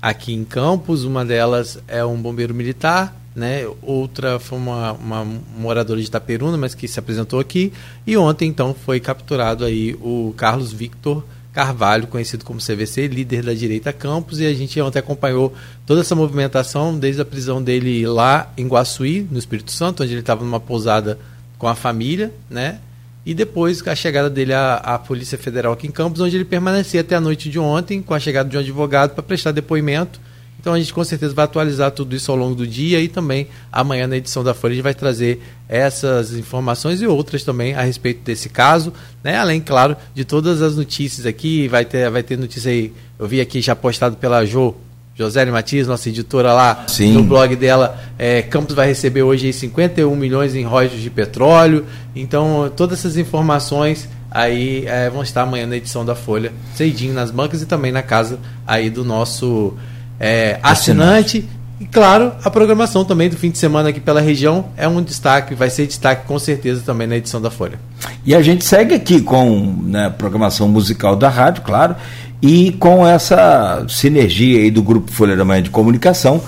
[0.01, 1.05] aqui em Campos.
[1.05, 3.67] Uma delas é um bombeiro militar, né?
[3.83, 7.73] outra foi uma, uma moradora de Itaperuna, mas que se apresentou aqui.
[8.07, 13.53] E ontem, então, foi capturado aí o Carlos Victor Carvalho, conhecido como CVC, líder da
[13.53, 15.53] direita Campos, e a gente ontem acompanhou
[15.85, 20.21] toda essa movimentação desde a prisão dele lá em Guaçuí, no Espírito Santo, onde ele
[20.21, 21.19] estava numa pousada
[21.59, 22.79] com a família, né?
[23.25, 27.01] E depois a chegada dele à, à, Polícia Federal aqui em Campos, onde ele permanecia
[27.03, 30.21] até a noite de ontem, com a chegada de um advogado para prestar depoimento.
[30.59, 33.49] Então a gente com certeza vai atualizar tudo isso ao longo do dia e também
[33.73, 37.81] amanhã na edição da Folha a gente vai trazer essas informações e outras também a
[37.81, 38.93] respeito desse caso,
[39.25, 39.39] né?
[39.39, 43.41] Além, claro, de todas as notícias aqui, vai ter, vai ter notícia aí, eu vi
[43.41, 44.75] aqui já postado pela Jo
[45.21, 47.13] Josélia Matias, nossa editora lá, Sim.
[47.13, 51.85] no blog dela, é, Campos vai receber hoje 51 milhões em royalties de petróleo.
[52.17, 57.31] Então, todas essas informações aí é, vão estar amanhã na edição da Folha, cedinho nas
[57.31, 59.75] bancas e também na casa aí do nosso
[60.19, 61.47] é, assinante.
[61.81, 65.55] E claro, a programação também do fim de semana aqui pela região é um destaque,
[65.55, 67.79] vai ser destaque com certeza também na edição da Folha.
[68.25, 71.97] E a gente segue aqui com né, programação musical da rádio, claro,
[72.43, 76.43] e com essa sinergia aí do Grupo Folha da Manhã de Comunicação,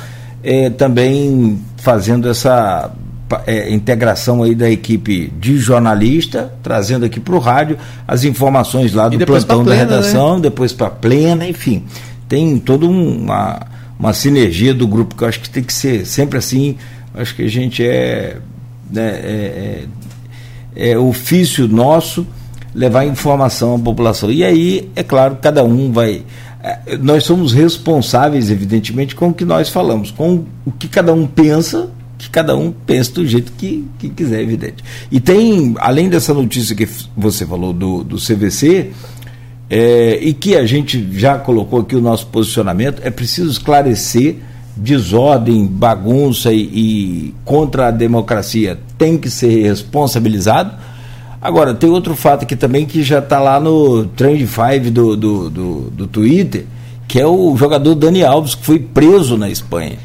[0.44, 2.90] é, também fazendo essa
[3.46, 9.08] é, integração aí da equipe de jornalista, trazendo aqui para o rádio as informações lá
[9.08, 10.42] do plantão plena, da redação, né?
[10.42, 11.84] depois para plena, enfim.
[12.28, 13.60] Tem toda uma,
[14.02, 16.76] uma sinergia do grupo que eu acho que tem que ser sempre assim.
[17.14, 18.36] Acho que a gente é,
[18.90, 19.84] né, é,
[20.74, 22.26] é, é ofício nosso
[22.74, 24.28] levar informação à população.
[24.28, 26.24] E aí, é claro, cada um vai.
[26.60, 31.24] É, nós somos responsáveis, evidentemente, com o que nós falamos, com o que cada um
[31.24, 31.88] pensa,
[32.18, 34.82] que cada um pensa do jeito que, que quiser, evidente.
[35.12, 38.90] E tem, além dessa notícia que você falou do, do CVC,
[39.74, 44.36] é, e que a gente já colocou aqui o nosso posicionamento, é preciso esclarecer
[44.76, 50.72] desordem, bagunça e, e contra a democracia tem que ser responsabilizado
[51.42, 55.50] Agora, tem outro fato aqui também que já está lá no Trend 5 do, do,
[55.50, 56.66] do, do Twitter,
[57.08, 59.98] que é o jogador Dani Alves, que foi preso na Espanha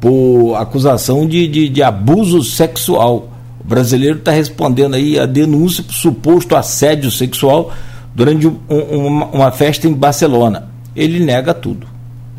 [0.00, 3.30] por acusação de, de, de abuso sexual.
[3.60, 7.72] O brasileiro está respondendo aí a denúncia por suposto assédio sexual
[8.14, 10.68] durante um, uma, uma, festa em Barcelona.
[10.94, 11.86] Ele nega tudo.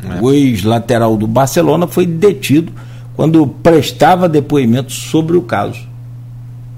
[0.02, 0.20] É.
[0.20, 2.72] O ex-lateral do Barcelona foi detido
[3.14, 5.80] quando prestava depoimento sobre o caso.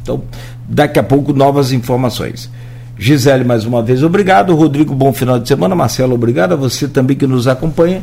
[0.03, 0.23] Então,
[0.69, 2.51] daqui a pouco novas informações.
[2.99, 4.55] Gisele, mais uma vez, obrigado.
[4.55, 5.75] Rodrigo, bom final de semana.
[5.75, 6.53] Marcelo, obrigado.
[6.53, 8.03] A você também que nos acompanha.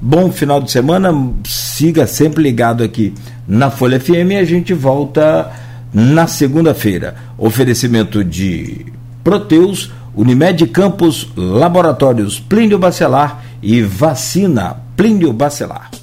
[0.00, 1.12] Bom final de semana.
[1.44, 3.12] Siga sempre ligado aqui
[3.46, 4.38] na Folha FM.
[4.40, 5.50] A gente volta
[5.92, 7.14] na segunda-feira.
[7.36, 8.86] Oferecimento de
[9.24, 15.98] Proteus, Unimed Campos, Laboratórios Plínio Bacelar e Vacina Plínio Bacelar.